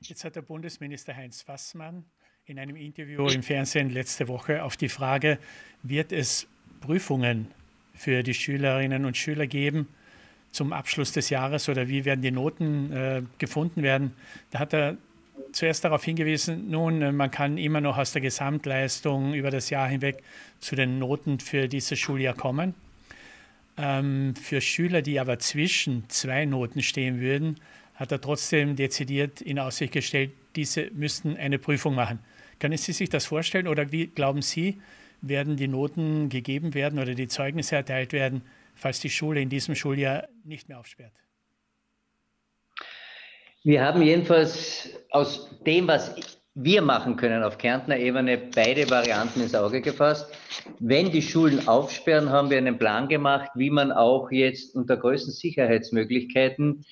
Jetzt 0.02 0.24
hat 0.24 0.36
der 0.36 0.42
Bundesminister 0.42 1.16
Heinz 1.16 1.42
Fassmann 1.42 2.06
in 2.46 2.60
einem 2.60 2.76
Interview 2.76 3.28
im 3.28 3.44
Fernsehen 3.44 3.90
letzte 3.90 4.28
Woche 4.28 4.64
auf 4.64 4.78
die 4.78 4.90
Frage, 4.90 5.38
wird 5.84 6.12
es 6.12 6.48
Prüfungen 6.82 7.48
für 7.94 8.24
die 8.24 8.34
Schülerinnen 8.34 9.06
und 9.06 9.16
Schüler 9.18 9.48
geben 9.48 9.88
zum 10.52 10.74
Abschluss 10.74 11.12
des 11.12 11.30
Jahres 11.30 11.70
oder 11.70 11.88
wie 11.88 12.04
werden 12.04 12.22
die 12.22 12.32
Noten 12.32 12.92
äh, 12.92 13.22
gefunden 13.38 13.84
werden? 13.84 14.14
Da 14.50 14.60
hat 14.60 14.74
er 14.74 14.98
zuerst 15.52 15.84
darauf 15.84 16.04
hingewiesen, 16.04 16.70
nun, 16.70 17.02
äh, 17.02 17.12
man 17.12 17.32
kann 17.32 17.58
immer 17.58 17.82
noch 17.82 17.98
aus 17.98 18.12
der 18.12 18.22
Gesamtleistung 18.22 19.34
über 19.34 19.52
das 19.52 19.70
Jahr 19.70 19.88
hinweg 19.88 20.24
zu 20.60 20.76
den 20.76 21.00
Noten 21.00 21.40
für 21.40 21.68
dieses 21.68 22.00
Schuljahr 22.00 22.36
kommen. 22.36 22.74
Ähm, 23.78 24.36
für 24.36 24.62
Schüler, 24.62 25.02
die 25.02 25.20
aber 25.20 25.40
zwischen 25.40 26.10
zwei 26.10 26.46
Noten 26.46 26.82
stehen 26.82 27.20
würden, 27.20 27.60
hat 27.96 28.12
er 28.12 28.22
trotzdem 28.22 28.76
dezidiert 28.76 29.42
in 29.42 29.60
Aussicht 29.60 29.94
gestellt, 29.94 30.32
diese 30.56 30.90
müssten 30.92 31.38
eine 31.38 31.60
Prüfung 31.60 31.96
machen. 31.96 32.20
Können 32.60 32.78
Sie 32.78 32.94
sich 32.94 33.10
das 33.10 33.26
vorstellen 33.26 33.68
oder 33.68 33.92
wie 33.92 34.08
glauben 34.08 34.42
Sie, 34.42 34.82
werden 35.22 35.56
die 35.56 35.68
Noten 35.68 36.30
gegeben 36.30 36.74
werden 36.74 37.00
oder 37.00 37.14
die 37.14 37.28
Zeugnisse 37.28 37.76
erteilt 37.76 38.12
werden, 38.12 38.42
falls 38.76 39.00
die 39.00 39.10
Schule 39.10 39.42
in 39.42 39.50
diesem 39.50 39.76
Schuljahr 39.76 40.28
nicht 40.44 40.68
mehr 40.68 40.80
aufsperrt? 40.80 41.14
Wir 43.64 43.86
haben 43.86 44.02
jedenfalls 44.02 44.90
aus 45.12 45.48
dem, 45.68 45.88
was 45.88 46.16
wir 46.56 46.82
machen 46.82 47.16
können 47.16 47.44
auf 47.44 47.60
Kärntner 47.60 47.96
Ebene, 47.96 48.38
beide 48.56 48.90
Varianten 48.90 49.40
ins 49.40 49.54
Auge 49.54 49.82
gefasst. 49.82 50.34
Wenn 50.80 51.12
die 51.12 51.22
Schulen 51.22 51.68
aufsperren, 51.68 52.32
haben 52.32 52.50
wir 52.50 52.58
einen 52.58 52.80
Plan 52.80 53.08
gemacht, 53.08 53.52
wie 53.54 53.70
man 53.70 53.92
auch 53.92 54.32
jetzt 54.32 54.76
unter 54.76 54.98
größten 54.98 55.32
Sicherheitsmöglichkeiten 55.32 56.86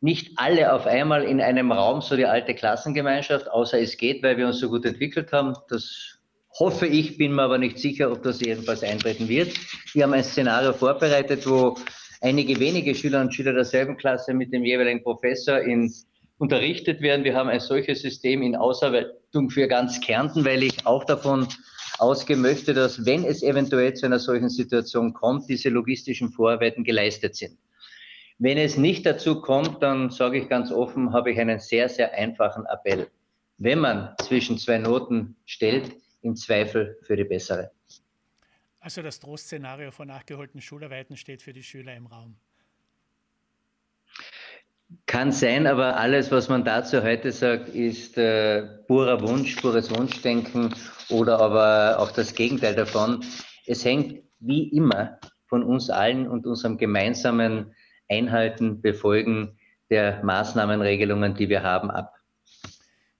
nicht 0.00 0.32
alle 0.36 0.72
auf 0.72 0.86
einmal 0.86 1.22
in 1.22 1.40
einem 1.40 1.70
Raum, 1.70 2.02
so 2.02 2.16
die 2.16 2.26
alte 2.26 2.54
Klassengemeinschaft, 2.54 3.48
außer 3.48 3.80
es 3.80 3.96
geht, 3.96 4.22
weil 4.24 4.36
wir 4.36 4.48
uns 4.48 4.58
so 4.58 4.68
gut 4.68 4.84
entwickelt 4.84 5.30
haben. 5.30 5.54
Das 5.68 6.18
hoffe 6.58 6.88
ich, 6.88 7.18
bin 7.18 7.34
mir 7.34 7.42
aber 7.42 7.58
nicht 7.58 7.78
sicher, 7.78 8.10
ob 8.10 8.24
das 8.24 8.40
jedenfalls 8.40 8.82
eintreten 8.82 9.28
wird. 9.28 9.52
Wir 9.92 10.02
haben 10.02 10.12
ein 10.12 10.24
Szenario 10.24 10.72
vorbereitet, 10.72 11.48
wo 11.48 11.76
einige 12.20 12.58
wenige 12.58 12.94
Schüler 12.96 13.20
und 13.20 13.32
Schüler 13.32 13.52
derselben 13.52 13.96
Klasse 13.96 14.34
mit 14.34 14.52
dem 14.52 14.64
jeweiligen 14.64 15.02
Professor 15.02 15.60
in 15.60 15.90
unterrichtet 16.38 17.00
werden. 17.00 17.24
Wir 17.24 17.34
haben 17.34 17.48
ein 17.48 17.60
solches 17.60 18.02
System 18.02 18.42
in 18.42 18.56
Ausarbeitung 18.56 19.50
für 19.50 19.68
ganz 19.68 20.00
Kärnten, 20.00 20.44
weil 20.44 20.62
ich 20.62 20.86
auch 20.86 21.04
davon 21.04 21.48
ausgehen 21.98 22.42
möchte, 22.42 22.74
dass 22.74 23.06
wenn 23.06 23.24
es 23.24 23.42
eventuell 23.42 23.94
zu 23.94 24.06
einer 24.06 24.18
solchen 24.18 24.48
Situation 24.48 25.14
kommt, 25.14 25.48
diese 25.48 25.70
logistischen 25.70 26.30
Vorarbeiten 26.30 26.84
geleistet 26.84 27.36
sind. 27.36 27.58
Wenn 28.38 28.58
es 28.58 28.76
nicht 28.76 29.06
dazu 29.06 29.40
kommt, 29.40 29.82
dann 29.82 30.10
sage 30.10 30.38
ich 30.38 30.48
ganz 30.48 30.70
offen, 30.70 31.14
habe 31.14 31.32
ich 31.32 31.38
einen 31.38 31.58
sehr, 31.58 31.88
sehr 31.88 32.12
einfachen 32.12 32.66
Appell. 32.66 33.08
Wenn 33.56 33.78
man 33.78 34.14
zwischen 34.20 34.58
zwei 34.58 34.76
Noten 34.76 35.36
stellt, 35.46 35.92
im 36.20 36.36
Zweifel 36.36 36.98
für 37.02 37.16
die 37.16 37.24
bessere. 37.24 37.70
Also 38.80 39.00
das 39.00 39.18
Trostszenario 39.20 39.90
von 39.90 40.08
nachgeholten 40.08 40.60
Schularbeiten 40.60 41.16
steht 41.16 41.40
für 41.40 41.52
die 41.52 41.62
Schüler 41.62 41.94
im 41.96 42.06
Raum. 42.06 42.36
Kann 45.06 45.32
sein, 45.32 45.66
aber 45.66 45.96
alles, 45.96 46.30
was 46.30 46.48
man 46.48 46.64
dazu 46.64 47.02
heute 47.02 47.32
sagt, 47.32 47.68
ist 47.70 48.16
äh, 48.18 48.62
purer 48.86 49.20
Wunsch, 49.20 49.56
pures 49.56 49.90
Wunschdenken 49.96 50.74
oder 51.10 51.40
aber 51.40 51.98
auch 51.98 52.12
das 52.12 52.34
Gegenteil 52.34 52.74
davon. 52.74 53.24
Es 53.66 53.84
hängt 53.84 54.22
wie 54.38 54.68
immer 54.68 55.18
von 55.46 55.64
uns 55.64 55.90
allen 55.90 56.28
und 56.28 56.46
unserem 56.46 56.78
gemeinsamen 56.78 57.74
Einhalten, 58.08 58.80
Befolgen 58.80 59.58
der 59.90 60.22
Maßnahmenregelungen, 60.24 61.34
die 61.34 61.48
wir 61.48 61.62
haben, 61.62 61.90
ab. 61.90 62.14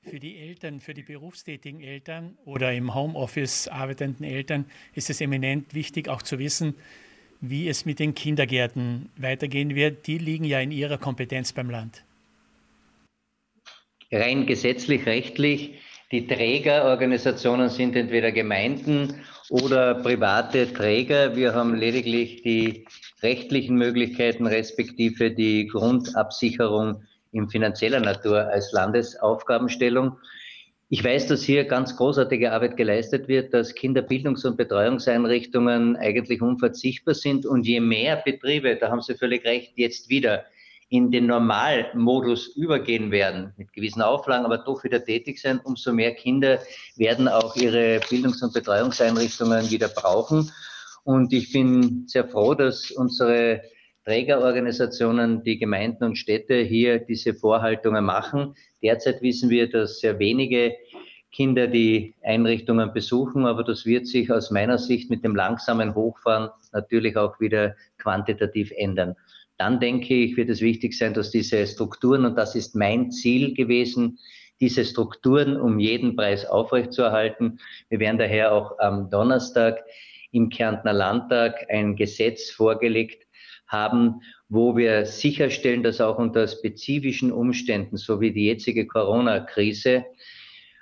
Für 0.02 0.20
die 0.20 0.38
Eltern, 0.38 0.78
für 0.78 0.94
die 0.94 1.02
berufstätigen 1.02 1.80
Eltern 1.80 2.38
oder 2.44 2.72
im 2.72 2.94
Homeoffice 2.94 3.66
arbeitenden 3.66 4.24
Eltern 4.24 4.66
ist 4.94 5.10
es 5.10 5.20
eminent 5.20 5.74
wichtig, 5.74 6.08
auch 6.08 6.22
zu 6.22 6.38
wissen, 6.38 6.76
wie 7.40 7.68
es 7.68 7.84
mit 7.84 7.98
den 7.98 8.14
Kindergärten 8.14 9.10
weitergehen 9.16 9.74
wird. 9.74 10.06
Die 10.06 10.18
liegen 10.18 10.44
ja 10.44 10.60
in 10.60 10.70
Ihrer 10.70 10.98
Kompetenz 10.98 11.52
beim 11.52 11.70
Land. 11.70 12.02
Rein 14.12 14.46
gesetzlich, 14.46 15.06
rechtlich. 15.06 15.80
Die 16.12 16.28
Trägerorganisationen 16.28 17.68
sind 17.68 17.96
entweder 17.96 18.30
Gemeinden 18.30 19.24
oder 19.50 19.96
private 19.96 20.72
Träger. 20.72 21.34
Wir 21.34 21.54
haben 21.54 21.74
lediglich 21.74 22.42
die 22.42 22.86
rechtlichen 23.22 23.76
Möglichkeiten 23.76 24.46
respektive 24.46 25.32
die 25.32 25.66
Grundabsicherung 25.66 27.02
in 27.32 27.50
finanzieller 27.50 28.00
Natur 28.00 28.46
als 28.46 28.70
Landesaufgabenstellung. 28.72 30.18
Ich 30.88 31.02
weiß, 31.02 31.26
dass 31.26 31.42
hier 31.42 31.64
ganz 31.64 31.96
großartige 31.96 32.52
Arbeit 32.52 32.76
geleistet 32.76 33.26
wird, 33.26 33.52
dass 33.52 33.74
Kinderbildungs- 33.74 34.46
und 34.46 34.56
Betreuungseinrichtungen 34.56 35.96
eigentlich 35.96 36.40
unverzichtbar 36.40 37.14
sind. 37.14 37.44
Und 37.44 37.66
je 37.66 37.80
mehr 37.80 38.22
Betriebe, 38.24 38.76
da 38.76 38.90
haben 38.90 39.02
Sie 39.02 39.16
völlig 39.16 39.44
recht, 39.44 39.72
jetzt 39.74 40.08
wieder 40.08 40.44
in 40.88 41.10
den 41.10 41.26
Normalmodus 41.26 42.54
übergehen 42.54 43.10
werden, 43.10 43.52
mit 43.56 43.72
gewissen 43.72 44.00
Auflagen, 44.00 44.44
aber 44.44 44.58
doch 44.58 44.84
wieder 44.84 45.04
tätig 45.04 45.40
sein, 45.40 45.58
umso 45.64 45.92
mehr 45.92 46.14
Kinder 46.14 46.60
werden 46.94 47.26
auch 47.26 47.56
ihre 47.56 47.98
Bildungs- 48.08 48.40
und 48.44 48.54
Betreuungseinrichtungen 48.54 49.68
wieder 49.68 49.88
brauchen. 49.88 50.52
Und 51.02 51.32
ich 51.32 51.52
bin 51.52 52.06
sehr 52.06 52.28
froh, 52.28 52.54
dass 52.54 52.92
unsere 52.92 53.62
Trägerorganisationen, 54.06 55.42
die 55.42 55.58
Gemeinden 55.58 56.04
und 56.04 56.16
Städte 56.16 56.58
hier 56.58 57.00
diese 57.00 57.34
Vorhaltungen 57.34 58.04
machen. 58.04 58.54
Derzeit 58.80 59.20
wissen 59.20 59.50
wir, 59.50 59.68
dass 59.68 59.98
sehr 59.98 60.20
wenige 60.20 60.74
Kinder 61.32 61.66
die 61.66 62.14
Einrichtungen 62.22 62.92
besuchen, 62.92 63.46
aber 63.46 63.64
das 63.64 63.84
wird 63.84 64.06
sich 64.06 64.30
aus 64.30 64.52
meiner 64.52 64.78
Sicht 64.78 65.10
mit 65.10 65.24
dem 65.24 65.34
langsamen 65.34 65.96
Hochfahren 65.96 66.50
natürlich 66.72 67.16
auch 67.16 67.40
wieder 67.40 67.74
quantitativ 67.98 68.70
ändern. 68.76 69.16
Dann 69.58 69.80
denke 69.80 70.14
ich, 70.14 70.36
wird 70.36 70.50
es 70.50 70.60
wichtig 70.60 70.96
sein, 70.96 71.12
dass 71.12 71.32
diese 71.32 71.66
Strukturen, 71.66 72.24
und 72.24 72.36
das 72.36 72.54
ist 72.54 72.76
mein 72.76 73.10
Ziel 73.10 73.54
gewesen, 73.54 74.20
diese 74.60 74.84
Strukturen 74.84 75.60
um 75.60 75.80
jeden 75.80 76.14
Preis 76.14 76.46
aufrechtzuerhalten. 76.46 77.58
Wir 77.88 77.98
werden 77.98 78.18
daher 78.18 78.52
auch 78.52 78.78
am 78.78 79.10
Donnerstag 79.10 79.84
im 80.30 80.48
Kärntner 80.48 80.92
Landtag 80.92 81.66
ein 81.70 81.96
Gesetz 81.96 82.50
vorgelegt 82.50 83.25
haben, 83.66 84.22
wo 84.48 84.76
wir 84.76 85.06
sicherstellen, 85.06 85.82
dass 85.82 86.00
auch 86.00 86.18
unter 86.18 86.46
spezifischen 86.46 87.32
Umständen, 87.32 87.96
so 87.96 88.20
wie 88.20 88.32
die 88.32 88.46
jetzige 88.46 88.86
Corona-Krise, 88.86 90.04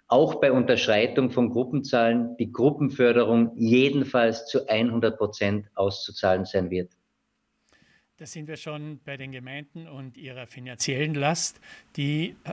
auch 0.07 0.37
bei 0.37 0.53
Unterschreitung 0.53 1.31
von 1.31 1.51
Gruppenzahlen 1.51 2.37
die 2.37 2.53
Gruppenförderung 2.53 3.53
jedenfalls 3.57 4.47
zu 4.47 4.67
100 4.69 5.17
Prozent 5.17 5.67
auszuzahlen 5.75 6.45
sein 6.45 6.71
wird. 6.71 6.93
Da 8.17 8.27
sind 8.27 8.47
wir 8.47 8.57
schon 8.57 9.01
bei 9.05 9.17
den 9.17 9.33
Gemeinden 9.33 9.89
und 9.89 10.17
ihrer 10.17 10.47
finanziellen 10.47 11.15
Last. 11.15 11.61
Die 11.97 12.37
äh, 12.45 12.53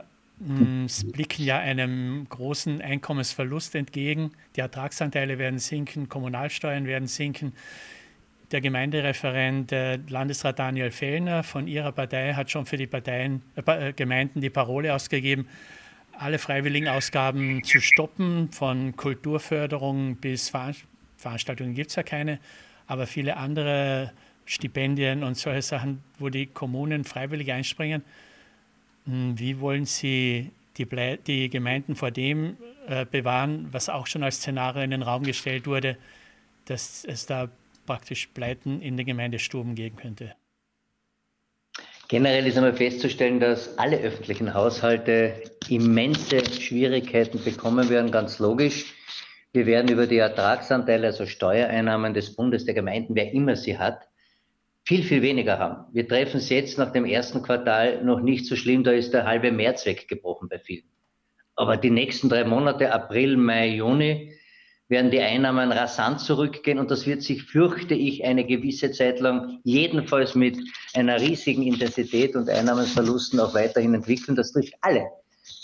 blicken 1.12 1.44
ja 1.44 1.58
einem 1.58 2.26
großen 2.28 2.80
Einkommensverlust 2.80 3.76
entgegen. 3.76 4.32
Die 4.56 4.60
Ertragsanteile 4.60 5.38
werden 5.38 5.60
sinken, 5.60 6.08
Kommunalsteuern 6.08 6.86
werden 6.86 7.06
sinken. 7.06 7.52
Der 8.52 8.60
Gemeindereferent 8.60 9.72
äh, 9.72 9.96
Landesrat 10.08 10.58
Daniel 10.58 10.90
Fellner 10.90 11.42
von 11.42 11.66
Ihrer 11.66 11.90
Partei 11.90 12.34
hat 12.34 12.50
schon 12.50 12.66
für 12.66 12.76
die 12.76 12.86
Parteien, 12.86 13.40
äh, 13.56 13.88
äh 13.88 13.92
Gemeinden 13.94 14.42
die 14.42 14.50
Parole 14.50 14.94
ausgegeben, 14.94 15.48
alle 16.18 16.38
freiwilligen 16.38 16.86
Ausgaben 16.86 17.64
zu 17.64 17.80
stoppen, 17.80 18.52
von 18.52 18.94
Kulturförderung 18.94 20.16
bis 20.16 20.50
Veran 20.50 20.76
Veranstaltungen 21.16 21.74
gibt 21.74 21.90
es 21.90 21.96
ja 21.96 22.02
keine, 22.02 22.40
aber 22.88 23.06
viele 23.06 23.36
andere 23.36 24.12
Stipendien 24.44 25.22
und 25.22 25.38
solche 25.38 25.62
Sachen, 25.62 26.02
wo 26.18 26.28
die 26.28 26.46
Kommunen 26.46 27.04
freiwillig 27.04 27.52
einspringen. 27.52 28.02
Hm, 29.06 29.38
wie 29.38 29.60
wollen 29.60 29.86
Sie 29.86 30.50
die, 30.76 30.86
die 31.26 31.48
Gemeinden 31.48 31.94
vor 31.94 32.10
dem 32.10 32.56
äh, 32.88 33.06
bewahren, 33.06 33.68
was 33.70 33.88
auch 33.88 34.06
schon 34.06 34.24
als 34.24 34.36
Szenario 34.36 34.82
in 34.82 34.90
den 34.90 35.02
Raum 35.02 35.22
gestellt 35.22 35.66
wurde, 35.66 35.96
dass 36.66 37.04
es 37.04 37.24
da 37.24 37.48
praktisch 37.86 38.28
Pleiten 38.28 38.80
in 38.80 38.96
den 38.96 39.06
Gemeindestuben 39.06 39.74
geben 39.74 39.96
könnte? 39.96 40.34
Generell 42.08 42.46
ist 42.46 42.56
einmal 42.56 42.74
festzustellen, 42.74 43.40
dass 43.40 43.78
alle 43.78 43.98
öffentlichen 43.98 44.52
Haushalte 44.52 45.32
immense 45.70 46.44
Schwierigkeiten 46.44 47.42
bekommen 47.42 47.88
werden, 47.88 48.10
ganz 48.10 48.38
logisch. 48.38 48.92
Wir 49.54 49.64
werden 49.66 49.90
über 49.90 50.06
die 50.06 50.18
Ertragsanteile, 50.18 51.06
also 51.06 51.26
Steuereinnahmen 51.26 52.12
des 52.12 52.36
Bundes, 52.36 52.66
der 52.66 52.74
Gemeinden, 52.74 53.14
wer 53.14 53.32
immer 53.32 53.56
sie 53.56 53.78
hat, 53.78 54.08
viel, 54.84 55.02
viel 55.02 55.22
weniger 55.22 55.58
haben. 55.58 55.86
Wir 55.94 56.06
treffen 56.06 56.38
es 56.38 56.48
jetzt 56.50 56.76
nach 56.76 56.92
dem 56.92 57.04
ersten 57.04 57.42
Quartal 57.42 58.04
noch 58.04 58.20
nicht 58.20 58.46
so 58.46 58.56
schlimm, 58.56 58.84
da 58.84 58.90
ist 58.92 59.14
der 59.14 59.24
halbe 59.24 59.52
März 59.52 59.86
weggebrochen 59.86 60.48
bei 60.48 60.58
vielen. 60.58 60.90
Aber 61.54 61.76
die 61.76 61.90
nächsten 61.90 62.28
drei 62.28 62.44
Monate, 62.44 62.92
April, 62.92 63.36
Mai, 63.36 63.68
Juni, 63.68 64.34
werden 64.92 65.10
die 65.10 65.20
Einnahmen 65.20 65.72
rasant 65.72 66.20
zurückgehen 66.20 66.78
und 66.78 66.90
das 66.90 67.06
wird 67.06 67.22
sich, 67.22 67.42
fürchte 67.42 67.94
ich, 67.94 68.24
eine 68.26 68.44
gewisse 68.44 68.92
Zeit 68.92 69.20
lang 69.20 69.58
jedenfalls 69.64 70.34
mit 70.34 70.58
einer 70.94 71.18
riesigen 71.18 71.62
Intensität 71.62 72.36
und 72.36 72.50
Einnahmenverlusten 72.50 73.40
auch 73.40 73.54
weiterhin 73.54 73.94
entwickeln. 73.94 74.36
Das 74.36 74.52
trifft 74.52 74.74
alle 74.82 75.06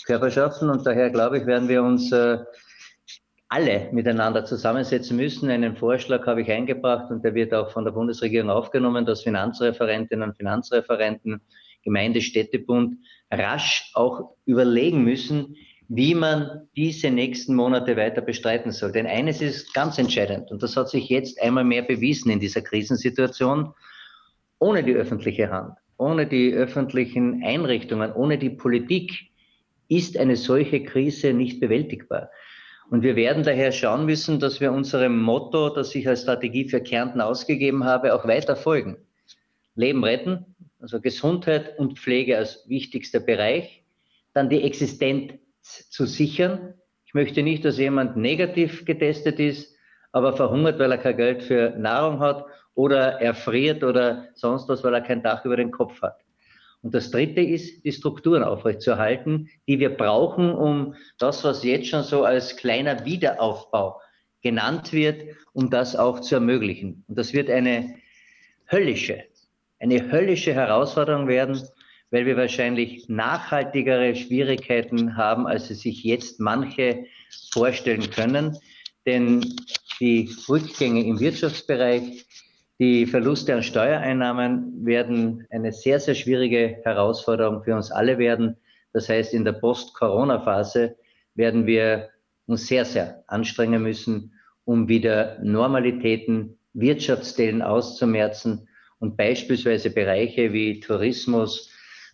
Körperschaften 0.05 0.71
und 0.71 0.85
daher 0.85 1.11
glaube 1.11 1.37
ich, 1.37 1.45
werden 1.45 1.69
wir 1.69 1.83
uns 1.83 2.11
äh, 2.11 2.39
alle 3.49 3.89
miteinander 3.91 4.45
zusammensetzen 4.45 5.15
müssen. 5.15 5.51
Einen 5.51 5.75
Vorschlag 5.75 6.25
habe 6.25 6.41
ich 6.41 6.51
eingebracht 6.51 7.11
und 7.11 7.23
der 7.23 7.35
wird 7.35 7.53
auch 7.53 7.69
von 7.69 7.85
der 7.85 7.91
Bundesregierung 7.91 8.49
aufgenommen, 8.49 9.05
dass 9.05 9.21
Finanzreferentinnen 9.21 10.27
und 10.27 10.37
Finanzreferenten, 10.37 11.39
Gemeindestädtebund 11.83 12.97
rasch 13.31 13.91
auch 13.93 14.35
überlegen 14.45 15.03
müssen, 15.03 15.55
wie 15.89 16.13
man 16.13 16.67
diese 16.75 17.09
nächsten 17.09 17.55
Monate 17.55 17.97
weiter 17.97 18.21
bestreiten 18.21 18.71
soll. 18.71 18.91
Denn 18.91 19.07
eines 19.07 19.41
ist 19.41 19.73
ganz 19.73 19.97
entscheidend 19.97 20.51
und 20.51 20.61
das 20.61 20.77
hat 20.77 20.87
sich 20.87 21.09
jetzt 21.09 21.41
einmal 21.41 21.63
mehr 21.63 21.81
bewiesen 21.81 22.31
in 22.31 22.39
dieser 22.39 22.61
Krisensituation. 22.61 23.73
Ohne 24.59 24.83
die 24.83 24.93
öffentliche 24.93 25.49
Hand, 25.49 25.73
ohne 25.97 26.27
die 26.27 26.53
öffentlichen 26.53 27.43
Einrichtungen, 27.43 28.13
ohne 28.13 28.37
die 28.37 28.51
Politik 28.51 29.31
ist 29.87 30.15
eine 30.15 30.35
solche 30.35 30.83
Krise 30.83 31.33
nicht 31.33 31.59
bewältigbar. 31.59 32.29
Und 32.91 33.01
wir 33.01 33.15
werden 33.15 33.43
daher 33.43 33.71
schauen 33.71 34.05
müssen, 34.05 34.39
dass 34.39 34.59
wir 34.59 34.71
unserem 34.71 35.19
Motto, 35.19 35.69
das 35.69 35.95
ich 35.95 36.07
als 36.07 36.21
Strategie 36.21 36.69
für 36.69 36.81
Kärnten 36.81 37.21
ausgegeben 37.21 37.83
habe, 37.83 38.13
auch 38.13 38.27
weiter 38.27 38.55
folgen. 38.55 38.97
Leben 39.75 40.03
retten, 40.03 40.55
also 40.79 40.99
Gesundheit 40.99 41.79
und 41.79 41.97
Pflege 41.97 42.37
als 42.37 42.67
wichtigster 42.67 43.19
Bereich. 43.19 43.83
Dann 44.33 44.49
die 44.49 44.61
Existenz 44.61 45.33
zu 45.61 46.05
sichern. 46.05 46.73
Ich 47.05 47.13
möchte 47.13 47.43
nicht, 47.43 47.65
dass 47.65 47.77
jemand 47.77 48.17
negativ 48.17 48.85
getestet 48.85 49.39
ist, 49.39 49.75
aber 50.11 50.33
verhungert, 50.33 50.79
weil 50.79 50.91
er 50.91 50.97
kein 50.97 51.17
Geld 51.17 51.43
für 51.43 51.71
Nahrung 51.77 52.19
hat 52.19 52.45
oder 52.75 53.21
erfriert 53.21 53.83
oder 53.83 54.27
sonst 54.35 54.69
was, 54.69 54.83
weil 54.83 54.93
er 54.93 55.01
kein 55.01 55.23
Dach 55.23 55.45
über 55.45 55.57
den 55.57 55.71
Kopf 55.71 56.01
hat. 56.01 56.19
Und 56.81 56.95
das 56.95 57.11
Dritte 57.11 57.41
ist, 57.41 57.83
die 57.83 57.91
Strukturen 57.91 58.43
aufrechtzuerhalten, 58.43 59.49
die 59.67 59.79
wir 59.79 59.89
brauchen, 59.89 60.51
um 60.53 60.95
das, 61.17 61.43
was 61.43 61.63
jetzt 61.63 61.87
schon 61.87 62.03
so 62.03 62.23
als 62.23 62.55
kleiner 62.55 63.05
Wiederaufbau 63.05 63.99
genannt 64.41 64.93
wird, 64.93 65.23
um 65.51 65.69
das 65.69 65.95
auch 65.95 66.21
zu 66.21 66.35
ermöglichen. 66.35 67.03
Und 67.07 67.17
das 67.17 67.33
wird 67.33 67.49
eine 67.49 67.95
höllische, 68.71 69.25
eine 69.79 70.11
höllische 70.11 70.53
Herausforderung 70.53 71.27
werden, 71.27 71.61
weil 72.11 72.25
wir 72.25 72.37
wahrscheinlich 72.37 73.07
nachhaltigere 73.07 74.15
Schwierigkeiten 74.15 75.15
haben, 75.15 75.47
als 75.47 75.67
sie 75.67 75.75
sich 75.75 76.03
jetzt 76.03 76.39
manche 76.39 77.05
vorstellen 77.51 78.09
können. 78.09 78.57
Denn 79.05 79.55
die 79.99 80.29
Rückgänge 80.47 81.05
im 81.05 81.19
Wirtschaftsbereich, 81.19 82.25
die 82.79 83.05
Verluste 83.05 83.53
an 83.53 83.63
Steuereinnahmen 83.63 84.85
werden 84.85 85.45
eine 85.49 85.71
sehr, 85.71 85.99
sehr 85.99 86.15
schwierige 86.15 86.79
Herausforderung 86.83 87.63
für 87.63 87.75
uns 87.75 87.91
alle 87.91 88.17
werden. 88.17 88.55
Das 88.93 89.09
heißt, 89.09 89.33
in 89.33 89.45
der 89.45 89.53
Post-Corona-Phase 89.53 90.95
werden 91.35 91.67
wir 91.67 92.09
uns 92.47 92.67
sehr, 92.67 92.85
sehr 92.85 93.23
anstrengen 93.27 93.83
müssen, 93.83 94.33
um 94.65 94.87
wieder 94.87 95.37
Normalitäten, 95.43 96.57
Wirtschaftsstellen 96.73 97.61
auszumerzen 97.61 98.67
und 98.99 99.17
beispielsweise 99.17 99.89
Bereiche 99.89 100.53
wie 100.53 100.79
Tourismus, 100.79 101.68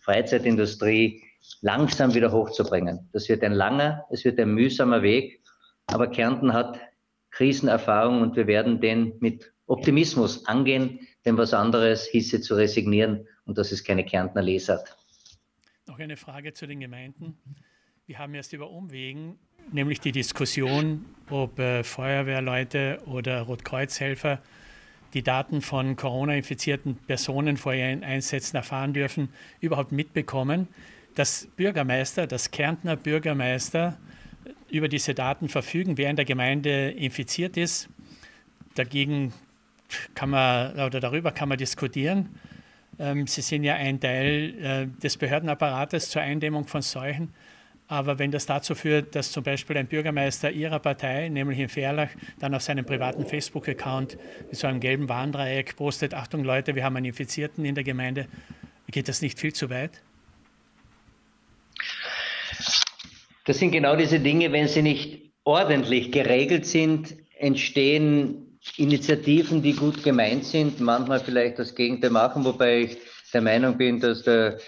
Freizeitindustrie 0.06 1.24
langsam 1.62 2.14
wieder 2.14 2.30
hochzubringen. 2.30 3.08
Das 3.12 3.28
wird 3.28 3.42
ein 3.42 3.52
langer, 3.52 4.04
es 4.10 4.24
wird 4.24 4.38
ein 4.38 4.54
mühsamer 4.54 5.02
Weg, 5.02 5.42
aber 5.86 6.06
Kärnten 6.06 6.52
hat 6.52 6.80
Krisenerfahrung 7.32 8.22
und 8.22 8.36
wir 8.36 8.46
werden 8.46 8.80
den 8.80 9.14
mit 9.18 9.52
Optimismus 9.66 10.46
angehen, 10.46 11.00
denn 11.24 11.36
was 11.36 11.52
anderes 11.52 12.06
hieße 12.06 12.40
zu 12.40 12.54
resignieren 12.54 13.26
und 13.46 13.58
das 13.58 13.72
ist 13.72 13.84
keine 13.84 14.04
Kärntner 14.04 14.42
Lesart. 14.42 14.96
Noch 15.86 15.98
eine 15.98 16.16
Frage 16.16 16.52
zu 16.52 16.68
den 16.68 16.78
Gemeinden. 16.78 17.36
Wir 18.06 18.18
haben 18.20 18.32
erst 18.34 18.52
über 18.52 18.70
Umwegen, 18.70 19.40
nämlich 19.72 19.98
die 19.98 20.12
Diskussion, 20.12 21.04
ob 21.30 21.58
äh, 21.58 21.82
Feuerwehrleute 21.82 23.00
oder 23.06 23.42
Rotkreuzhelfer 23.42 24.40
die 25.14 25.22
Daten 25.22 25.60
von 25.62 25.96
Corona-infizierten 25.96 26.96
Personen 26.96 27.56
vor 27.56 27.74
ihren 27.74 28.04
Einsätzen 28.04 28.56
erfahren 28.56 28.92
dürfen, 28.92 29.28
überhaupt 29.60 29.92
mitbekommen, 29.92 30.68
dass 31.14 31.48
Bürgermeister, 31.56 32.26
dass 32.26 32.50
Kärntner 32.50 32.96
Bürgermeister 32.96 33.96
über 34.70 34.88
diese 34.88 35.14
Daten 35.14 35.48
verfügen, 35.48 35.96
wer 35.96 36.10
in 36.10 36.16
der 36.16 36.24
Gemeinde 36.24 36.90
infiziert 36.90 37.56
ist. 37.56 37.88
Dagegen 38.74 39.32
kann 40.14 40.30
man 40.30 40.72
oder 40.74 41.00
darüber 41.00 41.32
kann 41.32 41.48
man 41.48 41.58
diskutieren. 41.58 42.38
Ähm, 42.98 43.26
sie 43.26 43.42
sind 43.42 43.64
ja 43.64 43.74
ein 43.74 44.00
Teil 44.00 44.54
äh, 44.62 45.00
des 45.02 45.16
Behördenapparates 45.16 46.10
zur 46.10 46.22
Eindämmung 46.22 46.66
von 46.66 46.82
Seuchen. 46.82 47.32
Aber 47.88 48.18
wenn 48.18 48.32
das 48.32 48.46
dazu 48.46 48.74
führt, 48.74 49.14
dass 49.14 49.30
zum 49.30 49.44
Beispiel 49.44 49.76
ein 49.76 49.86
Bürgermeister 49.86 50.50
Ihrer 50.50 50.80
Partei, 50.80 51.28
nämlich 51.28 51.58
in 51.60 51.68
Ferlach, 51.68 52.10
dann 52.40 52.54
auf 52.54 52.62
seinem 52.62 52.84
privaten 52.84 53.26
Facebook-Account 53.26 54.18
mit 54.48 54.56
so 54.56 54.66
einem 54.66 54.80
gelben 54.80 55.08
Warndreieck 55.08 55.76
postet, 55.76 56.12
Achtung 56.12 56.42
Leute, 56.42 56.74
wir 56.74 56.84
haben 56.84 56.96
einen 56.96 57.06
Infizierten 57.06 57.64
in 57.64 57.76
der 57.76 57.84
Gemeinde, 57.84 58.26
geht 58.90 59.08
das 59.08 59.22
nicht 59.22 59.38
viel 59.38 59.52
zu 59.52 59.70
weit? 59.70 60.02
Das 63.44 63.58
sind 63.58 63.70
genau 63.70 63.94
diese 63.94 64.18
Dinge, 64.18 64.50
wenn 64.50 64.66
sie 64.66 64.82
nicht 64.82 65.30
ordentlich 65.44 66.10
geregelt 66.10 66.66
sind, 66.66 67.14
entstehen 67.38 68.58
Initiativen, 68.76 69.62
die 69.62 69.74
gut 69.74 70.02
gemeint 70.02 70.44
sind, 70.44 70.80
manchmal 70.80 71.20
vielleicht 71.20 71.60
das 71.60 71.74
Gegenteil 71.74 72.10
machen, 72.10 72.44
wobei 72.44 72.80
ich 72.80 72.98
der 73.32 73.42
Meinung 73.42 73.76
bin, 73.76 74.00
dass 74.00 74.24
der 74.24 74.58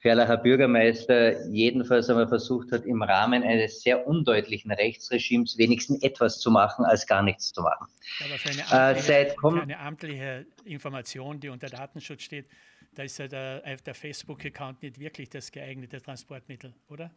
Ferlacher 0.00 0.36
Bürgermeister 0.36 1.44
jedenfalls 1.48 2.08
einmal 2.08 2.28
versucht 2.28 2.70
hat, 2.70 2.86
im 2.86 3.02
Rahmen 3.02 3.42
eines 3.42 3.82
sehr 3.82 4.06
undeutlichen 4.06 4.70
Rechtsregimes 4.70 5.58
wenigstens 5.58 6.02
etwas 6.02 6.38
zu 6.38 6.50
machen, 6.52 6.84
als 6.84 7.06
gar 7.06 7.22
nichts 7.22 7.52
zu 7.52 7.62
machen. 7.62 7.88
Aber 8.24 8.38
für 8.38 8.50
eine 8.50 8.60
äh, 8.60 8.94
amtliche, 8.94 9.12
äh, 9.12 9.30
für 9.30 9.62
eine 9.62 9.78
amtliche 9.78 10.46
Information, 10.64 11.40
die 11.40 11.48
unter 11.48 11.68
Datenschutz 11.68 12.22
steht, 12.22 12.46
da 12.94 13.02
ist 13.02 13.18
ja 13.18 13.26
der, 13.26 13.66
äh, 13.66 13.76
der 13.84 13.94
Facebook-Account 13.94 14.82
nicht 14.82 15.00
wirklich 15.00 15.30
das 15.30 15.50
geeignete 15.50 16.00
Transportmittel, 16.00 16.74
oder? 16.88 17.10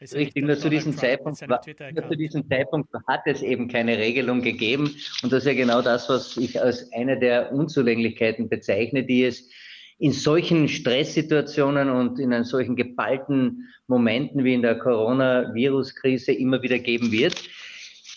Richtig, 0.00 0.44
nur 0.44 0.58
zu, 0.58 0.68
diesem 0.68 0.96
Zeitpunkt, 0.96 1.46
nur 1.46 2.08
zu 2.08 2.16
diesem 2.16 2.48
Zeitpunkt 2.48 2.88
hat 3.06 3.20
es 3.26 3.40
eben 3.40 3.68
keine 3.68 3.98
Regelung 3.98 4.42
gegeben. 4.42 4.96
Und 5.22 5.32
das 5.32 5.44
ist 5.44 5.46
ja 5.46 5.54
genau 5.54 5.80
das, 5.80 6.08
was 6.08 6.36
ich 6.36 6.60
als 6.60 6.92
eine 6.92 7.20
der 7.20 7.52
Unzulänglichkeiten 7.52 8.48
bezeichne, 8.48 9.04
die 9.04 9.24
es 9.24 9.48
in 10.02 10.10
solchen 10.10 10.66
Stresssituationen 10.66 11.88
und 11.88 12.18
in 12.18 12.42
solchen 12.42 12.74
geballten 12.74 13.68
Momenten 13.86 14.42
wie 14.42 14.54
in 14.54 14.62
der 14.62 14.76
Coronavirus-Krise 14.76 16.32
immer 16.32 16.60
wieder 16.60 16.80
geben 16.80 17.12
wird. 17.12 17.36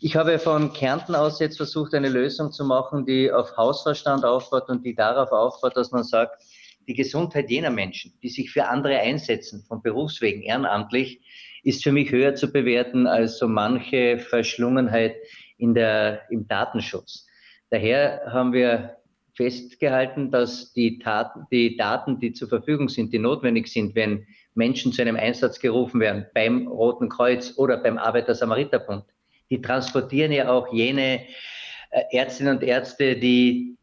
Ich 0.01 0.15
habe 0.15 0.39
von 0.39 0.73
Kärnten 0.73 1.13
aus 1.13 1.39
jetzt 1.39 1.57
versucht, 1.57 1.93
eine 1.93 2.09
Lösung 2.09 2.51
zu 2.51 2.65
machen, 2.65 3.05
die 3.05 3.31
auf 3.31 3.55
Hausverstand 3.55 4.25
aufbaut 4.25 4.67
und 4.67 4.83
die 4.83 4.95
darauf 4.95 5.31
aufbaut, 5.31 5.77
dass 5.77 5.91
man 5.91 6.03
sagt, 6.03 6.41
die 6.87 6.95
Gesundheit 6.95 7.51
jener 7.51 7.69
Menschen, 7.69 8.13
die 8.23 8.29
sich 8.29 8.49
für 8.49 8.65
andere 8.65 8.97
einsetzen, 8.97 9.63
von 9.67 9.83
Berufswegen 9.83 10.41
ehrenamtlich, 10.41 11.21
ist 11.61 11.83
für 11.83 11.91
mich 11.91 12.11
höher 12.11 12.33
zu 12.33 12.51
bewerten 12.51 13.05
als 13.05 13.37
so 13.37 13.47
manche 13.47 14.17
Verschlungenheit 14.17 15.17
in 15.59 15.75
der, 15.75 16.23
im 16.31 16.47
Datenschutz. 16.47 17.27
Daher 17.69 18.23
haben 18.25 18.53
wir 18.53 18.97
festgehalten, 19.35 20.31
dass 20.31 20.73
die, 20.73 20.99
Taten, 20.99 21.45
die 21.51 21.75
Daten, 21.77 22.19
die 22.19 22.33
zur 22.33 22.47
Verfügung 22.47 22.89
sind, 22.89 23.13
die 23.13 23.19
notwendig 23.19 23.67
sind, 23.67 23.95
wenn 23.95 24.25
Menschen 24.53 24.93
zu 24.93 25.01
einem 25.01 25.17
Einsatz 25.17 25.59
gerufen 25.59 25.99
werden, 25.99 26.25
beim 26.33 26.67
Roten 26.67 27.09
Kreuz 27.09 27.53
oder 27.57 27.77
beim 27.77 27.97
Arbeiter-Samariter-Bund, 27.97 29.03
die 29.49 29.61
transportieren 29.61 30.31
ja 30.31 30.49
auch 30.49 30.73
jene 30.73 31.21
äh, 31.91 32.03
Ärztinnen 32.11 32.57
und 32.57 32.63
Ärzte, 32.63 33.15
die 33.17 33.77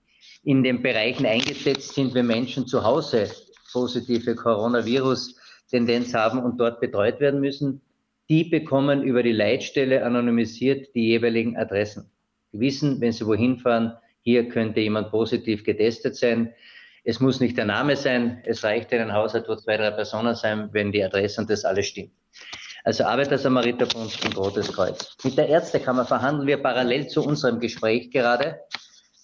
in 0.44 0.62
den 0.62 0.82
Bereichen 0.82 1.26
eingesetzt 1.26 1.94
sind, 1.94 2.14
wenn 2.14 2.26
Menschen 2.26 2.66
zu 2.66 2.82
Hause 2.82 3.30
positive 3.72 4.34
Coronavirus-Tendenz 4.34 6.14
haben 6.14 6.42
und 6.42 6.58
dort 6.58 6.80
betreut 6.80 7.20
werden 7.20 7.40
müssen. 7.40 7.80
Die 8.28 8.44
bekommen 8.44 9.02
über 9.02 9.22
die 9.22 9.32
Leitstelle 9.32 10.04
anonymisiert 10.04 10.94
die 10.94 11.08
jeweiligen 11.08 11.56
Adressen. 11.56 12.10
Die 12.52 12.60
wissen, 12.60 13.00
wenn 13.00 13.12
sie 13.12 13.26
wohin 13.26 13.58
fahren, 13.58 13.94
hier 14.22 14.48
könnte 14.48 14.80
jemand 14.80 15.10
positiv 15.10 15.64
getestet 15.64 16.16
sein. 16.16 16.54
Es 17.04 17.20
muss 17.20 17.40
nicht 17.40 17.56
der 17.56 17.64
Name 17.64 17.96
sein, 17.96 18.42
es 18.46 18.62
reicht 18.62 18.92
in 18.92 19.00
ein 19.00 19.12
Haushalt, 19.12 19.48
wo 19.48 19.56
zwei, 19.56 19.76
drei 19.76 19.90
Personen 19.90 20.34
sein, 20.34 20.68
wenn 20.72 20.92
die 20.92 21.02
Adresse 21.02 21.40
und 21.40 21.50
das 21.50 21.64
alles 21.64 21.86
stimmt. 21.86 22.12
Also 22.84 23.04
Arbeiter-Samariterbund 23.04 24.24
und 24.24 24.36
Rotes 24.36 24.72
Kreuz. 24.72 25.16
Mit 25.22 25.36
der 25.36 25.48
Ärztekammer 25.48 26.04
verhandeln 26.04 26.46
wir 26.46 26.56
parallel 26.56 27.06
zu 27.08 27.24
unserem 27.24 27.60
Gespräch 27.60 28.10
gerade, 28.10 28.60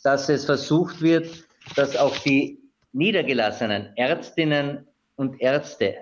dass 0.05 0.29
es 0.29 0.45
versucht 0.45 1.01
wird, 1.03 1.29
dass 1.75 1.97
auch 1.97 2.17
die 2.19 2.61
niedergelassenen 2.93 3.93
Ärztinnen 3.97 4.87
und 5.17 5.41
Ärzte, 5.41 5.97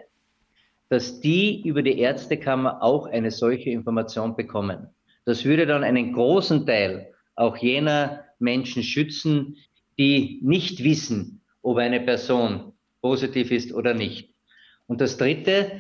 dass 0.88 1.20
die 1.20 1.66
über 1.66 1.82
die 1.82 1.98
Ärztekammer 1.98 2.82
auch 2.82 3.06
eine 3.06 3.30
solche 3.30 3.70
Information 3.70 4.36
bekommen. 4.36 4.88
Das 5.24 5.44
würde 5.44 5.66
dann 5.66 5.82
einen 5.82 6.12
großen 6.12 6.66
Teil 6.66 7.12
auch 7.34 7.56
jener 7.56 8.25
Menschen 8.38 8.82
schützen, 8.82 9.56
die 9.98 10.40
nicht 10.42 10.84
wissen, 10.84 11.42
ob 11.62 11.78
eine 11.78 12.00
Person 12.00 12.72
positiv 13.00 13.50
ist 13.50 13.72
oder 13.72 13.94
nicht. 13.94 14.34
Und 14.86 15.00
das 15.00 15.16
Dritte, 15.16 15.72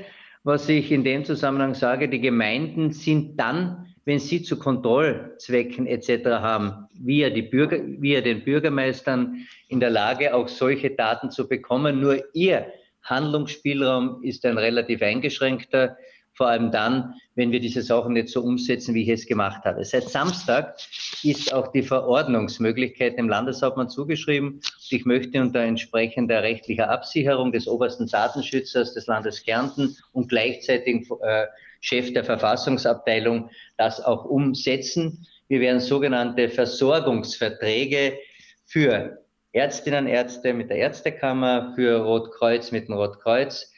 was 0.42 0.68
ich 0.68 0.90
in 0.92 1.04
dem 1.04 1.24
Zusammenhang 1.24 1.74
sage, 1.74 2.08
die 2.08 2.20
Gemeinden 2.20 2.92
sind 2.92 3.38
dann, 3.38 3.94
wenn 4.04 4.20
sie 4.20 4.42
zu 4.42 4.58
Kontrollzwecken 4.58 5.86
etc. 5.86 6.26
haben, 6.26 6.86
via, 6.94 7.28
Bürger, 7.28 7.80
via 7.84 8.20
den 8.20 8.44
Bürgermeistern 8.44 9.46
in 9.68 9.80
der 9.80 9.90
Lage, 9.90 10.34
auch 10.34 10.48
solche 10.48 10.90
Daten 10.90 11.30
zu 11.30 11.48
bekommen. 11.48 12.00
Nur 12.00 12.22
ihr 12.32 12.72
Handlungsspielraum 13.02 14.22
ist 14.22 14.44
ein 14.46 14.58
relativ 14.58 15.02
eingeschränkter 15.02 15.96
vor 16.36 16.48
allem 16.48 16.70
dann, 16.70 17.14
wenn 17.34 17.50
wir 17.50 17.60
diese 17.60 17.82
Sachen 17.82 18.12
nicht 18.12 18.28
so 18.28 18.42
umsetzen, 18.42 18.94
wie 18.94 19.02
ich 19.02 19.08
es 19.08 19.26
gemacht 19.26 19.64
habe. 19.64 19.84
Seit 19.84 20.10
Samstag 20.10 20.76
ist 21.22 21.52
auch 21.52 21.72
die 21.72 21.82
Verordnungsmöglichkeit 21.82 23.16
dem 23.16 23.28
Landeshauptmann 23.28 23.88
zugeschrieben. 23.88 24.60
Ich 24.90 25.06
möchte 25.06 25.40
unter 25.40 25.60
entsprechender 25.60 26.42
rechtlicher 26.42 26.90
Absicherung 26.90 27.52
des 27.52 27.66
obersten 27.66 28.06
Datenschützers 28.06 28.92
des 28.92 29.06
Landes 29.06 29.42
Kärnten 29.44 29.96
und 30.12 30.28
gleichzeitig 30.28 31.08
äh, 31.22 31.46
Chef 31.80 32.12
der 32.12 32.24
Verfassungsabteilung 32.24 33.50
das 33.78 34.04
auch 34.04 34.26
umsetzen. 34.26 35.26
Wir 35.48 35.60
werden 35.60 35.80
sogenannte 35.80 36.50
Versorgungsverträge 36.50 38.18
für 38.66 39.22
Ärztinnen 39.52 40.04
und 40.04 40.10
Ärzte 40.10 40.52
mit 40.52 40.68
der 40.68 40.76
Ärztekammer, 40.76 41.72
für 41.74 42.02
Rotkreuz 42.02 42.72
mit 42.72 42.88
dem 42.88 42.94
Rotkreuz, 42.94 43.72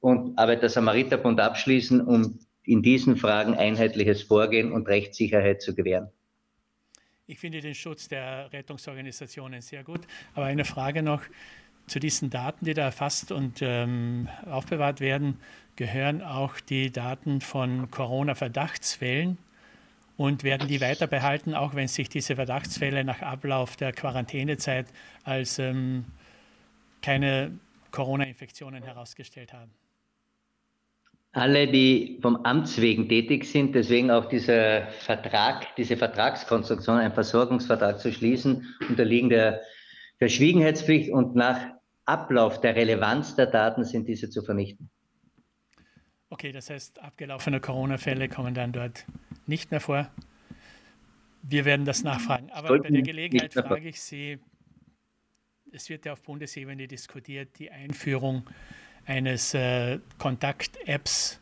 und 0.00 0.38
Arbeiter-Samariter-Bund 0.38 1.40
abschließen, 1.40 2.00
um 2.00 2.38
in 2.64 2.82
diesen 2.82 3.16
Fragen 3.16 3.54
einheitliches 3.54 4.22
Vorgehen 4.22 4.72
und 4.72 4.88
Rechtssicherheit 4.88 5.62
zu 5.62 5.74
gewähren. 5.74 6.10
Ich 7.28 7.38
finde 7.38 7.60
den 7.60 7.74
Schutz 7.74 8.08
der 8.08 8.52
Rettungsorganisationen 8.52 9.60
sehr 9.60 9.82
gut. 9.82 10.00
Aber 10.34 10.46
eine 10.46 10.64
Frage 10.64 11.02
noch 11.02 11.22
zu 11.86 11.98
diesen 11.98 12.30
Daten, 12.30 12.64
die 12.64 12.74
da 12.74 12.82
erfasst 12.82 13.32
und 13.32 13.58
ähm, 13.62 14.28
aufbewahrt 14.48 15.00
werden, 15.00 15.40
gehören 15.76 16.22
auch 16.22 16.58
die 16.60 16.90
Daten 16.90 17.40
von 17.40 17.90
Corona-Verdachtsfällen 17.90 19.38
und 20.16 20.42
werden 20.42 20.68
die 20.68 20.80
weiter 20.80 21.06
behalten, 21.06 21.54
auch 21.54 21.74
wenn 21.74 21.88
sich 21.88 22.08
diese 22.08 22.36
Verdachtsfälle 22.36 23.04
nach 23.04 23.22
Ablauf 23.22 23.76
der 23.76 23.92
Quarantänezeit 23.92 24.86
als 25.24 25.58
ähm, 25.58 26.06
keine 27.02 27.58
Corona-Infektionen 27.90 28.82
herausgestellt 28.82 29.52
haben 29.52 29.70
alle, 31.36 31.68
die 31.68 32.18
vom 32.22 32.36
Amts 32.44 32.80
wegen 32.80 33.08
tätig 33.08 33.44
sind, 33.44 33.74
deswegen 33.74 34.10
auch 34.10 34.26
dieser 34.26 34.86
Vertrag, 34.88 35.74
diese 35.76 35.96
Vertragskonstruktion, 35.96 36.98
einen 36.98 37.12
Versorgungsvertrag 37.12 38.00
zu 38.00 38.12
schließen, 38.12 38.74
unterliegen 38.88 39.28
der 39.28 39.60
Verschwiegenheitspflicht 40.18 41.10
und 41.10 41.34
nach 41.36 41.58
Ablauf 42.06 42.60
der 42.60 42.74
Relevanz 42.74 43.36
der 43.36 43.46
Daten 43.46 43.84
sind 43.84 44.08
diese 44.08 44.30
zu 44.30 44.42
vernichten. 44.42 44.90
Okay, 46.30 46.52
das 46.52 46.70
heißt, 46.70 47.00
abgelaufene 47.00 47.60
Corona-Fälle 47.60 48.28
kommen 48.28 48.54
dann 48.54 48.72
dort 48.72 49.04
nicht 49.46 49.70
mehr 49.70 49.80
vor. 49.80 50.10
Wir 51.42 51.64
werden 51.64 51.84
das 51.84 52.02
nachfragen. 52.02 52.50
Aber 52.50 52.68
Sollten 52.68 52.84
bei 52.84 52.90
der 52.90 53.02
Gelegenheit 53.02 53.52
frage 53.52 53.88
ich 53.88 54.00
Sie, 54.00 54.38
es 55.72 55.88
wird 55.88 56.06
ja 56.06 56.12
auf 56.12 56.22
Bundesebene 56.22 56.88
diskutiert, 56.88 57.58
die 57.58 57.70
Einführung 57.70 58.44
eines 59.06 59.54
äh, 59.54 59.98
Kontakt-Apps, 60.18 61.40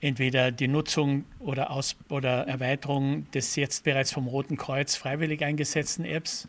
entweder 0.00 0.52
die 0.52 0.68
Nutzung 0.68 1.24
oder, 1.38 1.70
Aus 1.70 1.96
oder 2.08 2.46
Erweiterung 2.46 3.28
des 3.32 3.56
jetzt 3.56 3.84
bereits 3.84 4.12
vom 4.12 4.28
Roten 4.28 4.56
Kreuz 4.56 4.94
freiwillig 4.94 5.42
eingesetzten 5.44 6.04
Apps 6.04 6.48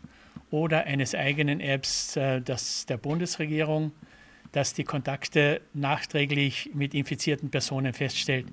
oder 0.50 0.84
eines 0.84 1.14
eigenen 1.14 1.60
Apps 1.60 2.16
äh, 2.16 2.40
das 2.40 2.86
der 2.86 2.98
Bundesregierung, 2.98 3.92
das 4.52 4.74
die 4.74 4.84
Kontakte 4.84 5.60
nachträglich 5.74 6.70
mit 6.74 6.94
infizierten 6.94 7.50
Personen 7.50 7.92
feststellt. 7.92 8.46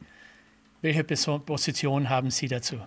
Welche 0.81 1.03
Position 1.03 2.09
haben 2.09 2.31
Sie 2.31 2.47
dazu? 2.47 2.77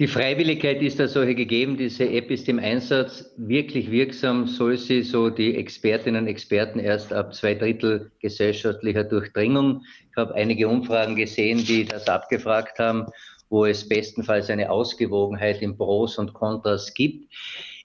Die 0.00 0.08
Freiwilligkeit 0.08 0.80
ist 0.80 0.98
da 0.98 1.06
solche 1.06 1.34
gegeben. 1.34 1.76
Diese 1.76 2.08
App 2.08 2.30
ist 2.30 2.48
im 2.48 2.58
Einsatz. 2.58 3.34
Wirklich 3.36 3.90
wirksam 3.90 4.46
soll 4.46 4.78
sie, 4.78 5.02
so 5.02 5.28
die 5.28 5.54
Expertinnen 5.56 6.22
und 6.22 6.26
Experten, 6.26 6.78
erst 6.78 7.12
ab 7.12 7.34
zwei 7.34 7.52
Drittel 7.52 8.10
gesellschaftlicher 8.18 9.04
Durchdringung. 9.04 9.82
Ich 10.10 10.16
habe 10.16 10.34
einige 10.36 10.68
Umfragen 10.68 11.16
gesehen, 11.16 11.58
die 11.66 11.84
das 11.84 12.08
abgefragt 12.08 12.78
haben, 12.78 13.08
wo 13.50 13.66
es 13.66 13.86
bestenfalls 13.86 14.48
eine 14.48 14.70
Ausgewogenheit 14.70 15.60
in 15.60 15.76
Pros 15.76 16.16
und 16.16 16.32
Kontras 16.32 16.94
gibt. 16.94 17.30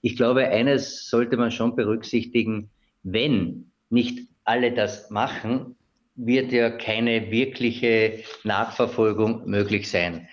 Ich 0.00 0.16
glaube, 0.16 0.48
eines 0.48 1.10
sollte 1.10 1.36
man 1.36 1.50
schon 1.50 1.76
berücksichtigen. 1.76 2.70
Wenn 3.02 3.70
nicht 3.90 4.26
alle 4.44 4.72
das 4.72 5.10
machen, 5.10 5.76
wird 6.14 6.50
ja 6.50 6.70
keine 6.70 7.30
wirkliche 7.30 8.20
Nachverfolgung 8.42 9.42
möglich 9.44 9.90
sein. 9.90 10.26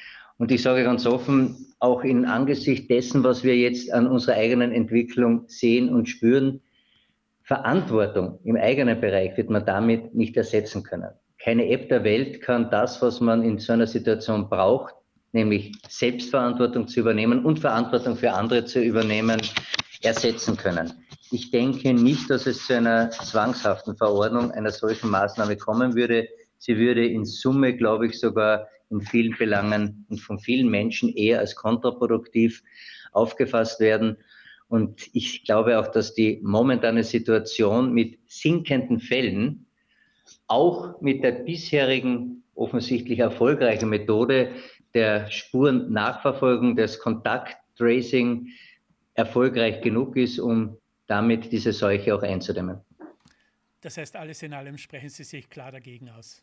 Und 0.43 0.51
ich 0.51 0.61
sage 0.61 0.83
ganz 0.83 1.05
offen, 1.05 1.73
auch 1.79 2.03
in 2.03 2.25
Angesicht 2.25 2.89
dessen, 2.89 3.23
was 3.23 3.45
wir 3.45 3.55
jetzt 3.55 3.93
an 3.93 4.07
unserer 4.07 4.35
eigenen 4.35 4.73
Entwicklung 4.73 5.45
sehen 5.47 5.87
und 5.87 6.09
spüren, 6.09 6.59
Verantwortung 7.43 8.39
im 8.43 8.57
eigenen 8.57 8.99
Bereich 8.99 9.37
wird 9.37 9.49
man 9.49 9.65
damit 9.65 10.13
nicht 10.13 10.35
ersetzen 10.35 10.83
können. 10.83 11.11
Keine 11.41 11.69
App 11.69 11.87
der 11.87 12.03
Welt 12.03 12.41
kann 12.41 12.69
das, 12.69 13.01
was 13.01 13.21
man 13.21 13.41
in 13.41 13.57
so 13.57 13.71
einer 13.71 13.87
Situation 13.87 14.49
braucht, 14.49 14.93
nämlich 15.31 15.71
Selbstverantwortung 15.87 16.89
zu 16.89 16.99
übernehmen 16.99 17.45
und 17.45 17.61
Verantwortung 17.61 18.17
für 18.17 18.33
andere 18.33 18.65
zu 18.65 18.81
übernehmen, 18.81 19.39
ersetzen 20.01 20.57
können. 20.57 20.91
Ich 21.31 21.51
denke 21.51 21.93
nicht, 21.93 22.29
dass 22.29 22.47
es 22.47 22.67
zu 22.67 22.75
einer 22.75 23.11
zwangshaften 23.11 23.95
Verordnung 23.95 24.51
einer 24.51 24.71
solchen 24.71 25.09
Maßnahme 25.09 25.55
kommen 25.55 25.95
würde. 25.95 26.27
Sie 26.57 26.75
würde 26.75 27.07
in 27.07 27.23
Summe, 27.23 27.77
glaube 27.77 28.07
ich, 28.07 28.19
sogar 28.19 28.67
in 28.93 29.01
vielen 29.01 29.35
Belangen 29.37 30.05
und 30.09 30.19
von 30.19 30.39
vielen 30.39 30.69
Menschen 30.69 31.09
eher 31.09 31.39
als 31.39 31.55
kontraproduktiv 31.55 32.63
aufgefasst 33.11 33.79
werden. 33.79 34.17
Und 34.67 35.09
ich 35.13 35.43
glaube 35.43 35.79
auch, 35.79 35.87
dass 35.87 36.13
die 36.13 36.39
momentane 36.43 37.03
Situation 37.03 37.93
mit 37.93 38.19
sinkenden 38.27 38.99
Fällen 38.99 39.65
auch 40.47 41.01
mit 41.01 41.23
der 41.23 41.31
bisherigen 41.31 42.43
offensichtlich 42.55 43.19
erfolgreichen 43.19 43.89
Methode 43.89 44.51
der 44.93 45.29
Spurennachverfolgung, 45.29 46.75
des 46.75 46.99
Kontakttracing 46.99 48.47
erfolgreich 49.15 49.81
genug 49.81 50.15
ist, 50.15 50.39
um 50.39 50.77
damit 51.07 51.51
diese 51.51 51.73
Seuche 51.73 52.15
auch 52.15 52.23
einzudämmen. 52.23 52.79
Das 53.81 53.97
heißt, 53.97 54.15
alles 54.15 54.41
in 54.43 54.53
allem 54.53 54.77
sprechen 54.77 55.09
Sie 55.09 55.23
sich 55.23 55.49
klar 55.49 55.71
dagegen 55.71 56.09
aus. 56.09 56.41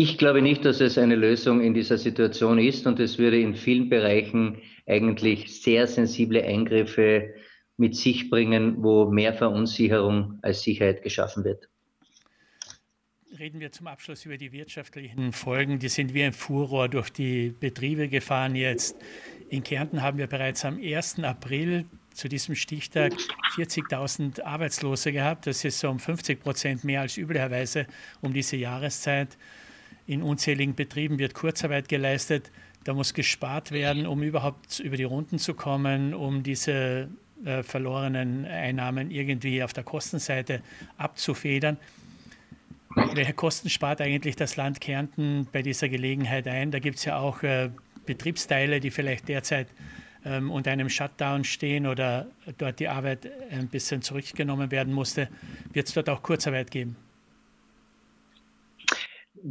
Ich 0.00 0.16
glaube 0.16 0.42
nicht, 0.42 0.64
dass 0.64 0.80
es 0.80 0.96
eine 0.96 1.16
Lösung 1.16 1.60
in 1.60 1.74
dieser 1.74 1.98
Situation 1.98 2.60
ist 2.60 2.86
und 2.86 3.00
es 3.00 3.18
würde 3.18 3.40
in 3.40 3.56
vielen 3.56 3.88
Bereichen 3.88 4.62
eigentlich 4.86 5.60
sehr 5.60 5.88
sensible 5.88 6.40
Eingriffe 6.40 7.34
mit 7.78 7.96
sich 7.96 8.30
bringen, 8.30 8.80
wo 8.80 9.10
mehr 9.10 9.34
Verunsicherung 9.34 10.38
als 10.42 10.62
Sicherheit 10.62 11.02
geschaffen 11.02 11.42
wird. 11.42 11.68
Reden 13.40 13.58
wir 13.58 13.72
zum 13.72 13.88
Abschluss 13.88 14.24
über 14.24 14.36
die 14.36 14.52
wirtschaftlichen 14.52 15.32
Folgen. 15.32 15.80
Die 15.80 15.88
sind 15.88 16.14
wie 16.14 16.22
ein 16.22 16.32
Furor 16.32 16.88
durch 16.88 17.10
die 17.10 17.50
Betriebe 17.50 18.06
gefahren 18.08 18.54
jetzt. 18.54 18.96
In 19.48 19.64
Kärnten 19.64 20.00
haben 20.00 20.18
wir 20.18 20.28
bereits 20.28 20.64
am 20.64 20.80
1. 20.80 21.24
April 21.24 21.86
zu 22.14 22.28
diesem 22.28 22.54
Stichtag 22.54 23.14
40.000 23.56 24.44
Arbeitslose 24.44 25.10
gehabt. 25.10 25.48
Das 25.48 25.64
ist 25.64 25.80
so 25.80 25.90
um 25.90 25.98
50 25.98 26.38
Prozent 26.38 26.84
mehr 26.84 27.00
als 27.00 27.16
üblicherweise 27.16 27.88
um 28.20 28.32
diese 28.32 28.56
Jahreszeit. 28.56 29.36
In 30.08 30.22
unzähligen 30.22 30.74
Betrieben 30.74 31.18
wird 31.18 31.34
Kurzarbeit 31.34 31.86
geleistet. 31.86 32.50
Da 32.84 32.94
muss 32.94 33.12
gespart 33.12 33.72
werden, 33.72 34.06
um 34.06 34.22
überhaupt 34.22 34.80
über 34.80 34.96
die 34.96 35.04
Runden 35.04 35.38
zu 35.38 35.52
kommen, 35.52 36.14
um 36.14 36.42
diese 36.42 37.10
äh, 37.44 37.62
verlorenen 37.62 38.46
Einnahmen 38.46 39.10
irgendwie 39.10 39.62
auf 39.62 39.74
der 39.74 39.84
Kostenseite 39.84 40.62
abzufedern. 40.96 41.76
welche 43.12 43.34
Kosten 43.34 43.68
spart 43.68 44.00
eigentlich 44.00 44.34
das 44.34 44.56
Land 44.56 44.80
Kärnten 44.80 45.46
bei 45.52 45.60
dieser 45.60 45.90
Gelegenheit 45.90 46.48
ein? 46.48 46.70
Da 46.70 46.78
gibt 46.78 46.96
es 46.96 47.04
ja 47.04 47.18
auch 47.18 47.42
äh, 47.42 47.68
Betriebsteile, 48.06 48.80
die 48.80 48.90
vielleicht 48.90 49.28
derzeit 49.28 49.68
ähm, 50.24 50.50
unter 50.50 50.70
einem 50.70 50.88
Shutdown 50.88 51.44
stehen 51.44 51.86
oder 51.86 52.28
dort 52.56 52.80
die 52.80 52.88
Arbeit 52.88 53.28
ein 53.50 53.68
bisschen 53.68 54.00
zurückgenommen 54.00 54.70
werden 54.70 54.94
musste. 54.94 55.28
Wird 55.74 55.86
es 55.88 55.92
dort 55.92 56.08
auch 56.08 56.22
Kurzarbeit 56.22 56.70
geben? 56.70 56.96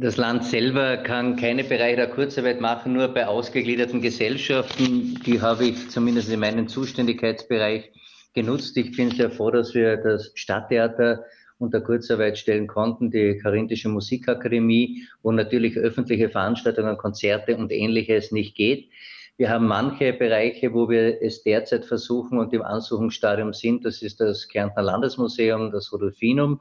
Das 0.00 0.16
Land 0.16 0.44
selber 0.44 0.98
kann 0.98 1.34
keine 1.34 1.64
Bereiche 1.64 1.96
der 1.96 2.06
Kurzarbeit 2.08 2.60
machen, 2.60 2.92
nur 2.92 3.08
bei 3.08 3.26
ausgegliederten 3.26 4.00
Gesellschaften. 4.00 5.20
Die 5.26 5.40
habe 5.40 5.64
ich 5.64 5.90
zumindest 5.90 6.30
in 6.30 6.38
meinem 6.38 6.68
Zuständigkeitsbereich 6.68 7.90
genutzt. 8.32 8.76
Ich 8.76 8.96
bin 8.96 9.10
sehr 9.10 9.28
froh, 9.28 9.50
dass 9.50 9.74
wir 9.74 9.96
das 9.96 10.30
Stadttheater 10.36 11.24
unter 11.58 11.80
Kurzarbeit 11.80 12.38
stellen 12.38 12.68
konnten, 12.68 13.10
die 13.10 13.38
Karintische 13.38 13.88
Musikakademie, 13.88 15.02
wo 15.24 15.32
natürlich 15.32 15.76
öffentliche 15.76 16.28
Veranstaltungen, 16.28 16.96
Konzerte 16.96 17.56
und 17.56 17.72
ähnliches 17.72 18.30
nicht 18.30 18.54
geht. 18.54 18.90
Wir 19.36 19.50
haben 19.50 19.66
manche 19.66 20.12
Bereiche, 20.12 20.74
wo 20.74 20.88
wir 20.88 21.20
es 21.22 21.42
derzeit 21.42 21.84
versuchen 21.84 22.38
und 22.38 22.52
im 22.52 22.62
Ansuchungsstadium 22.62 23.52
sind. 23.52 23.84
Das 23.84 24.00
ist 24.02 24.20
das 24.20 24.46
Kärntner 24.46 24.82
Landesmuseum, 24.84 25.72
das 25.72 25.92
Rudolfinum. 25.92 26.60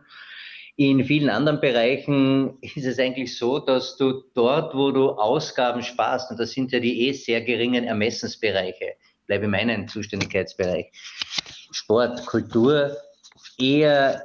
In 0.80 1.04
vielen 1.06 1.32
anderen 1.32 1.60
Bereichen 1.60 2.60
ist 2.62 2.86
es 2.86 3.00
eigentlich 3.00 3.36
so, 3.36 3.58
dass 3.58 3.98
du 3.98 4.22
dort, 4.36 4.76
wo 4.76 4.92
du 4.92 5.10
Ausgaben 5.10 5.82
sparst, 5.82 6.30
und 6.30 6.40
das 6.40 6.52
sind 6.52 6.72
ja 6.72 6.80
die 6.80 7.08
eh 7.08 7.14
sehr 7.14 7.42
geringen 7.42 7.84
Ermessensbereiche, 7.84 8.94
bleibe 9.26 9.46
in 9.46 9.52
meinem 9.52 9.88
Zuständigkeitsbereich, 9.88 10.92
Sport, 11.72 12.24
Kultur, 12.28 12.96
eher 13.58 14.24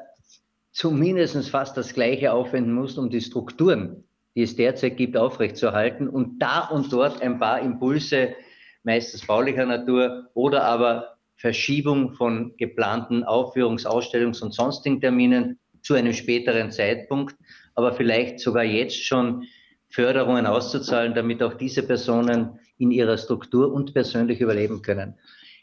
zumindest 0.73 1.49
fast 1.49 1.75
das 1.79 1.95
Gleiche 1.95 2.35
aufwenden 2.35 2.75
musst, 2.75 2.99
um 2.99 3.09
die 3.09 3.23
Strukturen, 3.23 4.05
die 4.35 4.43
es 4.43 4.55
derzeit 4.55 4.99
gibt, 4.99 5.17
aufrechtzuerhalten 5.17 6.07
und 6.07 6.39
da 6.39 6.69
und 6.69 6.93
dort 6.93 7.23
ein 7.23 7.39
paar 7.39 7.63
Impulse, 7.63 8.35
meistens 8.83 9.27
baulicher 9.27 9.65
Natur 9.65 10.29
oder 10.35 10.65
aber 10.65 11.17
Verschiebung 11.37 12.13
von 12.13 12.55
geplanten 12.59 13.25
Aufführungs-, 13.25 13.87
Ausstellungs- 13.87 14.43
und 14.43 14.53
sonstigen 14.53 15.01
Terminen 15.01 15.59
zu 15.83 15.95
einem 15.95 16.13
späteren 16.13 16.71
Zeitpunkt, 16.71 17.37
aber 17.75 17.93
vielleicht 17.93 18.41
sogar 18.41 18.65
jetzt 18.65 19.05
schon 19.05 19.45
Förderungen 19.89 20.47
auszuzahlen, 20.47 21.15
damit 21.15 21.43
auch 21.43 21.55
diese 21.55 21.83
Personen 21.83 22.59
in 22.79 22.91
ihrer 22.91 23.19
Struktur 23.19 23.73
und 23.73 23.93
persönlich 23.93 24.41
überleben 24.41 24.83
können. 24.83 25.15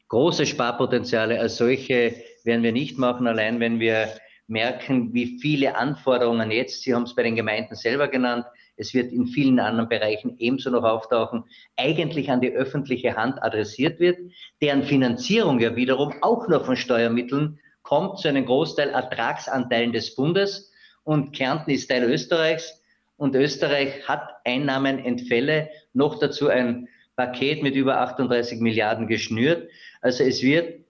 Große 0.07 0.45
Sparpotenziale 0.45 1.39
als 1.39 1.57
solche 1.57 2.15
werden 2.43 2.63
wir 2.63 2.71
nicht 2.71 2.97
machen, 2.97 3.27
allein 3.27 3.59
wenn 3.59 3.79
wir 3.79 4.09
merken, 4.47 5.13
wie 5.13 5.39
viele 5.39 5.75
Anforderungen 5.75 6.51
jetzt, 6.51 6.81
Sie 6.81 6.93
haben 6.93 7.03
es 7.03 7.15
bei 7.15 7.23
den 7.23 7.35
Gemeinden 7.35 7.75
selber 7.75 8.07
genannt, 8.07 8.45
es 8.77 8.93
wird 8.93 9.11
in 9.11 9.27
vielen 9.27 9.59
anderen 9.59 9.89
Bereichen 9.89 10.35
ebenso 10.39 10.69
noch 10.69 10.83
auftauchen, 10.83 11.43
eigentlich 11.75 12.31
an 12.31 12.41
die 12.41 12.51
öffentliche 12.51 13.15
Hand 13.15 13.41
adressiert 13.43 13.99
wird, 13.99 14.17
deren 14.61 14.83
Finanzierung 14.83 15.59
ja 15.59 15.75
wiederum 15.75 16.13
auch 16.21 16.47
nur 16.47 16.63
von 16.63 16.75
Steuermitteln 16.75 17.59
kommt 17.89 18.19
zu 18.19 18.27
einem 18.27 18.45
Großteil 18.45 18.89
Ertragsanteilen 18.89 19.93
des 19.93 20.13
Bundes 20.13 20.71
und 21.03 21.35
Kärnten 21.35 21.71
ist 21.71 21.87
Teil 21.87 22.03
Österreichs 22.03 22.83
und 23.17 23.33
Österreich 23.35 24.07
hat 24.07 24.29
Einnahmenentfälle, 24.45 25.69
noch 25.93 26.19
dazu 26.19 26.49
ein 26.49 26.87
Paket 27.15 27.63
mit 27.63 27.73
über 27.73 27.99
38 28.01 28.59
Milliarden 28.59 29.07
geschnürt. 29.07 29.71
Also 30.01 30.23
es 30.23 30.43
wird 30.43 30.85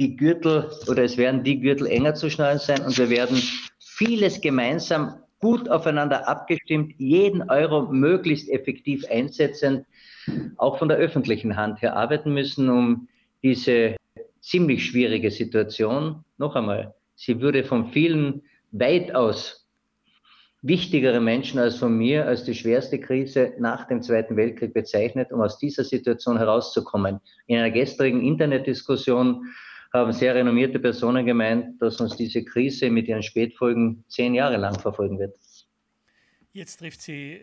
die 0.00 0.16
Gürtel 0.16 0.72
oder 0.88 1.04
es 1.04 1.16
werden 1.16 1.44
die 1.44 1.60
Gürtel 1.60 1.86
enger 1.86 2.14
zu 2.14 2.28
schnallen 2.30 2.58
sein 2.58 2.84
und 2.84 2.98
wir 2.98 3.10
werden 3.10 3.40
vieles 3.78 4.40
gemeinsam 4.40 5.22
gut 5.38 5.68
aufeinander 5.68 6.26
abgestimmt, 6.26 6.94
jeden 6.98 7.48
Euro 7.48 7.92
möglichst 7.92 8.48
effektiv 8.50 9.04
einsetzen, 9.08 9.86
auch 10.56 10.80
von 10.80 10.88
der 10.88 10.98
öffentlichen 10.98 11.56
Hand 11.56 11.80
her 11.80 11.94
arbeiten 11.94 12.34
müssen, 12.34 12.68
um 12.68 13.06
diese 13.40 13.94
ziemlich 14.40 14.86
schwierige 14.86 15.30
Situation. 15.30 16.24
Noch 16.38 16.56
einmal, 16.56 16.94
sie 17.14 17.40
würde 17.40 17.64
von 17.64 17.92
vielen 17.92 18.42
weitaus 18.72 19.68
wichtigere 20.62 21.20
Menschen 21.20 21.58
als 21.58 21.76
von 21.76 21.96
mir 21.96 22.26
als 22.26 22.44
die 22.44 22.54
schwerste 22.54 23.00
Krise 23.00 23.54
nach 23.58 23.86
dem 23.88 24.02
Zweiten 24.02 24.36
Weltkrieg 24.36 24.74
bezeichnet, 24.74 25.32
um 25.32 25.40
aus 25.40 25.58
dieser 25.58 25.84
Situation 25.84 26.36
herauszukommen. 26.36 27.20
In 27.46 27.58
einer 27.58 27.70
gestrigen 27.70 28.22
Internetdiskussion 28.22 29.46
haben 29.92 30.12
sehr 30.12 30.34
renommierte 30.34 30.78
Personen 30.78 31.26
gemeint, 31.26 31.80
dass 31.80 32.00
uns 32.00 32.16
diese 32.16 32.44
Krise 32.44 32.90
mit 32.90 33.08
ihren 33.08 33.22
Spätfolgen 33.22 34.04
zehn 34.08 34.34
Jahre 34.34 34.56
lang 34.56 34.78
verfolgen 34.78 35.18
wird. 35.18 35.34
Jetzt 36.52 36.78
trifft 36.78 37.00
sie 37.00 37.40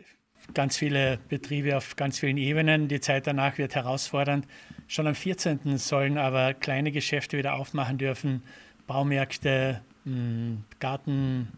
ganz 0.54 0.78
viele 0.78 1.20
Betriebe 1.30 1.78
auf 1.78 1.96
ganz 1.96 2.20
vielen 2.20 2.38
Ebenen. 2.38 2.88
Die 2.88 3.00
Zeit 3.00 3.28
danach 3.28 3.58
wird 3.58 3.76
herausfordernd. 3.76 4.48
Schon 4.88 5.08
am 5.08 5.16
14. 5.16 5.78
sollen 5.78 6.18
aber 6.18 6.54
kleine 6.54 6.92
Geschäfte 6.92 7.38
wieder 7.38 7.56
aufmachen 7.56 7.98
dürfen, 7.98 8.44
Baumärkte, 8.88 9.82
hm, 10.06 10.64
Garten, 10.80 11.50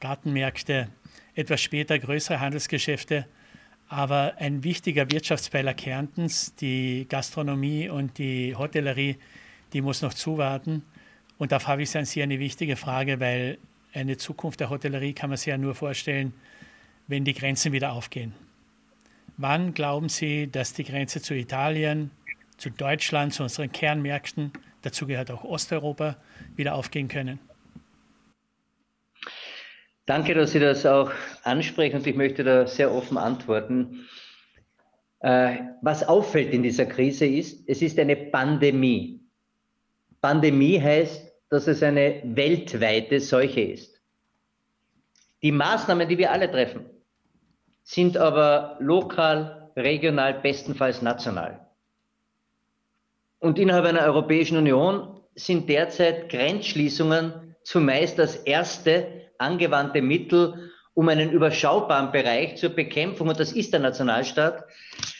Gartenmärkte, 0.00 0.88
etwas 1.34 1.60
später 1.60 1.98
größere 1.98 2.40
Handelsgeschäfte. 2.40 3.26
Aber 3.88 4.34
ein 4.38 4.64
wichtiger 4.64 5.10
Wirtschaftspfeiler 5.10 5.74
Kärntens, 5.74 6.54
die 6.56 7.06
Gastronomie 7.08 7.88
und 7.88 8.18
die 8.18 8.56
Hotellerie, 8.56 9.18
die 9.72 9.82
muss 9.82 10.02
noch 10.02 10.14
zuwarten. 10.14 10.82
Und 11.36 11.52
da 11.52 11.62
habe 11.66 11.82
ich 11.82 11.96
an 11.96 12.04
Sie 12.04 12.22
eine 12.22 12.38
wichtige 12.38 12.76
Frage, 12.76 13.20
weil 13.20 13.58
eine 13.92 14.16
Zukunft 14.16 14.60
der 14.60 14.70
Hotellerie 14.70 15.12
kann 15.12 15.30
man 15.30 15.36
sich 15.36 15.46
ja 15.46 15.58
nur 15.58 15.74
vorstellen, 15.74 16.32
wenn 17.06 17.24
die 17.24 17.34
Grenzen 17.34 17.72
wieder 17.72 17.92
aufgehen. 17.92 18.34
Wann 19.36 19.74
glauben 19.74 20.08
Sie, 20.08 20.50
dass 20.50 20.72
die 20.74 20.84
Grenze 20.84 21.20
zu 21.20 21.34
Italien, 21.34 22.10
zu 22.56 22.70
Deutschland, 22.70 23.34
zu 23.34 23.42
unseren 23.42 23.72
Kernmärkten, 23.72 24.52
dazu 24.82 25.06
gehört 25.06 25.30
auch 25.30 25.44
Osteuropa, 25.44 26.16
wieder 26.54 26.74
aufgehen 26.74 27.08
können? 27.08 27.40
Danke, 30.06 30.34
dass 30.34 30.52
Sie 30.52 30.60
das 30.60 30.84
auch 30.86 31.10
ansprechen 31.42 31.96
und 31.96 32.06
ich 32.06 32.14
möchte 32.14 32.44
da 32.44 32.66
sehr 32.66 32.92
offen 32.92 33.16
antworten. 33.16 34.06
Äh, 35.20 35.56
was 35.80 36.06
auffällt 36.06 36.52
in 36.52 36.62
dieser 36.62 36.84
Krise 36.84 37.26
ist, 37.26 37.66
es 37.66 37.80
ist 37.80 37.98
eine 37.98 38.14
Pandemie. 38.14 39.20
Pandemie 40.20 40.78
heißt, 40.78 41.32
dass 41.48 41.66
es 41.66 41.82
eine 41.82 42.20
weltweite 42.24 43.18
Seuche 43.20 43.62
ist. 43.62 44.00
Die 45.42 45.52
Maßnahmen, 45.52 46.08
die 46.08 46.18
wir 46.18 46.30
alle 46.30 46.50
treffen, 46.50 46.84
sind 47.84 48.16
aber 48.16 48.76
lokal, 48.80 49.70
regional, 49.76 50.34
bestenfalls 50.40 51.02
national. 51.02 51.60
Und 53.38 53.58
innerhalb 53.58 53.84
einer 53.84 54.02
Europäischen 54.02 54.56
Union 54.56 55.20
sind 55.34 55.68
derzeit 55.68 56.30
Grenzschließungen 56.30 57.54
zumeist 57.62 58.18
das 58.18 58.36
erste 58.36 59.28
angewandte 59.38 60.00
Mittel, 60.00 60.70
um 60.94 61.08
einen 61.08 61.30
überschaubaren 61.30 62.10
Bereich 62.12 62.56
zur 62.56 62.70
Bekämpfung, 62.70 63.28
und 63.28 63.38
das 63.38 63.52
ist 63.52 63.72
der 63.72 63.80
Nationalstaat, 63.80 64.64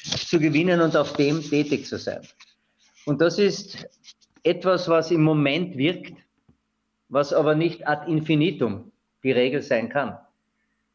zu 0.04 0.38
gewinnen 0.38 0.80
und 0.80 0.96
auf 0.96 1.14
dem 1.14 1.42
tätig 1.42 1.86
zu 1.86 1.98
sein. 1.98 2.26
Und 3.04 3.20
das 3.20 3.38
ist 3.38 3.86
etwas, 4.42 4.88
was 4.88 5.10
im 5.10 5.22
Moment 5.22 5.76
wirkt, 5.76 6.14
was 7.08 7.32
aber 7.32 7.54
nicht 7.54 7.86
ad 7.86 8.10
infinitum 8.10 8.92
die 9.22 9.32
Regel 9.32 9.62
sein 9.62 9.88
kann. 9.88 10.18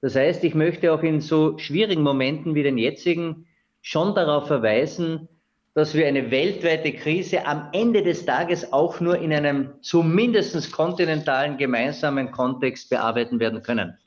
Das 0.02 0.16
heißt, 0.16 0.44
ich 0.44 0.56
möchte 0.56 0.94
auch 0.94 1.04
in 1.04 1.22
so 1.22 1.58
schwierigen 1.58 2.04
Momenten 2.04 2.56
wie 2.56 2.64
den 2.64 2.78
jetzigen 2.78 3.48
schon 3.82 4.16
darauf 4.16 4.48
verweisen, 4.48 5.28
dass 5.74 5.94
wir 5.94 6.08
eine 6.08 6.32
weltweite 6.32 6.94
Krise 6.94 7.46
am 7.46 7.70
Ende 7.74 8.04
des 8.04 8.26
Tages 8.26 8.74
auch 8.74 9.00
nur 9.00 9.18
in 9.20 9.32
einem 9.32 9.74
zumindest 9.82 10.72
kontinentalen 10.72 11.58
gemeinsamen 11.58 12.32
Kontext 12.32 12.90
bearbeiten 12.90 13.40
werden 13.40 13.62
können. 13.62 13.98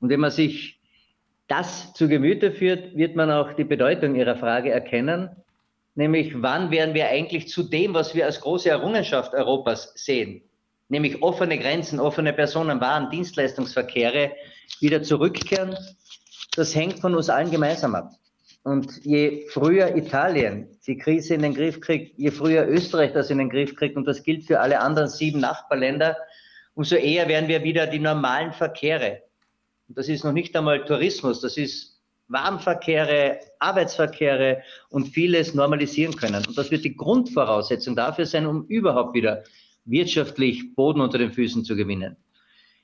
Und 0.00 0.08
wenn 0.08 0.20
man 0.20 0.30
sich 0.30 0.80
das 1.48 1.92
zu 1.94 2.08
Gemüte 2.08 2.52
führt, 2.52 2.96
wird 2.96 3.16
man 3.16 3.30
auch 3.30 3.52
die 3.52 3.64
Bedeutung 3.64 4.14
Ihrer 4.14 4.36
Frage 4.36 4.70
erkennen, 4.70 5.30
nämlich 5.94 6.42
wann 6.42 6.70
werden 6.70 6.94
wir 6.94 7.08
eigentlich 7.08 7.48
zu 7.48 7.62
dem, 7.62 7.94
was 7.94 8.14
wir 8.14 8.24
als 8.24 8.40
große 8.40 8.70
Errungenschaft 8.70 9.34
Europas 9.34 9.92
sehen, 9.96 10.42
nämlich 10.88 11.22
offene 11.22 11.58
Grenzen, 11.58 12.00
offene 12.00 12.32
Personen, 12.32 12.80
Waren, 12.80 13.10
Dienstleistungsverkehre 13.10 14.32
wieder 14.80 15.02
zurückkehren, 15.02 15.76
das 16.56 16.74
hängt 16.74 17.00
von 17.00 17.14
uns 17.14 17.28
allen 17.28 17.50
gemeinsam 17.50 17.94
ab. 17.94 18.12
Und 18.62 19.04
je 19.04 19.46
früher 19.48 19.96
Italien 19.96 20.68
die 20.86 20.98
Krise 20.98 21.34
in 21.34 21.42
den 21.42 21.54
Griff 21.54 21.80
kriegt, 21.80 22.18
je 22.18 22.30
früher 22.30 22.66
Österreich 22.68 23.12
das 23.12 23.30
in 23.30 23.38
den 23.38 23.48
Griff 23.48 23.74
kriegt, 23.76 23.96
und 23.96 24.06
das 24.06 24.22
gilt 24.22 24.44
für 24.44 24.60
alle 24.60 24.80
anderen 24.80 25.08
sieben 25.08 25.40
Nachbarländer, 25.40 26.16
umso 26.74 26.96
eher 26.96 27.28
werden 27.28 27.48
wir 27.48 27.62
wieder 27.62 27.86
die 27.86 27.98
normalen 27.98 28.52
Verkehre, 28.52 29.22
und 29.90 29.98
das 29.98 30.08
ist 30.08 30.24
noch 30.24 30.32
nicht 30.32 30.56
einmal 30.56 30.84
Tourismus, 30.84 31.40
das 31.40 31.56
ist 31.56 32.00
Warenverkehre, 32.28 33.40
Arbeitsverkehre 33.58 34.62
und 34.88 35.08
vieles 35.08 35.52
normalisieren 35.52 36.14
können. 36.14 36.44
Und 36.46 36.56
das 36.56 36.70
wird 36.70 36.84
die 36.84 36.96
Grundvoraussetzung 36.96 37.96
dafür 37.96 38.24
sein, 38.24 38.46
um 38.46 38.66
überhaupt 38.66 39.14
wieder 39.14 39.42
wirtschaftlich 39.84 40.76
Boden 40.76 41.00
unter 41.00 41.18
den 41.18 41.32
Füßen 41.32 41.64
zu 41.64 41.74
gewinnen. 41.74 42.16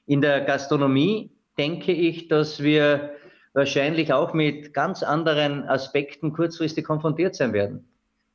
In 0.07 0.21
der 0.21 0.41
Gastronomie 0.41 1.31
denke 1.59 1.93
ich, 1.93 2.29
dass 2.29 2.63
wir 2.63 3.17
wahrscheinlich 3.53 4.13
auch 4.13 4.35
mit 4.35 4.75
ganz 4.75 5.03
anderen 5.03 5.65
Aspekten 5.65 6.33
kurzfristig 6.33 6.85
konfrontiert 6.85 7.35
sein 7.35 7.53
werden. 7.53 7.89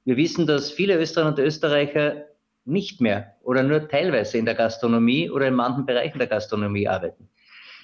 Wir 0.03 0.17
wissen, 0.17 0.47
dass 0.47 0.71
viele 0.71 0.97
Österreicher 0.97 1.29
und 1.29 1.39
Österreicher 1.39 2.25
nicht 2.65 3.01
mehr 3.01 3.35
oder 3.43 3.63
nur 3.63 3.87
teilweise 3.87 4.37
in 4.37 4.45
der 4.45 4.55
Gastronomie 4.55 5.29
oder 5.29 5.47
in 5.47 5.53
manchen 5.53 5.85
Bereichen 5.85 6.17
der 6.17 6.27
Gastronomie 6.27 6.87
arbeiten. 6.87 7.29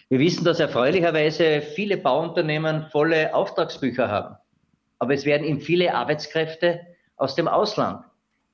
Wir 0.09 0.19
wissen, 0.19 0.45
dass 0.45 0.59
erfreulicherweise 0.59 1.61
viele 1.61 1.97
Bauunternehmen 1.97 2.87
volle 2.91 3.33
Auftragsbücher 3.35 4.07
haben. 4.07 4.35
Aber 4.99 5.13
es 5.13 5.25
werden 5.25 5.45
eben 5.45 5.61
viele 5.61 5.93
Arbeitskräfte 5.93 6.79
aus 7.17 7.35
dem 7.35 7.47
Ausland, 7.47 8.03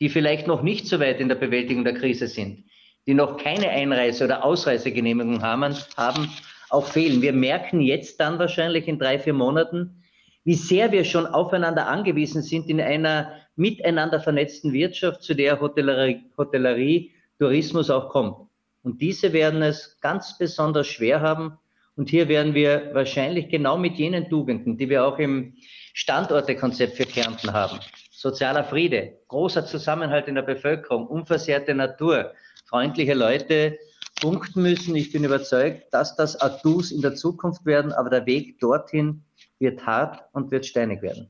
die 0.02 0.10
vielleicht 0.10 0.48
noch 0.48 0.62
nicht 0.62 0.88
so 0.88 1.00
weit 1.00 1.20
in 1.20 1.30
der 1.30 1.36
Bewältigung 1.36 1.84
der 1.84 1.94
Krise 1.94 2.28
sind, 2.28 2.66
die 3.06 3.14
noch 3.14 3.38
keine 3.38 3.70
Einreise- 3.70 4.26
oder 4.26 4.44
Ausreisegenehmigung 4.44 5.42
haben, 5.42 5.76
haben, 5.96 6.30
auch 6.70 6.88
fehlen. 6.88 7.22
Wir 7.22 7.34
merken 7.34 7.82
jetzt 7.82 8.20
dann 8.20 8.40
wahrscheinlich 8.40 8.88
in 8.88 9.00
drei, 9.00 9.20
vier 9.20 9.34
Monaten, 9.34 10.04
wie 10.44 10.56
sehr 10.56 10.92
wir 10.92 11.06
schon 11.06 11.26
aufeinander 11.26 11.88
angewiesen 11.88 12.42
sind 12.42 12.70
in 12.70 12.82
einer 12.82 13.34
miteinander 13.56 14.20
vernetzten 14.20 14.74
Wirtschaft, 14.74 15.24
zu 15.24 15.34
der 15.36 15.60
Hotellerie, 15.60 16.24
Hotellerie 16.38 17.12
Tourismus 17.40 17.90
auch 17.90 18.10
kommt. 18.10 18.50
Und 18.84 19.02
diese 19.02 19.32
werden 19.34 19.62
es 19.62 19.98
ganz 20.02 20.38
besonders 20.38 20.88
schwer 20.88 21.22
haben. 21.22 21.58
Und 21.96 22.10
hier 22.10 22.28
werden 22.28 22.54
wir 22.54 22.90
wahrscheinlich 22.94 23.50
genau 23.50 23.78
mit 23.78 23.96
jenen 23.96 24.30
Tugenden, 24.30 24.78
die 24.78 24.90
wir 24.90 25.06
auch 25.06 25.20
im 25.20 25.56
Standortekonzept 25.94 26.98
für 26.98 27.06
Kärnten 27.06 27.54
haben, 27.54 27.80
sozialer 28.12 28.64
Friede, 28.64 29.20
großer 29.28 29.66
Zusammenhalt 29.66 30.28
in 30.28 30.36
der 30.36 30.42
Bevölkerung, 30.42 31.06
unversehrte 31.06 31.76
Natur, 31.76 32.34
freundliche 32.66 33.14
Leute 33.14 33.78
punkten 34.24 34.62
müssen. 34.62 34.96
Ich 34.96 35.12
bin 35.12 35.26
überzeugt, 35.26 35.94
dass 35.94 36.16
das 36.16 36.40
Atus 36.40 36.92
in 36.92 37.02
der 37.02 37.14
Zukunft 37.14 37.66
werden, 37.66 37.92
aber 37.92 38.10
der 38.10 38.26
Weg 38.26 38.58
dorthin 38.62 39.22
wird 39.60 39.86
hart 39.86 40.24
und 40.32 40.50
wird 40.50 40.66
steinig 40.66 41.02
werden. 41.02 41.28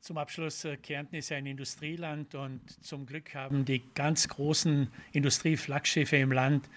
Zum 0.00 0.16
Abschluss, 0.18 0.64
äh, 0.64 0.76
Kärnten 0.76 1.16
ist 1.16 1.32
ein 1.32 1.46
Industrieland 1.46 2.36
und 2.36 2.60
zum 2.80 3.06
Glück 3.06 3.34
haben 3.34 3.64
die 3.64 3.82
ganz 3.94 4.28
großen 4.28 4.86
Industrieflaggschiffe 5.12 6.16
im 6.16 6.30
Land 6.30 6.68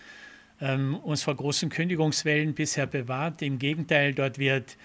ähm, 0.61 0.95
uns 0.95 1.21
vor 1.21 1.35
großen 1.35 1.69
Kündigungswellen 1.69 2.55
bisher 2.55 2.87
bewahrt. 2.87 3.43
Im 3.43 3.59
Gegenteil, 3.59 4.15
dort 4.15 4.39
wird 4.39 4.77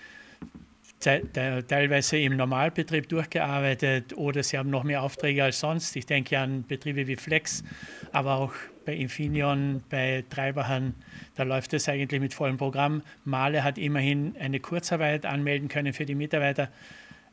teilweise 1.00 2.18
im 2.18 2.36
Normalbetrieb 2.36 3.08
durchgearbeitet 3.08 4.16
oder 4.16 4.42
sie 4.42 4.58
haben 4.58 4.68
noch 4.68 4.84
mehr 4.84 5.02
Aufträge 5.02 5.42
als 5.42 5.58
sonst. 5.58 5.96
Ich 5.96 6.04
denke 6.04 6.38
an 6.38 6.64
Betriebe 6.68 7.06
wie 7.06 7.16
Flex, 7.16 7.64
aber 8.12 8.34
auch 8.34 8.52
bei 8.84 8.94
Infineon, 8.94 9.82
bei 9.88 10.24
Treiberhahn, 10.28 10.94
da 11.34 11.42
läuft 11.42 11.72
es 11.74 11.88
eigentlich 11.88 12.20
mit 12.20 12.34
vollem 12.34 12.56
Programm. 12.56 13.02
Male 13.24 13.64
hat 13.64 13.78
immerhin 13.78 14.34
eine 14.38 14.60
Kurzarbeit 14.60 15.26
anmelden 15.26 15.68
können 15.68 15.92
für 15.92 16.04
die 16.04 16.14
Mitarbeiter. 16.14 16.68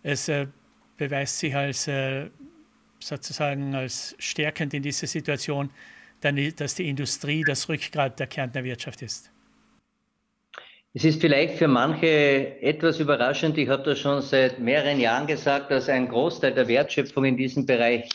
Es 0.04 0.30
äh, 0.30 0.48
beweist 0.98 1.40
sich 1.40 1.56
als 1.56 1.88
äh, 1.88 2.30
sozusagen 3.00 3.76
als 3.76 4.16
stärkend 4.20 4.74
in 4.74 4.84
dieser 4.84 5.08
Situation, 5.08 5.70
dass 6.22 6.76
die 6.76 6.90
Industrie 6.90 7.44
das 7.44 7.70
Rückgrat 7.70 8.20
der 8.20 8.28
Kärntner 8.28 8.64
Wirtschaft 8.64 9.02
ist. 9.02 9.32
Es 10.94 11.06
ist 11.06 11.22
vielleicht 11.22 11.56
für 11.60 11.68
manche 11.68 12.62
etwas 12.62 13.00
überraschend. 13.00 13.58
Ich 13.60 13.70
habe 13.70 13.84
das 13.84 14.00
schon 14.00 14.22
seit 14.22 14.60
mehreren 14.60 15.00
Jahren 15.00 15.28
gesagt, 15.28 15.70
dass 15.70 15.88
ein 15.88 16.08
Großteil 16.08 16.54
der 16.54 16.68
Wertschöpfung 16.68 17.26
in 17.26 17.38
diesem 17.38 17.66
Bereich 17.66 18.10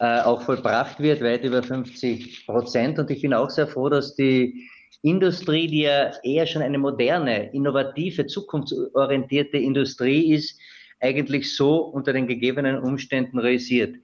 äh, 0.00 0.20
auch 0.20 0.42
vollbracht 0.42 1.00
wird, 1.00 1.22
weit 1.22 1.44
über 1.44 1.62
50 1.62 2.46
Prozent. 2.46 2.98
Und 2.98 3.10
ich 3.10 3.22
bin 3.22 3.34
auch 3.34 3.50
sehr 3.50 3.66
froh, 3.66 3.88
dass 3.88 4.14
die 4.14 4.68
Industrie, 5.02 5.66
die 5.66 5.82
ja 5.82 6.12
eher 6.22 6.46
schon 6.46 6.62
eine 6.62 6.78
moderne, 6.78 7.52
innovative, 7.52 8.26
zukunftsorientierte 8.26 9.58
Industrie 9.58 10.32
ist, 10.32 10.58
eigentlich 11.00 11.54
so 11.54 11.78
unter 11.78 12.12
den 12.12 12.26
gegebenen 12.26 12.78
Umständen 12.78 13.38
realisiert. 13.38 13.96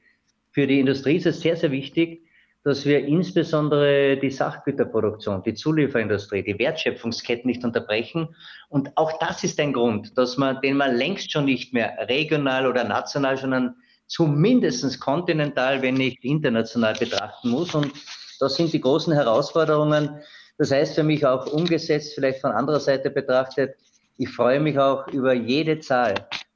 Für 0.52 0.66
die 0.66 0.78
Industrie 0.78 1.16
ist 1.16 1.26
es 1.26 1.40
sehr, 1.40 1.56
sehr 1.56 1.72
wichtig, 1.72 2.22
dass 2.62 2.86
wir 2.86 3.04
insbesondere 3.04 4.16
die 4.16 4.30
Sachgüterproduktion, 4.30 5.42
die 5.42 5.54
Zulieferindustrie, 5.54 6.42
die 6.42 6.58
Wertschöpfungsketten 6.58 7.46
nicht 7.46 7.62
unterbrechen. 7.62 8.34
Und 8.68 8.96
auch 8.96 9.18
das 9.18 9.44
ist 9.44 9.60
ein 9.60 9.74
Grund, 9.74 10.16
dass 10.16 10.38
man, 10.38 10.60
den 10.62 10.78
man 10.78 10.96
längst 10.96 11.30
schon 11.30 11.44
nicht 11.44 11.74
mehr 11.74 11.92
regional 12.08 12.66
oder 12.66 12.84
national, 12.84 13.36
sondern 13.36 13.76
zumindest 14.06 15.00
kontinental, 15.00 15.82
wenn 15.82 15.94
nicht 15.94 16.24
international 16.24 16.94
betrachten 16.94 17.50
muss. 17.50 17.74
Und 17.74 17.92
das 18.40 18.56
sind 18.56 18.72
die 18.72 18.80
großen 18.80 19.12
Herausforderungen. 19.12 20.20
Das 20.58 20.70
heißt 20.70 20.94
für 20.94 21.02
mich 21.02 21.26
auch 21.26 21.46
umgesetzt, 21.46 22.14
vielleicht 22.14 22.40
von 22.40 22.52
anderer 22.52 22.80
Seite 22.80 23.10
betrachtet, 23.10 23.76
ich 24.16 24.28
freue 24.28 24.60
mich 24.60 24.78
auch 24.78 25.08
über 25.08 25.32
jede 25.32 25.80
Zahl, 25.80 26.14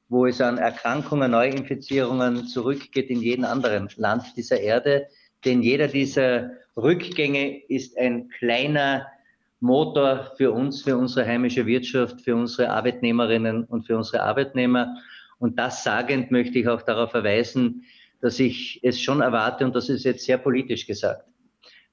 wo 0.09 0.27
es 0.27 0.41
an 0.41 0.59
Erkrankungen, 0.59 1.33
Neuinfizierungen 1.33 2.47
zurückgeht 2.47 3.11
in 3.11 3.21
jedem 3.21 3.45
anderen 3.45 3.89
Land 3.97 4.25
dieser 4.37 4.61
Erde. 4.61 5.09
Denn 5.45 5.63
jeder 5.63 5.89
dieser 5.89 6.51
Rückgänge 6.77 7.63
ist 7.69 7.99
ein 7.99 8.29
kleiner 8.39 9.07
Motor 9.61 10.33
für 10.37 10.53
uns, 10.53 10.83
für 10.83 10.97
unsere 10.97 11.27
heimische 11.27 11.67
Wirtschaft, 11.67 12.21
für 12.21 12.37
unsere 12.37 12.71
Arbeitnehmerinnen 12.71 13.65
und 13.65 13.87
für 13.87 13.97
unsere 13.97 14.23
Arbeitnehmer. 14.23 14.95
Und 15.39 15.59
das 15.59 15.85
sagend 15.85 16.31
möchte 16.31 16.59
ich 16.59 16.69
auch 16.69 16.83
darauf 16.83 17.11
verweisen, 17.11 17.85
dass 18.21 18.39
ich 18.41 18.81
es 18.83 19.01
schon 19.01 19.21
erwarte, 19.21 19.65
und 19.65 19.75
das 19.75 19.89
ist 19.89 20.05
jetzt 20.05 20.25
sehr 20.25 20.39
politisch 20.39 20.87
gesagt, 20.87 21.25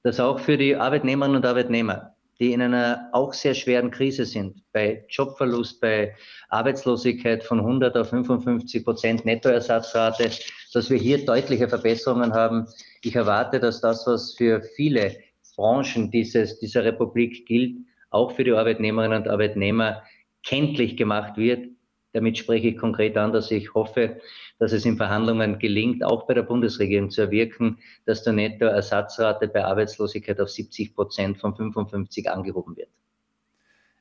dass 0.02 0.18
auch 0.20 0.40
für 0.40 0.56
die 0.56 0.76
Arbeitnehmerinnen 0.76 1.36
und 1.36 1.46
Arbeitnehmer 1.46 2.16
die 2.38 2.52
in 2.52 2.60
einer 2.60 3.08
auch 3.12 3.32
sehr 3.32 3.54
schweren 3.54 3.90
Krise 3.90 4.26
sind, 4.26 4.62
bei 4.72 5.04
Jobverlust, 5.08 5.80
bei 5.80 6.14
Arbeitslosigkeit 6.50 7.42
von 7.42 7.60
100 7.60 7.96
auf 7.96 8.10
55 8.10 8.84
Prozent 8.84 9.24
Nettoersatzrate, 9.24 10.30
dass 10.72 10.90
wir 10.90 10.98
hier 10.98 11.24
deutliche 11.24 11.68
Verbesserungen 11.68 12.34
haben. 12.34 12.66
Ich 13.02 13.16
erwarte, 13.16 13.58
dass 13.58 13.80
das, 13.80 14.06
was 14.06 14.34
für 14.34 14.62
viele 14.62 15.16
Branchen 15.56 16.10
dieses, 16.10 16.58
dieser 16.58 16.84
Republik 16.84 17.46
gilt, 17.46 17.78
auch 18.10 18.32
für 18.32 18.44
die 18.44 18.52
Arbeitnehmerinnen 18.52 19.22
und 19.22 19.28
Arbeitnehmer 19.28 20.02
kenntlich 20.44 20.96
gemacht 20.96 21.38
wird. 21.38 21.70
Damit 22.16 22.38
spreche 22.38 22.68
ich 22.68 22.78
konkret 22.78 23.14
an, 23.18 23.34
dass 23.34 23.50
ich 23.50 23.74
hoffe, 23.74 24.22
dass 24.58 24.72
es 24.72 24.86
in 24.86 24.96
Verhandlungen 24.96 25.58
gelingt, 25.58 26.02
auch 26.02 26.26
bei 26.26 26.32
der 26.32 26.44
Bundesregierung 26.44 27.10
zu 27.10 27.20
erwirken, 27.20 27.76
dass 28.06 28.22
der 28.22 28.32
Nettoersatzrate 28.32 29.48
bei 29.48 29.62
Arbeitslosigkeit 29.62 30.40
auf 30.40 30.48
70 30.48 30.94
Prozent 30.94 31.36
von 31.36 31.54
55 31.54 32.30
angehoben 32.30 32.74
wird. 32.74 32.88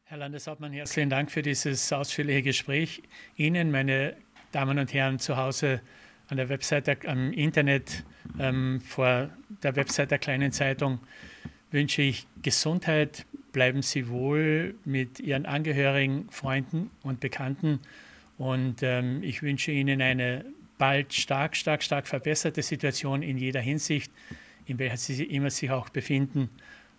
Herr 0.05 0.19
Landeshauptmann, 0.19 0.71
herzlichen 0.71 1.09
Dank 1.09 1.29
für 1.29 1.41
dieses 1.41 1.91
ausführliche 1.91 2.41
Gespräch. 2.41 3.03
Ihnen, 3.35 3.69
meine 3.69 4.15
Damen 4.53 4.79
und 4.79 4.93
Herren, 4.93 5.19
zu 5.19 5.35
Hause 5.35 5.81
an 6.29 6.37
der 6.37 6.47
Webseite, 6.47 6.97
am 7.07 7.33
Internet, 7.33 8.05
ähm, 8.39 8.79
vor 8.79 9.29
der 9.61 9.75
Website 9.75 10.11
der 10.11 10.19
kleinen 10.19 10.53
Zeitung 10.53 10.99
wünsche 11.69 12.01
ich 12.01 12.27
Gesundheit. 12.41 13.25
Bleiben 13.51 13.81
Sie 13.81 14.07
wohl 14.07 14.75
mit 14.85 15.19
Ihren 15.19 15.45
Angehörigen, 15.45 16.29
Freunden 16.31 16.91
und 17.03 17.19
Bekannten. 17.19 17.81
Und 18.37 18.83
ähm, 18.83 19.23
ich 19.23 19.41
wünsche 19.41 19.71
Ihnen 19.71 20.01
eine 20.01 20.45
bald 20.77 21.13
stark, 21.13 21.55
stark, 21.55 21.83
stark 21.83 22.07
verbesserte 22.07 22.61
Situation 22.61 23.21
in 23.21 23.37
jeder 23.37 23.61
Hinsicht, 23.61 24.11
in 24.65 24.77
welcher 24.79 24.97
Sie 24.97 25.23
immer 25.23 25.49
sich 25.49 25.71
auch 25.71 25.89
befinden, 25.89 26.49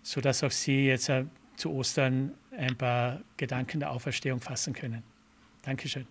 sodass 0.01 0.43
auch 0.43 0.51
Sie 0.51 0.87
jetzt 0.87 1.09
äh, 1.09 1.25
zu 1.55 1.71
Ostern 1.71 2.33
ein 2.57 2.75
paar 2.75 3.21
Gedanken 3.37 3.79
der 3.79 3.91
Auferstehung 3.91 4.39
fassen 4.39 4.73
können. 4.73 5.03
Dankeschön. 5.63 6.07